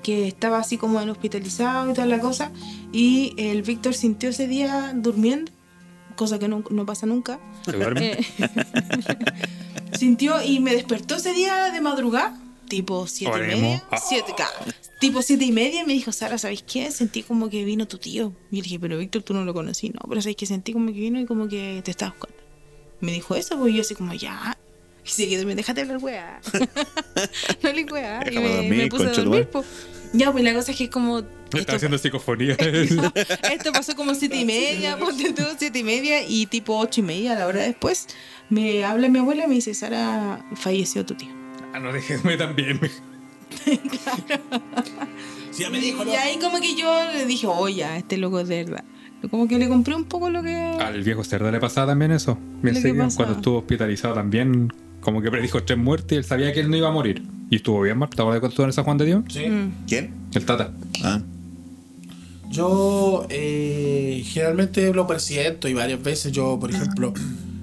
[0.02, 2.50] que estaba así como en hospitalizado y toda la cosa,
[2.92, 5.52] y el Víctor sintió ese día durmiendo,
[6.16, 7.40] cosa que no, no pasa nunca.
[7.72, 8.24] Eh,
[9.98, 12.38] sintió y me despertó ese día de madrugada,
[12.68, 13.60] tipo siete y Oremos.
[13.60, 13.84] media.
[13.90, 13.98] Ah.
[13.98, 14.34] Siete,
[15.00, 16.90] tipo siete y media y me dijo, Sara, ¿sabes qué?
[16.90, 18.32] Sentí como que vino tu tío.
[18.50, 20.86] Y le dije, pero Víctor, tú no lo conocí, no, pero sabes que sentí como
[20.86, 22.40] que vino y como que te estaba buscando.
[23.00, 24.56] Me dijo eso, pues yo así como, ya.
[25.04, 26.40] Y se quedó, me déjate hablar, weá.
[27.62, 28.22] no le weá.
[28.30, 29.48] Y me, dormir, me puse a dormir.
[30.12, 31.18] Ya, pues la cosa es que es como.
[31.20, 32.54] Está esto- haciendo psicofonía.
[33.52, 37.04] esto pasó como siete y media, ponte tú, siete y media, y tipo ocho y
[37.04, 38.06] media, a la hora después,
[38.48, 41.28] me habla mi abuela y me dice, Sara, falleció tu tío.
[41.72, 42.80] ah, no déjeme también.
[45.50, 46.12] Sí, ya me dijo, ¿no?
[46.12, 48.84] Y ahí como que yo le dije, oye, este loco es de verdad.
[49.28, 50.54] Como que le compré un poco lo que...
[50.54, 52.38] Al viejo cerdo le pasaba también eso.
[52.62, 53.08] Bien ¿Lo que seguido?
[53.16, 56.76] Cuando estuvo hospitalizado también, como que predijo tres muertes y él sabía que él no
[56.76, 57.22] iba a morir.
[57.50, 58.16] Y estuvo bien muerto.
[58.16, 59.22] ¿Te acuerdas de cuando estuvo en San Juan de Dios?
[59.28, 59.46] Sí.
[59.48, 59.72] Mm.
[59.88, 60.14] ¿Quién?
[60.34, 60.72] El Tata.
[61.02, 61.20] Ah.
[62.50, 67.12] Yo eh, generalmente lo presiento y varias veces yo, por ejemplo,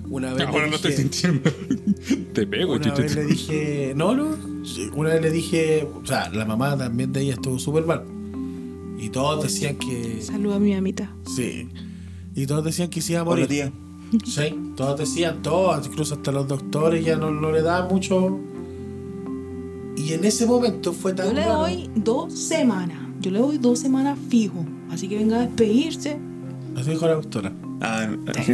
[0.10, 0.48] una vez...
[0.48, 1.50] Ahora no estoy sintiendo.
[2.34, 6.30] Te pego, Una vez le dije, no, no, sí, una vez le dije, o sea,
[6.30, 8.04] la mamá también de ella estuvo súper mal.
[9.00, 11.12] Y todos decían que, Saluda a mi mamita.
[11.26, 11.70] sí.
[12.36, 13.48] Y todos decían que se iba a Hola, morir.
[13.48, 13.72] tía.
[14.26, 18.40] Sí, todos decían, todos, incluso hasta los doctores ya no, no le daban mucho.
[19.98, 21.60] Y en ese momento fue tan Yo le raro.
[21.60, 23.00] doy dos semanas.
[23.20, 24.66] Yo le doy dos semanas fijo.
[24.90, 26.18] Así que venga a despedirse.
[26.76, 27.52] Así dijo la doctora.
[27.82, 28.08] Ah,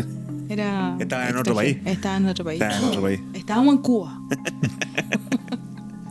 [0.49, 0.95] Era...
[0.99, 1.77] Estaba en otro país.
[1.85, 2.61] Estaba en otro país.
[2.61, 3.19] Estaba en otro país.
[3.33, 4.21] Estábamos en Cuba.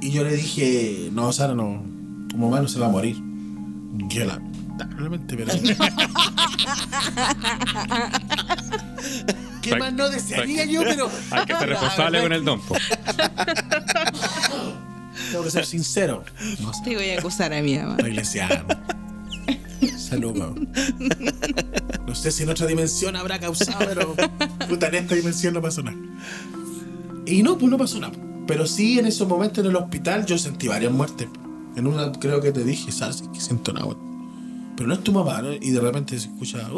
[0.01, 1.81] Y yo le dije, no, Sara, no,
[2.29, 3.17] tu mamá no se va a morir.
[4.09, 4.43] Yo la...
[4.91, 5.53] Realmente, pero...
[9.63, 10.83] ¿Qué más no desearía yo?
[10.83, 11.11] Pero...
[11.31, 12.61] Hay que ser responsable con el don.
[12.61, 12.77] po.
[15.31, 16.25] Tengo que ser sincero.
[16.61, 16.73] No.
[16.85, 17.97] Te voy a acusar a mi mamá.
[17.99, 18.65] La iglesia.
[19.97, 20.59] Saludos.
[22.07, 24.15] No sé si en otra dimensión habrá causado, pero
[24.69, 25.97] puta, en esta dimensión no pasó nada.
[27.25, 28.13] Y no, pues no pasó nada.
[28.47, 31.29] Pero sí, en esos momentos en el hospital yo sentí varias muertes.
[31.77, 33.25] En una creo que te dije, ¿sabes?
[33.33, 33.95] Que siento nada.
[34.77, 35.53] Pero no es tu mamá, ¿no?
[35.53, 36.69] Y de repente se escucha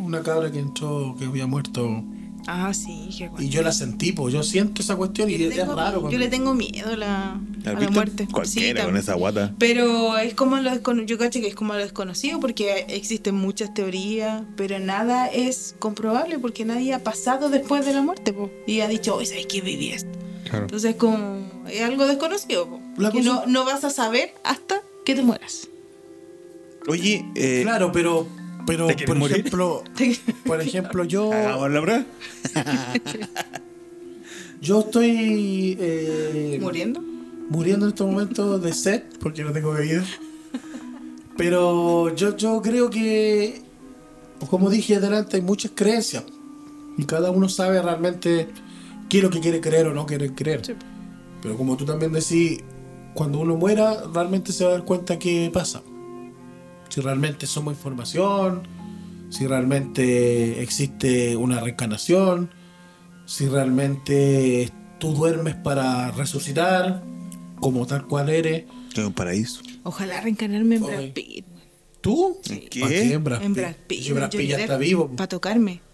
[0.00, 2.02] una cabra que entró, que había muerto.
[2.46, 5.56] Ah, sí, qué Y yo la sentí, pues yo siento esa cuestión y Yo es
[5.56, 6.10] le tengo- raro.
[6.10, 8.28] yo le tengo miedo a la, a ¿Has la muerte.
[8.30, 9.54] Cualquiera Sí, con esa guata.
[9.58, 10.70] Pero es como lo
[11.06, 16.38] yo cacho que es como lo desconocido porque existen muchas teorías, pero nada es comprobable
[16.38, 19.62] porque nadie ha pasado después de la muerte po, y ha dicho, oye, ¿sabes qué
[19.62, 20.10] viví esto?
[20.44, 20.64] Claro.
[20.66, 25.14] Entonces como es algo desconocido, po, La que no, no vas a saber hasta que
[25.14, 25.68] te mueras.
[26.88, 28.26] Oye, eh, Claro, pero,
[28.66, 29.36] pero ¿Te quieres por morir?
[29.38, 29.82] ejemplo,
[30.46, 32.04] por ejemplo, yo, hagamos la prueba.
[34.60, 37.00] yo estoy eh, ¿Muriendo?
[37.50, 40.04] muriendo en estos momentos de sed porque no tengo bebida.
[41.36, 43.62] Pero yo, yo creo que,
[44.50, 46.24] como dije adelante, hay muchas creencias
[46.96, 48.48] y cada uno sabe realmente
[49.08, 50.64] qué es lo que quiere creer o no quiere creer.
[50.64, 50.74] Sí.
[51.42, 52.60] Pero como tú también decís,
[53.14, 55.82] cuando uno muera, realmente se va a dar cuenta qué pasa.
[56.88, 58.66] Si realmente somos información,
[59.30, 62.50] si realmente existe una reencarnación,
[63.26, 67.02] si realmente tú duermes para resucitar,
[67.60, 68.64] como tal cual eres.
[68.92, 69.60] Es un paraíso.
[69.82, 70.82] Ojalá reencarnarme en.
[70.82, 71.44] Brad Pitt.
[72.00, 72.38] ¿Tú?
[72.42, 72.80] ¿Qué?
[72.80, 73.62] ¿Para qué en Brad En Pitt?
[73.62, 74.02] Brad Pitt.
[74.02, 75.08] Si Brad en Pitt ya está vivo.
[75.08, 75.80] Para tocarme.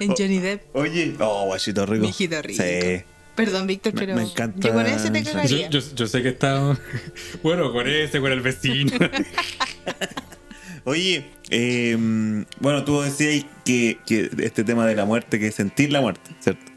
[0.00, 0.74] En Johnny Depp.
[0.76, 2.04] Oye, oh, guachito rico.
[2.04, 2.62] Mijito rico.
[2.62, 3.04] Sí.
[3.34, 5.70] Perdón, Víctor, Me- pero me encanta yo con ese te el- Yo, cagaría.
[5.70, 6.78] yo- yo sé que está.
[7.42, 8.92] Bueno, con ese, con el vecino.
[10.84, 11.96] Oye, eh,
[12.60, 16.30] bueno, tú decías que, que este tema de la muerte, que es sentir la muerte,
[16.40, 16.72] ¿cierto?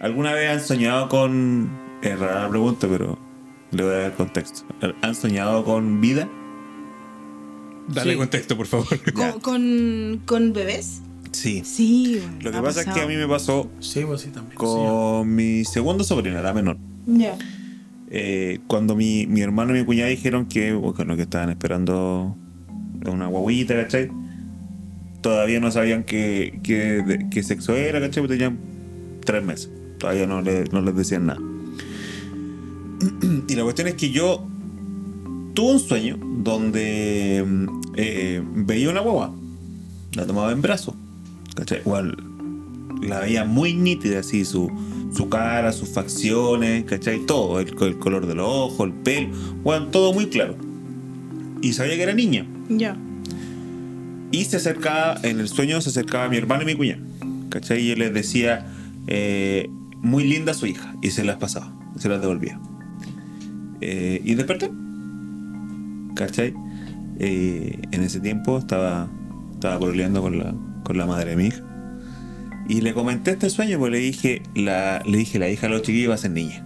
[0.00, 1.68] ¿Alguna vez han soñado con...
[2.02, 3.18] Es rara la pregunta, pero
[3.72, 4.64] le voy a dar contexto.
[5.02, 6.28] ¿Han soñado con vida?
[7.88, 8.16] Dale Sí.
[8.18, 8.86] contexto, por favor.
[9.12, 11.02] ¿Con, con, con bebés?
[11.36, 11.62] Sí.
[11.64, 12.22] Sí.
[12.40, 14.56] Lo que pasa es que a mí me pasó Sí, pues sí, también.
[14.56, 16.78] con mi segundo sobrino, la menor.
[17.06, 17.36] Ya.
[18.10, 22.36] Eh, cuando mi, mi hermano y mi cuñada dijeron que, bueno, que estaban esperando
[23.04, 24.10] una guaguita, ¿cachai?
[25.20, 28.22] Todavía no sabían qué, qué sexo era, ¿cachai?
[28.22, 28.58] Porque tenían
[29.24, 29.70] tres meses.
[29.98, 31.40] Todavía no, le- no les decían nada.
[33.48, 34.46] Y la cuestión es que yo
[35.54, 39.34] tuve un sueño donde mm, eh, veía una guagua.
[40.14, 40.94] La tomaba en brazos.
[41.56, 41.80] ¿Cachai?
[41.80, 42.16] Igual
[43.02, 44.70] la veía muy nítida, así, su,
[45.12, 47.24] su cara, sus facciones, ¿cachai?
[47.26, 49.28] Todo, el, el color del ojo, el pelo,
[49.62, 50.56] bueno, todo muy claro.
[51.62, 52.46] Y sabía que era niña.
[52.68, 52.96] Ya.
[54.30, 57.02] Y se acercaba, en el sueño se acercaba mi hermano y mi cuñada,
[57.48, 57.80] ¿cachai?
[57.80, 58.66] Y él les decía,
[59.06, 59.68] eh,
[60.02, 62.60] muy linda su hija, y se las pasaba, se las devolvía.
[63.80, 64.70] Eh, y desperté,
[66.14, 66.54] ¿cachai?
[67.18, 69.08] Eh, en ese tiempo estaba,
[69.54, 70.54] estaba con la,
[70.86, 71.62] con la madre de mi hija.
[72.68, 75.82] Y le comenté este sueño, pues le dije, la, le dije, la hija de los
[75.82, 76.64] chiquillos va a ser niña.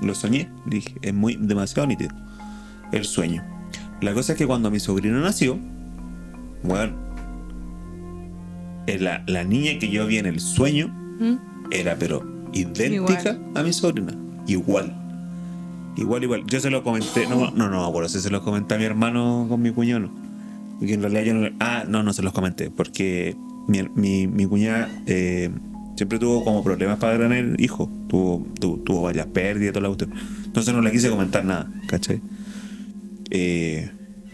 [0.00, 2.10] Lo soñé, le dije, es muy demasiado nítido
[2.92, 3.44] el sueño.
[4.00, 5.58] La cosa es que cuando mi sobrino nació,
[6.62, 6.94] bueno,
[8.86, 11.34] eh, la, la niña que yo vi en el sueño ¿Mm?
[11.70, 12.22] era pero
[12.52, 13.40] idéntica Igual.
[13.54, 14.14] a mi sobrina.
[14.46, 14.94] Igual.
[15.96, 16.44] Igual, igual.
[16.46, 19.46] Yo se lo comenté, no, no, no, bueno, si se los comenté a mi hermano
[19.48, 20.10] con mi cuñado, no.
[20.78, 22.70] Porque en realidad yo no Ah, no, no se los comenté.
[22.70, 23.36] Porque
[23.68, 25.50] mi, mi, mi cuñada eh,
[25.96, 27.88] siempre tuvo como problemas para tener hijos.
[28.08, 30.12] Tuvo, tuvo, tuvo varias pérdidas toda la cuestión.
[30.44, 32.20] Entonces no le quise comentar nada, ¿cachai?
[33.30, 33.90] Eh,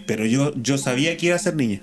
[0.06, 1.80] pero yo, yo sabía que iba a ser niña.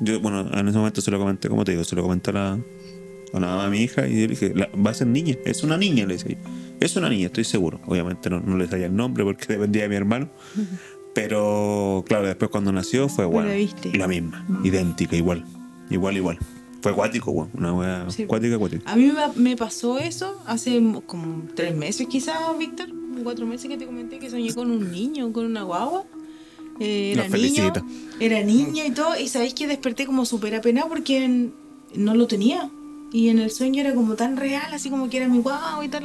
[0.00, 2.34] Yo, bueno, en ese momento se lo comenté, como te digo, se lo comenté a
[2.34, 5.08] la, a la mamá de mi hija y yo le dije, "La- va a ser
[5.08, 6.50] niña, es una niña, le decía yo.
[6.80, 7.80] Es una niña, estoy seguro.
[7.86, 10.30] Obviamente no, no le sabía el nombre porque dependía de mi hermano.
[11.14, 13.48] Pero claro, después cuando nació fue bueno.
[13.48, 13.96] la viste.
[13.96, 15.44] La misma, idéntica, igual.
[15.90, 16.38] Igual, igual.
[16.82, 17.50] Fue acuático, weón.
[17.54, 18.22] Una wea Sí.
[18.22, 18.90] acuática, acuática.
[18.90, 22.88] A mí me, pasó eso hace mo- como tres meses quizás, Víctor.
[23.22, 26.04] Cuatro meses que te comenté que soñé con un niño, con una guagua.
[26.78, 27.84] Eh, era niño, felicita.
[28.20, 29.18] era niño y todo.
[29.18, 31.52] Y sabéis que desperté como súper apenado porque en-
[31.94, 32.70] no lo tenía.
[33.12, 35.88] Y en el sueño era como tan real, así como que era mi guagua y
[35.88, 36.04] tal.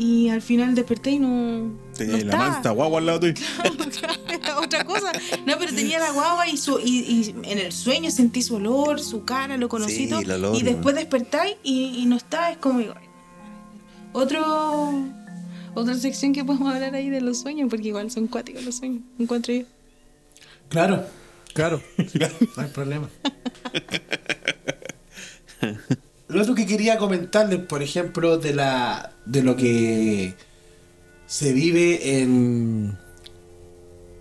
[0.00, 1.72] Y al final desperté y no.
[1.94, 2.48] Tenía no la estaba.
[2.48, 3.34] mansa guagua al lado tuyo.
[4.30, 5.12] Era otra cosa.
[5.44, 8.98] No, pero tenía la guagua y, su, y, y en el sueño sentí su olor,
[9.00, 12.50] su cara, lo conocí Sí, todo, el olor, y después despertáis y, y no está,
[12.50, 12.82] es como
[14.14, 15.04] otro
[15.74, 19.02] otra sección que podemos hablar ahí de los sueños, porque igual son cuáticos los sueños,
[19.18, 19.64] encuentro yo.
[20.70, 21.04] Claro,
[21.52, 21.82] claro.
[22.56, 23.10] No hay problema.
[26.30, 30.34] Lo otro que quería comentarles, por ejemplo, de la de lo que
[31.26, 32.96] se vive en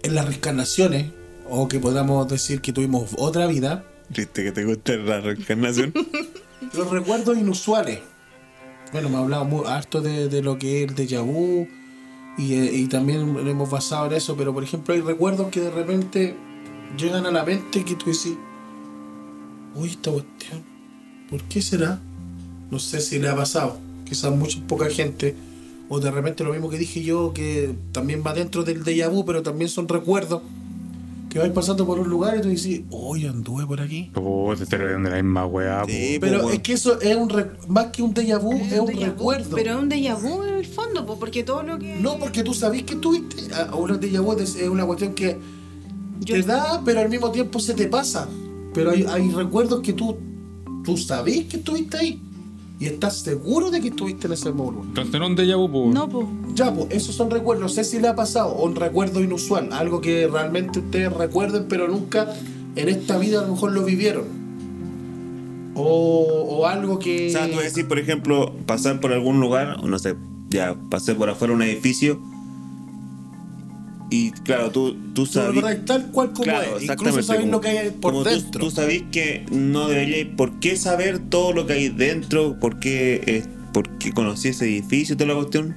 [0.03, 1.11] en las reencarnaciones,
[1.49, 5.93] o que podamos decir que tuvimos otra vida, ¿Viste que te gusta la reencarnación?
[6.73, 7.99] los recuerdos inusuales.
[8.91, 11.67] Bueno, me ha hablado muy harto de, de lo que es el déjà vu
[12.37, 15.59] y, eh, y también lo hemos basado en eso, pero por ejemplo hay recuerdos que
[15.59, 16.35] de repente
[16.97, 18.35] llegan a la mente que tú decís,
[19.75, 20.63] uy, esta cuestión,
[21.29, 21.99] ¿por qué será?
[22.71, 25.35] No sé si le ha pasado, quizás mucha poca gente,
[25.89, 29.25] o de repente lo mismo que dije yo, que también va dentro del déjà vu,
[29.25, 30.41] pero también son recuerdos
[31.29, 34.09] que vais pasando por un lugar y tú dices, uy, anduve por aquí.
[34.15, 35.83] Oh, te estoy de la misma weá.
[35.83, 35.87] po.
[35.89, 38.87] Sí, Pero es que eso es un re- más que un déjà vu, es un
[38.87, 39.55] déjà vu, recuerdo.
[39.55, 41.97] Pero es un déjà vu en el fondo, po, porque todo lo que...
[41.99, 43.43] No, porque tú sabés que tuviste.
[43.53, 45.37] ah, Un déjà vu es es una cuestión que
[46.21, 48.27] Yo- te da, pero al mismo tiempo se te pasa.
[48.73, 50.17] Pero hay, hay recuerdos que tú,
[50.83, 52.21] tú sabés que estuviste ahí.
[52.79, 54.81] Y estás seguro de que estuviste en ese lugar.
[54.83, 55.91] Entonces no déjà vu, po.
[55.91, 56.27] No, pues.
[56.55, 57.61] Ya, pues, esos son recuerdos.
[57.61, 58.53] No sé si le ha pasado.
[58.53, 59.69] O un recuerdo inusual.
[59.73, 62.33] Algo que realmente ustedes recuerden, pero nunca
[62.77, 64.23] en esta vida a lo mejor lo vivieron.
[65.75, 67.27] O, o algo que.
[67.27, 70.15] O sea, tú decís, por ejemplo, pasar por algún lugar, o no sé,
[70.49, 72.21] ya pasé por afuera un edificio
[74.09, 75.85] y claro, tú, tú sabes.
[75.85, 76.83] tal cual como Claro, es.
[76.83, 78.61] Incluso sabes lo que hay por como tú- dentro.
[78.61, 83.21] Tú, sabés que no deberíais por qué saber todo lo que hay dentro, por qué,
[83.27, 85.75] eh, por qué conocí ese edificio toda la cuestión.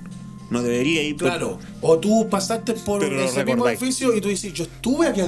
[0.50, 1.16] No debería ir.
[1.16, 5.20] Claro, o tú pasaste por ese mismo edificio y tú dices, yo estuve aquí,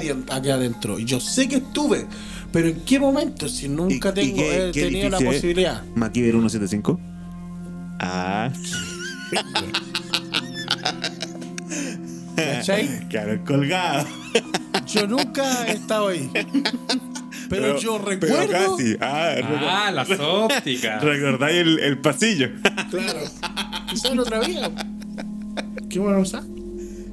[0.51, 2.07] adentro, y yo sé que estuve,
[2.53, 3.49] pero ¿en qué momento?
[3.49, 5.83] Si nunca tengo he tenido la posibilidad.
[5.95, 7.01] MacGyver 175.
[8.01, 8.51] Ah,
[12.37, 13.07] ¿Cachai?
[13.11, 14.07] claro, colgado.
[14.87, 16.31] Yo nunca he estado ahí.
[17.49, 18.37] Pero, yo recuerdo.
[18.49, 18.97] Pero casi.
[19.01, 21.03] Ah, Ah, las ópticas.
[21.05, 22.49] recordáis el, el pasillo.
[22.91, 23.21] Claro.
[23.91, 24.71] Quizás en otra vida.
[25.89, 26.43] ¿Qué bueno usar?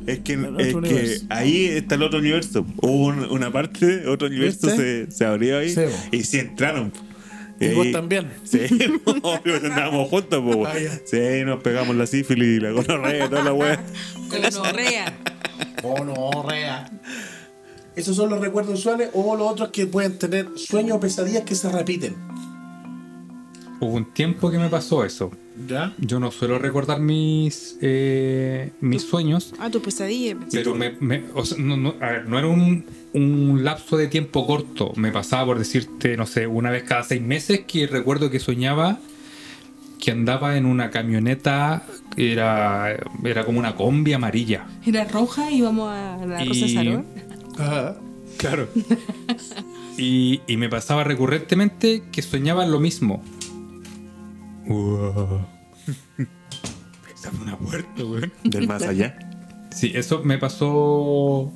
[0.07, 2.65] Es que, es que ahí está el otro universo.
[2.81, 5.11] Hubo un- una parte, otro universo se, ¿Viste?
[5.11, 5.91] se abrió ahí Sí, bo.
[6.11, 6.91] y sí entraron.
[7.61, 8.31] Y vos también.
[8.43, 8.59] Sí,
[9.05, 10.99] obvio, andábamos juntos, Ah, ya.
[11.05, 13.83] Sí, nos pegamos la sífilis y la gonorrea y toda la wea.
[14.29, 15.13] Gonorrea.
[15.83, 16.89] Oh, no, rea.
[17.95, 21.55] Esos son los recuerdos usuales o los otros que pueden tener sueños o pesadillas que
[21.55, 22.15] se repiten.
[23.79, 25.31] Hubo un tiempo que me pasó eso.
[25.67, 25.93] ¿Ya?
[25.99, 30.35] Yo no suelo recordar mis eh, mis sueños, Ah, tu pesadilla.
[30.51, 34.07] pero me, me- o sea, no, no- a ver, no era un, un lapso de
[34.07, 34.91] tiempo corto.
[34.95, 38.99] Me pasaba por decirte, no sé, una vez cada seis meses que recuerdo que soñaba
[39.99, 41.83] que andaba en una camioneta,
[42.17, 44.65] era, era como una combi amarilla.
[44.85, 47.05] Era roja y íbamos a la Rosa Y- Salón.
[47.57, 47.97] Ajá.
[48.37, 48.67] Claro.
[49.97, 53.23] y, y me pasaba recurrentemente que soñaba lo mismo.
[54.67, 55.45] Wow.
[57.13, 58.31] Esa fue una puerta, weón.
[58.43, 59.17] Del más allá.
[59.71, 61.51] Sí, eso me pasó.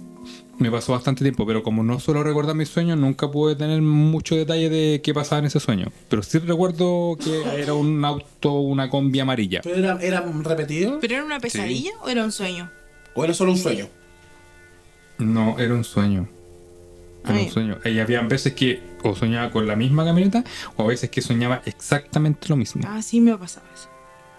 [0.57, 4.35] Me pasó bastante tiempo, pero como no suelo recordar mis sueños, nunca pude tener mucho
[4.37, 5.91] detalle de qué pasaba en ese sueño.
[6.07, 9.59] Pero sí recuerdo que era un auto, una combi amarilla.
[9.63, 10.99] ¿Pero era, eran repetidos?
[11.01, 12.71] ¿Pero era una pesadilla o era un sueño?
[13.15, 13.87] ¿O era solo un sueño?
[15.17, 16.27] No, era un sueño.
[17.25, 17.45] Era Ay.
[17.45, 17.77] un sueño.
[17.83, 18.79] Y había veces que
[19.09, 20.43] o soñaba con la misma camioneta,
[20.75, 22.81] o a veces que soñaba exactamente lo mismo.
[22.85, 23.89] Ah, sí me ha pasado eso.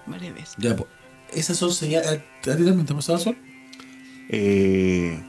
[0.07, 0.55] Varias veces.
[0.59, 0.89] Ya, pues.
[1.33, 2.09] Esas son señales.
[2.09, 2.17] ¿A
[2.57, 3.35] ti también te ha pasado eso?
[4.29, 5.21] Eh,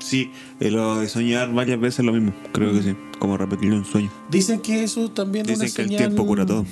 [0.00, 2.32] sí, lo de soñar varias veces lo mismo.
[2.52, 2.96] Creo que sí.
[3.18, 4.10] Como repetir un sueño.
[4.30, 6.66] Dicen que eso también es Dicen una que el tiempo cura todo.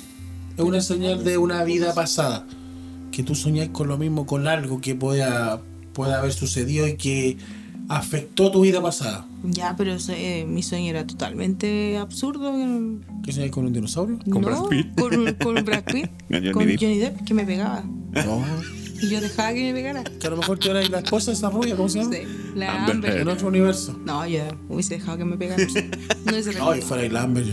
[0.57, 2.45] Es una señal de una vida pasada.
[3.11, 5.61] Que tú soñás con lo mismo, con algo que pueda,
[5.93, 7.37] pueda haber sucedido y que
[7.89, 9.25] afectó tu vida pasada.
[9.43, 12.53] Ya, pero eso, eh, mi sueño era totalmente absurdo.
[13.23, 14.19] ¿Qué soñás con un dinosaurio?
[14.29, 14.99] Con no, Brad Pitt.
[14.99, 16.09] Con, con Brad Pitt.
[16.29, 16.79] Con Johnny con Depp.
[16.79, 17.83] Johnny Depp, que me pegaba.
[18.13, 18.43] No.
[19.01, 20.03] Y yo dejaba que me pegara.
[20.03, 22.15] Que a lo mejor tú eras la esposa de esa rubia, ¿cómo se llama?
[22.15, 22.21] Sí,
[22.55, 23.17] la Amber Amber.
[23.17, 23.99] En otro universo.
[24.05, 25.61] No, yo hubiese dejado que me pegara.
[26.25, 26.87] No hubiese Ay, rendido.
[26.87, 27.45] fuera el Amber.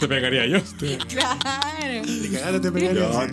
[0.00, 0.58] Te pegaría yo.
[1.08, 2.06] Claro.
[2.22, 3.26] Te cagaste, te pegaría.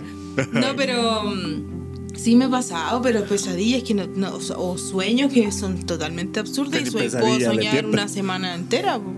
[0.52, 1.81] No, pero mm,
[2.22, 6.80] sí me ha pasado, pero pesadillas que no, no- o sueños que son totalmente absurdos
[6.80, 8.98] y puedo soñar una semana entera.
[8.98, 9.12] po.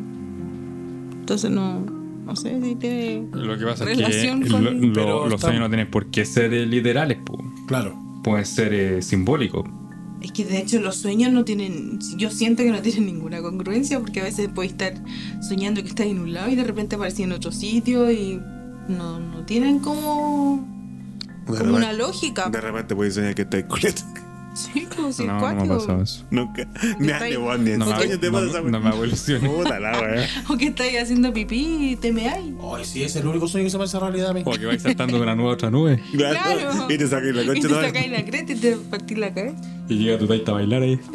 [1.21, 4.65] Entonces no, no sé si tiene Lo que pasa es que relación lo- con...
[4.65, 7.39] lo- Pero los sueños no tienen por qué ser eh, literales, po.
[7.67, 7.95] Claro.
[8.23, 9.65] pueden ser eh, simbólicos.
[10.21, 13.99] Es que de hecho los sueños no tienen, yo siento que no tienen ninguna congruencia
[14.01, 14.95] porque a veces puedes estar
[15.47, 18.41] soñando que estás en un lado y de repente apareces en otro sitio y
[18.89, 20.67] no, no tienen como,
[21.47, 22.49] De como una lógica.
[22.49, 24.03] De repente puedes soñar que estás culeta.
[24.55, 26.25] Sí, como si No, no me ha pasado eso.
[26.31, 26.65] Nunca.
[27.01, 29.51] Ni a ni vos, ni en No me, sueños te pasa no- me ilusiones.
[29.51, 30.29] Puta la wea.
[30.49, 32.53] O que estás haciendo pipí y te meáis.
[32.73, 34.43] Ay, sí, es el único sueño que se me hace realidad a mí.
[34.45, 36.87] O que vais saltando de una nube a otra nube Claro.
[36.89, 37.87] Y te sacas la Y concha te de madre.
[37.89, 39.57] sacáis la creta y te partís la cabeza.
[39.89, 41.01] y llega tu taita a bailar ahí.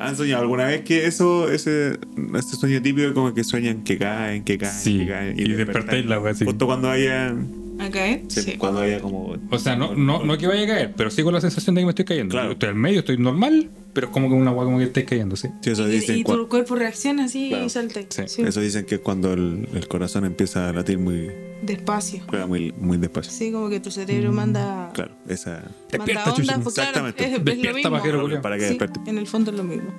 [0.00, 1.98] ¿Han soñado alguna vez que eso, ese,
[2.34, 5.38] ese sueño típico como que sueñan que caen, que caen, Sí, que caen?
[5.38, 6.44] y despertáis la wea así.
[6.46, 7.34] Justo cuando haya.
[7.80, 8.22] ¿A caer?
[8.28, 8.56] sí, Sí.
[8.56, 9.36] Cuando haya como.
[9.50, 11.80] O sea, no, no, no que vaya a caer, pero sí con la sensación de
[11.82, 12.32] que me estoy cayendo.
[12.32, 12.48] Claro.
[12.48, 15.06] Yo estoy al medio, estoy normal, pero es como que una agua como que estáis
[15.06, 15.48] cayendo, ¿sí?
[15.62, 16.16] Sí, eso Y, dicen.
[16.18, 17.64] y cua- tu cuerpo reacciona así Claro.
[17.64, 18.00] y salta.
[18.08, 18.22] Sí.
[18.26, 18.42] Sí.
[18.42, 21.30] Eso dicen que es cuando el, el corazón empieza a latir muy,
[21.62, 22.22] Despacio.
[22.28, 23.32] juega muy, muy despacio.
[23.32, 25.50] Sí, como que tu cerebro manda, Claro, esa.
[25.50, 26.34] manda Despierta, ondas.
[26.36, 26.60] Chuchi.
[26.62, 27.24] Pues claro, Exactamente.
[27.24, 27.90] es, es lo Despierta, mismo.
[27.90, 28.42] pajero.
[28.42, 29.00] Para que Sí, despierte.
[29.10, 29.90] en el fondo es lo mismo.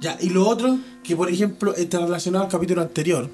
[0.00, 3.30] Ya, y lo otro, que por ejemplo está relacionado al capítulo anterior.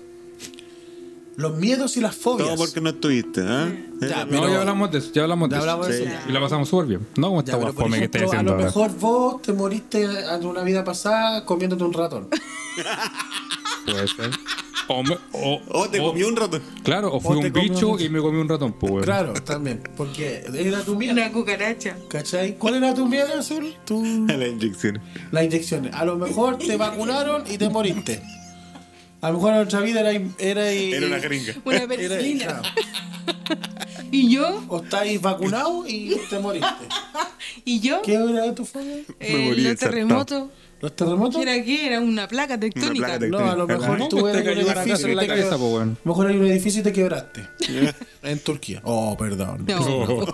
[1.38, 2.48] Los miedos y las fobias.
[2.48, 3.72] Todo porque no estuviste, ¿ah?
[4.00, 5.82] Ya, No, Pero- ya hablamos de eso, ya hablamos Ya eso.
[5.88, 6.04] Sí.
[6.28, 7.06] Y la pasamos súper bien.
[7.16, 8.64] No como esta guafome que estáis ejemplo, a haciendo lo ahora.
[8.66, 12.28] mejor vos te moriste en una vida pasada comiéndote un ratón.
[13.86, 14.30] Puede ser.
[14.88, 16.60] O, me- o, te o- comió un rato.
[16.82, 19.04] Claro, o fui un bicho un- y me comí un ratón, pues.
[19.04, 19.82] Claro, también.
[19.96, 21.12] Porque era tu miedo.
[21.12, 21.96] Una cucaracha.
[22.08, 22.56] ¿Cachai?
[22.58, 23.74] ¿Cuál era tu miedo, Azul?
[23.84, 24.02] Tu...
[24.26, 25.00] La inyección.
[25.30, 25.94] Las inyecciones.
[25.94, 28.22] A lo mejor te vacunaron y te moriste.
[29.20, 30.12] A lo mejor en otra vida era.
[30.38, 31.54] Era, Era una jeringa.
[31.64, 32.62] Una claro.
[34.10, 34.62] ¿Y yo?
[34.68, 36.68] O estáis vacunado y te moriste.
[37.64, 38.00] ¿Y yo?
[38.02, 39.04] ¿Qué era tu familia?
[39.20, 40.48] Eh, Me morí los terremotos.
[40.80, 41.36] ¿Los terremotos?
[41.36, 41.86] ¿Qué era qué?
[41.86, 43.06] Era una placa tectónica.
[43.06, 43.44] placa tectónica.
[43.46, 44.08] No, a lo mejor ¿No?
[44.08, 45.54] tú eres un edificio la cabeza.
[45.56, 47.48] A lo mejor hay un edificio y te quebraste.
[48.22, 48.80] en Turquía.
[48.84, 49.66] Oh, perdón.
[49.66, 50.24] No.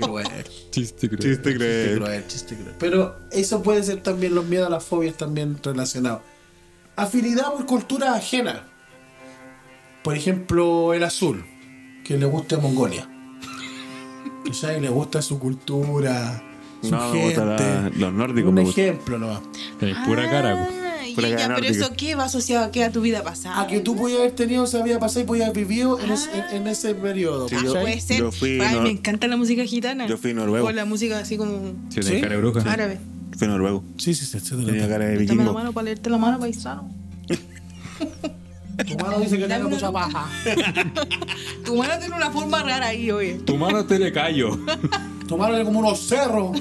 [0.00, 0.26] Cruel.
[0.70, 1.20] Chiste, creo.
[1.20, 2.26] Chiste Chiste cruel.
[2.26, 2.74] chiste cruel.
[2.78, 6.22] Pero eso puede ser también los miedos, las fobias también relacionados.
[6.96, 8.64] Afinidad por cultura ajena.
[10.02, 11.44] Por ejemplo, el azul,
[12.04, 13.08] que le gusta Mongolia.
[14.44, 14.80] ¿Cachai?
[14.80, 16.42] Le gusta su cultura,
[16.82, 17.24] su No, me gente.
[17.26, 18.80] gusta la- los nórdicos, Un me gusta.
[18.80, 19.40] ejemplo nomás.
[19.80, 20.68] Es pura cara.
[20.70, 21.84] Ah, y Pura ya, cara pero nórdica.
[21.86, 23.60] eso qué va asociado a qué a tu vida pasada.
[23.60, 26.30] A que tú podías haber tenido esa vida pasada y podías haber vivido en, ese,
[26.36, 27.48] en- en ese periodo.
[27.48, 28.18] Sí, Ah, puede ser.
[28.20, 30.06] yo fui Ay, me encanta la música gitana.
[30.06, 30.66] Yo fui noruego.
[30.68, 32.00] O la música así como ¿Sí?
[32.00, 32.60] tiene cara bruja.
[32.70, 32.98] árabe.
[33.36, 33.84] Fui noruego.
[33.98, 34.38] Sí, sí, sí.
[34.40, 35.52] Tenía cara de Préstame la vikingo.
[35.52, 36.88] mano para leerte la mano, paisano.
[38.86, 40.26] Tu mano dice que Dame tiene una mucha paja.
[41.64, 43.34] Tu mano tiene una forma rara ahí, oye.
[43.44, 44.58] Tu mano te le callo.
[45.26, 46.58] Tu mano es como unos cerros.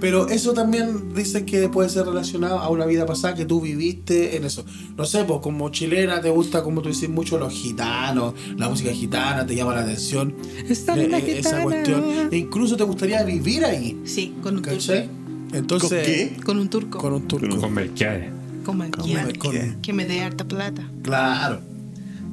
[0.00, 4.36] Pero eso también dicen que puede ser relacionado a una vida pasada que tú viviste
[4.36, 4.64] en eso.
[4.96, 8.90] No sé, pues como chilena te gusta, como tú dices, mucho los gitanos, la música
[8.92, 10.34] gitana te llama la atención.
[10.68, 11.62] Esta eh, eh, esa gitana.
[11.64, 12.04] cuestión.
[12.30, 14.00] E incluso te gustaría vivir ahí.
[14.04, 15.06] Sí, con un ¿Cachai?
[15.06, 15.56] turco.
[15.56, 16.36] Entonces, ¿Con qué?
[16.44, 16.98] Con un turco.
[16.98, 17.60] Con un turco.
[17.60, 18.30] Con Melquiades.
[18.64, 19.36] Con Melquiades.
[19.38, 20.82] con- Que me dé harta plata.
[21.02, 21.60] Claro.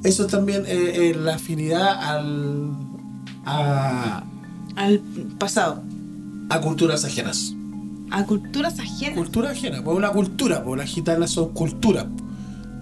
[0.04, 2.70] Eso también eh, eh, la afinidad al,
[3.46, 4.24] a,
[4.76, 5.00] Al
[5.40, 5.84] pasado.
[6.50, 7.56] a culturas ajenas.
[8.12, 9.16] A culturas ajenas.
[9.18, 12.08] Cultura ajena, pues una cultura, pues las gitanas son cultura.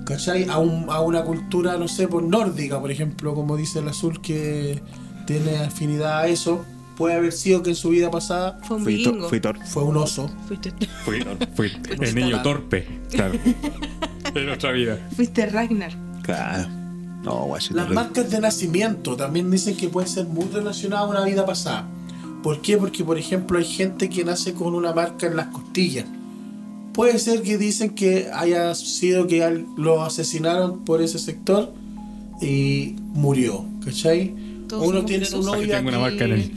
[0.05, 0.45] ¿Cachai?
[0.49, 4.21] A, un- a una cultura, no sé, pues nórdica, por ejemplo, como dice el azul
[4.21, 4.81] que
[5.25, 6.63] tiene afinidad a eso.
[6.95, 10.29] Puede haber sido que en su vida pasada Fue un Fui, to- fue un oso.
[10.47, 10.71] Fuiste,
[11.03, 11.21] Fui,
[11.55, 12.87] fui el niño torpe.
[13.11, 13.33] Claro.
[14.35, 14.97] En otra vida.
[15.15, 15.93] fuiste Ragnar.
[16.21, 16.67] Claro.
[17.23, 17.47] No.
[17.71, 21.87] Las marcas de nacimiento también dicen que pueden ser muy relacionadas a una vida pasada.
[22.45, 22.77] ¿Por qué?
[22.77, 26.05] Porque, por ejemplo, hay gente que nace con una marca en las costillas.
[26.93, 31.73] Puede ser que dicen que haya sido que al- lo asesinaron por ese sector
[32.39, 34.35] y murió, ¿cachai?
[34.69, 36.51] Todos Uno tiene un Aquí hoyo tengo una aquí, marca en el-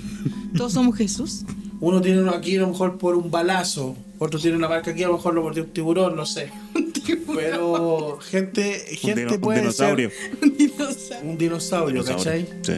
[0.59, 1.45] Todos somos Jesús.
[1.81, 5.03] uno tiene uno aquí a lo mejor por un balazo, otro tiene una marca aquí
[5.05, 6.51] a lo mejor lo mordió un tiburón, no sé.
[7.35, 10.11] Pero gente, Un, gente un puede dinosaurio.
[10.99, 12.47] ser un dinosaurio, ¿cachai?
[12.63, 12.73] Sí.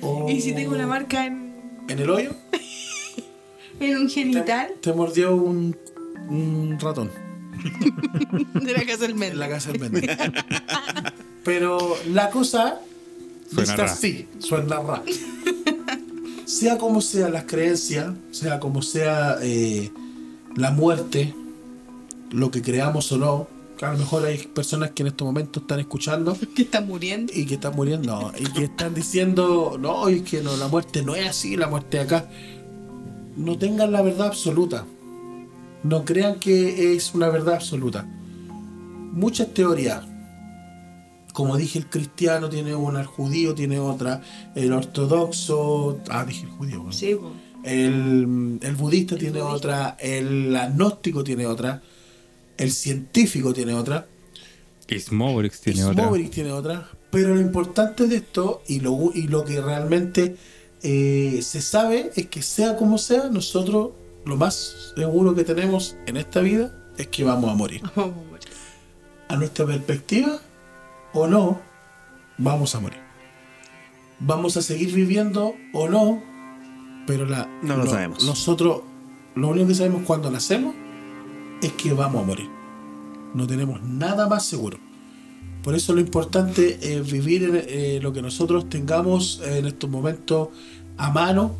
[0.00, 1.47] O- ¿Y si tengo una marca en,
[1.88, 2.30] en el hoyo.
[3.80, 4.72] en un genital?
[4.80, 5.76] Te mordió un,
[6.28, 7.10] un ratón
[8.54, 10.06] De la casa del en la casa del Mendy.
[11.44, 12.80] Pero la cosa
[13.48, 13.92] Suena está ra.
[13.92, 15.02] así, suena ra.
[16.44, 19.90] Sea como sea las creencias, sea como sea eh,
[20.56, 21.34] la muerte,
[22.30, 23.48] lo que creamos o no,
[23.80, 27.32] a lo mejor hay personas que en estos momentos están escuchando Que está muriendo.
[27.34, 31.14] y que están muriendo y que están diciendo, no, es que no, la muerte no
[31.14, 32.28] es así, la muerte de acá.
[33.36, 34.84] No tengan la verdad absoluta.
[35.84, 38.04] No crean que es una verdad absoluta.
[38.04, 40.02] Muchas teorías.
[41.32, 44.20] Como dije, el cristiano tiene una, el judío tiene otra,
[44.56, 46.00] el ortodoxo.
[46.10, 46.78] Ah, dije el judío.
[46.78, 46.92] bueno.
[46.92, 47.16] Sí.
[47.64, 51.82] El, el budista tiene otra, el agnóstico tiene otra,
[52.58, 54.06] el científico tiene otra.
[54.90, 56.04] Smobrix tiene Y otra.
[56.04, 56.88] Smobrix tiene otra.
[57.10, 60.36] Pero lo importante de esto y lo, y lo que realmente
[60.82, 63.92] eh, se sabe es que sea como sea, nosotros
[64.24, 67.80] lo más seguro que tenemos en esta vida es que vamos a morir.
[67.96, 68.48] Vamos a morir.
[69.28, 70.40] A nuestra perspectiva
[71.14, 71.60] o no,
[72.36, 72.98] vamos a morir.
[74.20, 76.22] Vamos a seguir viviendo o no,
[77.06, 78.24] pero la, No lo sabemos.
[78.24, 78.82] Nosotros,
[79.34, 80.74] lo único que sabemos cuando nacemos
[81.62, 82.48] es que vamos a morir.
[83.34, 84.78] No tenemos nada más seguro.
[85.62, 90.48] Por eso lo importante es vivir eh, lo que nosotros tengamos en estos momentos
[90.96, 91.54] a mano,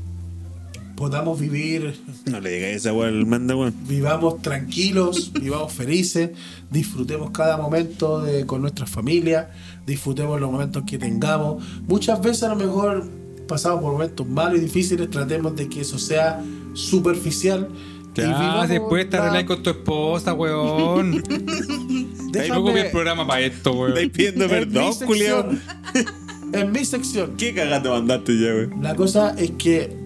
[0.97, 1.95] podamos vivir,
[2.27, 3.75] No le digas esa al manda, weón.
[3.87, 6.31] vivamos tranquilos, vivamos felices,
[6.70, 9.51] disfrutemos cada momento de- con nuestra familia,
[9.87, 11.62] disfrutemos los momentos que tengamos.
[11.87, 13.07] Muchas veces a lo mejor
[13.47, 16.43] pasamos por momentos malos y difíciles, tratemos de que eso sea
[16.75, 17.69] superficial.
[18.24, 21.23] Y Ya, después te la- arreglas con tu esposa, weón.
[22.32, 24.11] Déjame- No copié el programa para esto, Estáis weón.
[24.12, 25.49] pidiendo en perdón, culiao.
[26.53, 27.35] en mi sección.
[27.36, 28.82] ¿Qué cagate mandaste ya, weón?
[28.82, 29.97] La cosa es que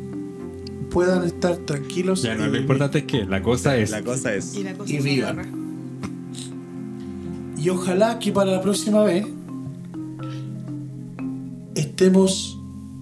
[0.91, 2.23] puedan estar tranquilos.
[2.23, 3.91] Ya no, y lo importante es que la cosa es.
[3.91, 4.55] La cosa es.
[4.55, 5.39] Y la cosa Y vivan.
[5.41, 5.49] agarra.
[7.59, 9.25] Y ojalá que para la próxima vez
[11.75, 12.59] estemos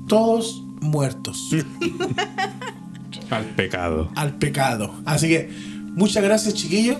[0.09, 1.51] todos muertos
[3.31, 4.11] Al pecado.
[4.16, 4.94] al pecado.
[5.05, 5.48] Así que
[5.94, 6.98] muchas gracias chiquillos.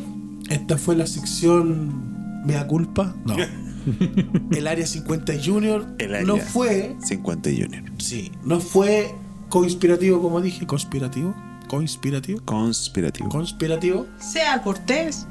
[0.48, 3.15] Esta fue la sección ¿Mea culpa?
[3.24, 3.36] No.
[4.52, 6.27] el Área 50 Junior El área.
[6.27, 7.82] no fue 50 Junior.
[7.98, 9.15] Sí, no fue
[9.48, 11.35] conspirativo como dije, conspirativo,
[11.69, 13.28] conspirativo, Conspirativo.
[13.28, 15.27] conspirativo, Sea cortés.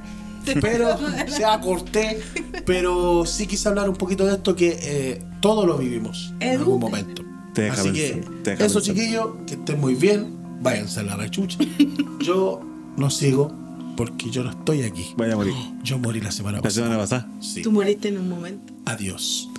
[0.61, 0.97] pero
[1.27, 2.19] sea corté,
[2.65, 6.79] pero sí quise hablar un poquito de esto que eh, todos lo vivimos en algún
[6.79, 7.23] momento.
[7.53, 11.03] Te deja Así pensar, que te deja eso chiquillos, que estén muy bien, váyanse a
[11.03, 11.59] la rechucha.
[12.19, 12.61] Yo
[12.97, 13.51] no sigo
[13.95, 15.13] porque yo no estoy aquí.
[15.17, 15.53] Vaya a morir.
[15.83, 16.85] Yo morí la semana La pasada.
[16.85, 17.27] semana pasada.
[17.41, 17.61] Sí.
[17.61, 18.73] Tú moriste en un momento.
[18.85, 19.49] Adiós.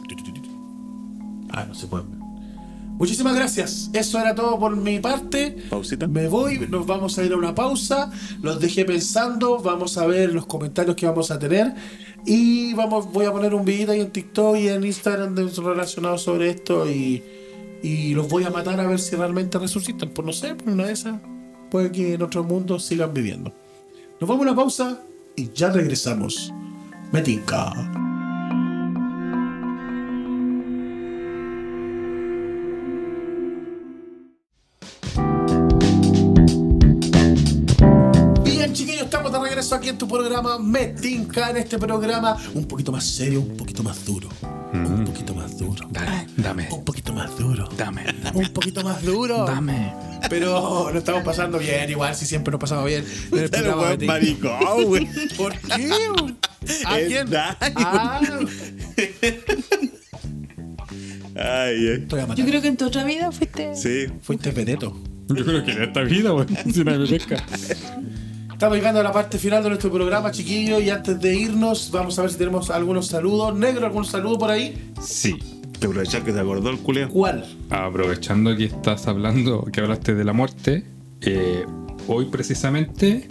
[1.51, 2.05] Ah, no se puede.
[2.99, 3.91] Muchísimas gracias.
[3.93, 5.57] Eso era todo por mi parte.
[5.69, 6.07] Pausita.
[6.07, 8.11] Me voy, nos vamos a ir a una pausa.
[8.41, 9.59] Los dejé pensando.
[9.59, 11.75] Vamos a ver los comentarios que vamos a tener.
[12.25, 16.51] Y vamos, voy a poner un video ahí en TikTok y en Instagram relacionado sobre
[16.51, 16.91] esto.
[16.91, 17.23] Y,
[17.83, 20.11] y los voy a matar a ver si realmente resucitan.
[20.11, 21.21] Pues no sé, por una de esas.
[21.71, 23.53] Puede que en otro mundo sigan viviendo.
[24.21, 25.01] Nos vamos a una pausa
[25.37, 26.53] y ya regresamos.
[27.13, 28.10] Me tinca.
[39.61, 43.83] Regreso aquí en tu programa Metinca, en este programa un poquito más serio, un poquito
[43.83, 44.27] más duro.
[44.73, 45.87] Un poquito más duro.
[45.91, 47.69] Dale, dame, Un poquito más duro.
[47.77, 49.45] dame, Un poquito más duro.
[49.45, 49.93] dame.
[50.31, 53.05] Pero lo estamos pasando bien, igual si siempre nos pasamos bien.
[53.33, 54.13] En el Pero Metinca.
[54.15, 55.07] maricón, güey.
[55.37, 55.91] ¿Por qué?
[56.87, 57.29] ¿A quién?
[57.35, 58.21] Ah,
[61.37, 62.37] Ay, matar.
[62.37, 63.77] Yo creo que en tu otra vida fuiste.
[63.77, 64.07] Sí.
[64.23, 64.97] Fuiste Peneto.
[65.29, 67.45] Yo creo que en esta vida, weón, si nadie me pesca.
[68.61, 72.19] Estamos llegando a la parte final de nuestro programa, chiquillos, y antes de irnos, vamos
[72.19, 73.57] a ver si tenemos algunos saludos.
[73.57, 74.93] Negro, ¿algún saludo por ahí?
[75.01, 75.35] Sí.
[75.79, 77.09] Te aprovechar que te acordó el culeo.
[77.09, 77.47] ¿Cuál?
[77.71, 80.85] Aprovechando que estás hablando, que hablaste de la muerte,
[81.23, 81.65] eh,
[82.07, 83.29] hoy precisamente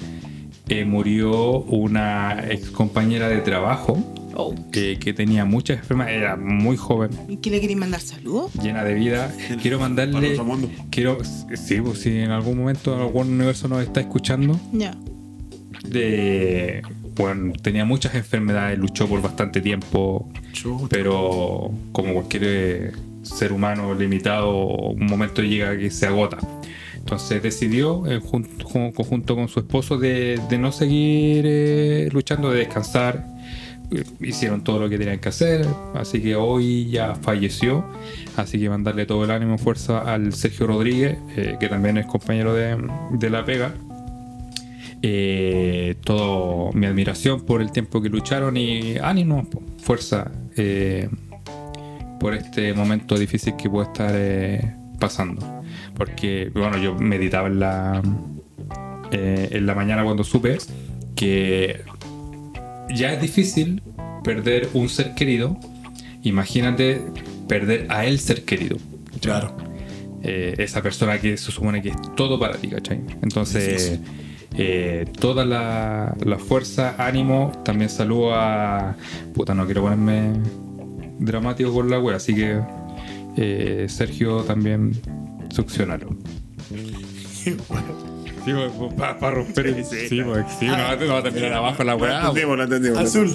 [0.68, 4.04] eh, murió una ex compañera de trabajo
[4.36, 4.56] Oh.
[4.74, 8.52] eh, que tenía muchas enfermedades, era muy joven, ¿Y qué le queréis mandar saludos?
[8.56, 9.32] llena de vida.
[9.62, 10.32] Quiero Para mandarle.
[10.32, 10.70] otro mundo.
[10.90, 11.20] Quiero.
[11.24, 14.60] Sí, pues si en algún momento algún universo nos está escuchando.
[14.72, 14.96] Ya.
[15.84, 16.82] De.
[17.16, 20.30] Bueno, tenía muchas enfermedades, luchó por bastante tiempo,
[20.90, 22.92] pero como cualquier eh,
[23.24, 26.38] ser humano limitado, un momento llega que se agota.
[26.96, 32.60] Entonces decidió, en jun- conjunto con su esposo, de, de no seguir eh, luchando, de
[32.60, 33.26] descansar.
[33.92, 35.66] Eh, Hicieron todo lo que tenían que hacer,
[35.96, 37.84] así que hoy ya falleció.
[38.38, 42.06] Así que mandarle todo el ánimo y fuerza al Sergio Rodríguez, eh, que también es
[42.06, 42.78] compañero de,
[43.12, 43.74] de la pega.
[45.02, 49.48] Eh, todo mi admiración por el tiempo que lucharon y ánimo,
[49.82, 51.08] fuerza eh,
[52.20, 55.62] por este momento difícil que puede estar eh, pasando.
[55.96, 58.02] Porque, bueno, yo meditaba en la,
[59.12, 60.58] en la mañana cuando supe
[61.16, 61.82] que
[62.94, 63.82] ya es difícil
[64.24, 65.58] perder un ser querido.
[66.24, 67.02] Imagínate
[67.48, 68.78] perder a el ser querido.
[69.22, 69.56] Claro.
[70.22, 73.02] Esa persona que se supone que es todo para ti, ¿cachai?
[73.22, 74.00] Entonces,
[74.58, 78.96] eh, toda la, la fuerza, ánimo, también saludo a...
[79.34, 80.34] Puta, no quiero ponerme
[81.20, 82.60] dramático con la wea, así que
[83.38, 84.94] eh, Sergio también
[85.50, 86.16] succionalo.
[88.46, 88.54] Sí,
[88.98, 89.86] para romper el...
[89.86, 92.20] Sí, porque sí, no, no va a terminar abajo la Lo wea.
[92.20, 92.98] entendimos, lo entendimos.
[92.98, 93.32] Azul.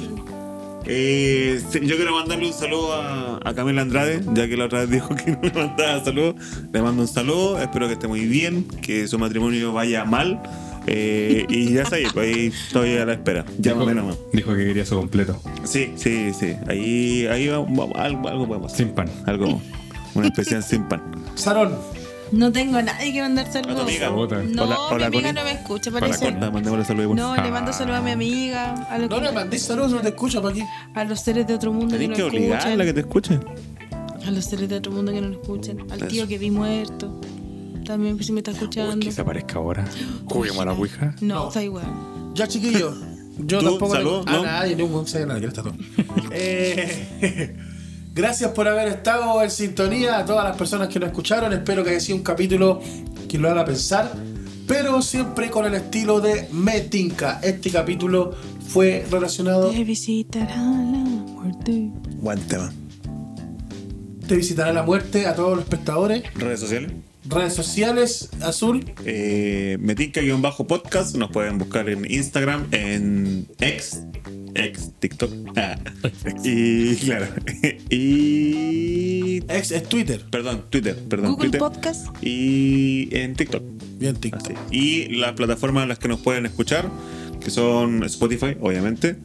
[0.87, 4.81] Eh, sí, yo quiero mandarle un saludo a, a Camila Andrade, ya que la otra
[4.81, 6.35] vez dijo que no me mandaba saludos.
[6.73, 10.41] Le mando un saludo, espero que esté muy bien, que su matrimonio vaya mal.
[10.87, 13.45] Eh, y ya está ahí, pues ahí estoy a la espera.
[13.59, 14.17] Llámame nomás.
[14.33, 15.41] Dijo que quería su completo.
[15.65, 16.55] Sí, sí, sí.
[16.69, 18.87] Ahí, ahí va- va- algo, algo podemos hacer.
[18.87, 19.09] Sin pan.
[19.27, 19.61] Algo,
[20.15, 21.03] una especial sin pan.
[21.35, 21.75] Sarón.
[22.33, 23.75] No tengo a nadie que mandar saludos.
[23.83, 24.13] ¿A tu amiga?
[24.15, 24.43] Puta.
[24.43, 25.33] No, Hola- hola, mi amiga Connie.
[25.35, 26.25] no me escucha, parece.
[26.33, 27.17] Corta, mandémosle saludos.
[27.17, 30.09] No, le mando saludos a mi amiga, a los, No le mandé saludos, no te
[30.09, 30.65] escucho para aquí.
[30.95, 33.41] a los seres de otro mundo que Tenés no que obligarla a que escuchan.
[33.41, 34.27] te escuche.
[34.27, 35.81] A los seres de otro mundo que no lo escuchen.
[35.91, 36.07] Al Eso.
[36.09, 37.21] tío que vi muerto.
[37.85, 38.99] También si me está escuchando.
[39.05, 39.85] Que se aparezca ahora.
[40.27, 41.15] Juguemos a la ouija.
[41.21, 41.49] No, No.
[41.49, 41.85] está igual.
[42.35, 42.97] Ya, chiquillos.
[43.39, 43.65] Yo ¿Tú?
[43.71, 44.25] tampoco ¿Salud?
[44.25, 44.43] le- a ¿No?
[44.45, 45.75] nadie, ningún sabe nada, que está todo.
[46.31, 47.57] Eh,
[48.15, 51.53] gracias por haber estado en sintonía a todas las personas que nos escucharon.
[51.53, 52.81] Espero que haya sido un capítulo
[53.29, 54.13] que lo haga pensar,
[54.69, 57.41] pero siempre con el estilo de Metinca.
[57.43, 58.33] Este capítulo
[58.69, 59.71] fue relacionado.
[59.71, 61.91] Te visitará la muerte.
[62.21, 62.73] Buen tema.
[64.29, 66.23] Te visitará la muerte a todos los espectadores.
[66.35, 66.93] Redes sociales.
[67.27, 68.85] Redes sociales, Azul.
[69.05, 71.17] Eh, Metinca-podcast.
[71.17, 74.03] Nos pueden buscar en Instagram, en X,
[74.55, 75.33] X, TikTok.
[75.57, 75.79] Ah.
[76.45, 77.27] y claro.
[77.91, 79.43] y.
[79.49, 80.25] Ex es Twitter.
[80.31, 80.97] Perdón, Twitter.
[81.09, 81.61] Perdón, Google Twitter.
[81.61, 82.07] Podcast.
[82.23, 83.63] Y en TikTok.
[83.99, 84.43] Bien, TikTok.
[84.43, 84.55] Así.
[84.71, 86.91] Y las plataformas en las que nos pueden escuchar,
[87.41, 89.17] que son Spotify, obviamente,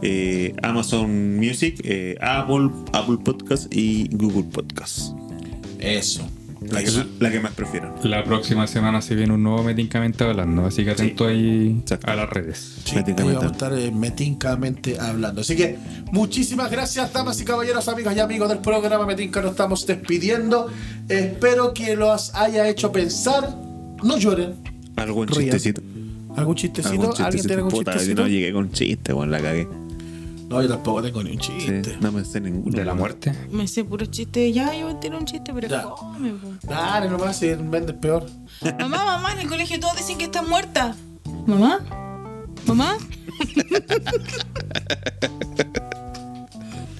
[0.00, 5.12] eh, Amazon Music, eh, Apple, Apple Podcast y Google Podcast.
[5.78, 6.28] Eso.
[6.70, 7.04] La que, Eso.
[7.20, 7.94] la que más prefiero.
[8.04, 12.10] La próxima semana se viene un nuevo Metincamente hablando, así que atento ahí Exacto.
[12.10, 12.76] a las redes.
[12.84, 15.40] Sí, ahí vamos a estar eh, metincamente hablando.
[15.40, 15.78] Así que
[16.12, 19.40] muchísimas gracias, damas y caballeros, amigas y amigos del programa Metinca.
[19.40, 20.68] Nos estamos despidiendo.
[21.08, 23.56] Espero que los haya hecho pensar.
[24.02, 24.54] No lloren.
[24.96, 25.42] ¿Algún Rían.
[25.42, 25.82] chistecito?
[26.36, 26.90] ¿Algún chistecito?
[26.92, 27.48] ¿Algún ¿Alguien chistecito?
[27.48, 28.22] tiene algún Puta, chistecito?
[28.22, 29.68] No llegué con chiste, weón, la cagué.
[30.52, 31.96] No, yo tampoco tengo ni un Sí, chiste.
[32.00, 32.76] no me sé ninguno.
[32.76, 33.32] De la muerte.
[33.50, 34.52] Me sé puro chiste.
[34.52, 35.82] Ya, yo tiro un chiste, pero Ya.
[35.82, 36.48] fome, po.
[36.68, 38.26] Dale nomás, si vendes peor.
[38.78, 40.94] Mamá, mamá, en el colegio todos dicen que está muerta.
[41.46, 41.80] ¿Mamá?
[42.66, 42.96] ¿Mamá?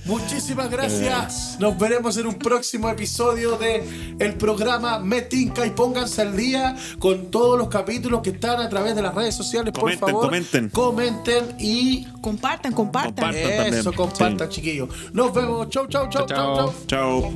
[0.05, 1.57] Muchísimas gracias.
[1.61, 7.31] Nos veremos en un próximo episodio de el programa Metinca y pónganse al día con
[7.31, 9.73] todos los capítulos que están a través de las redes sociales.
[9.73, 10.69] Comenten, por favor, comenten.
[10.71, 13.15] comenten y Compartan, compartan.
[13.15, 13.57] Compartan.
[13.57, 14.57] también, eso, compartan, sí.
[14.57, 14.89] chiquillos.
[15.13, 15.69] Nos vemos.
[15.69, 17.31] Chau, chau, chau, chau, chau.
[17.31, 17.33] Chao.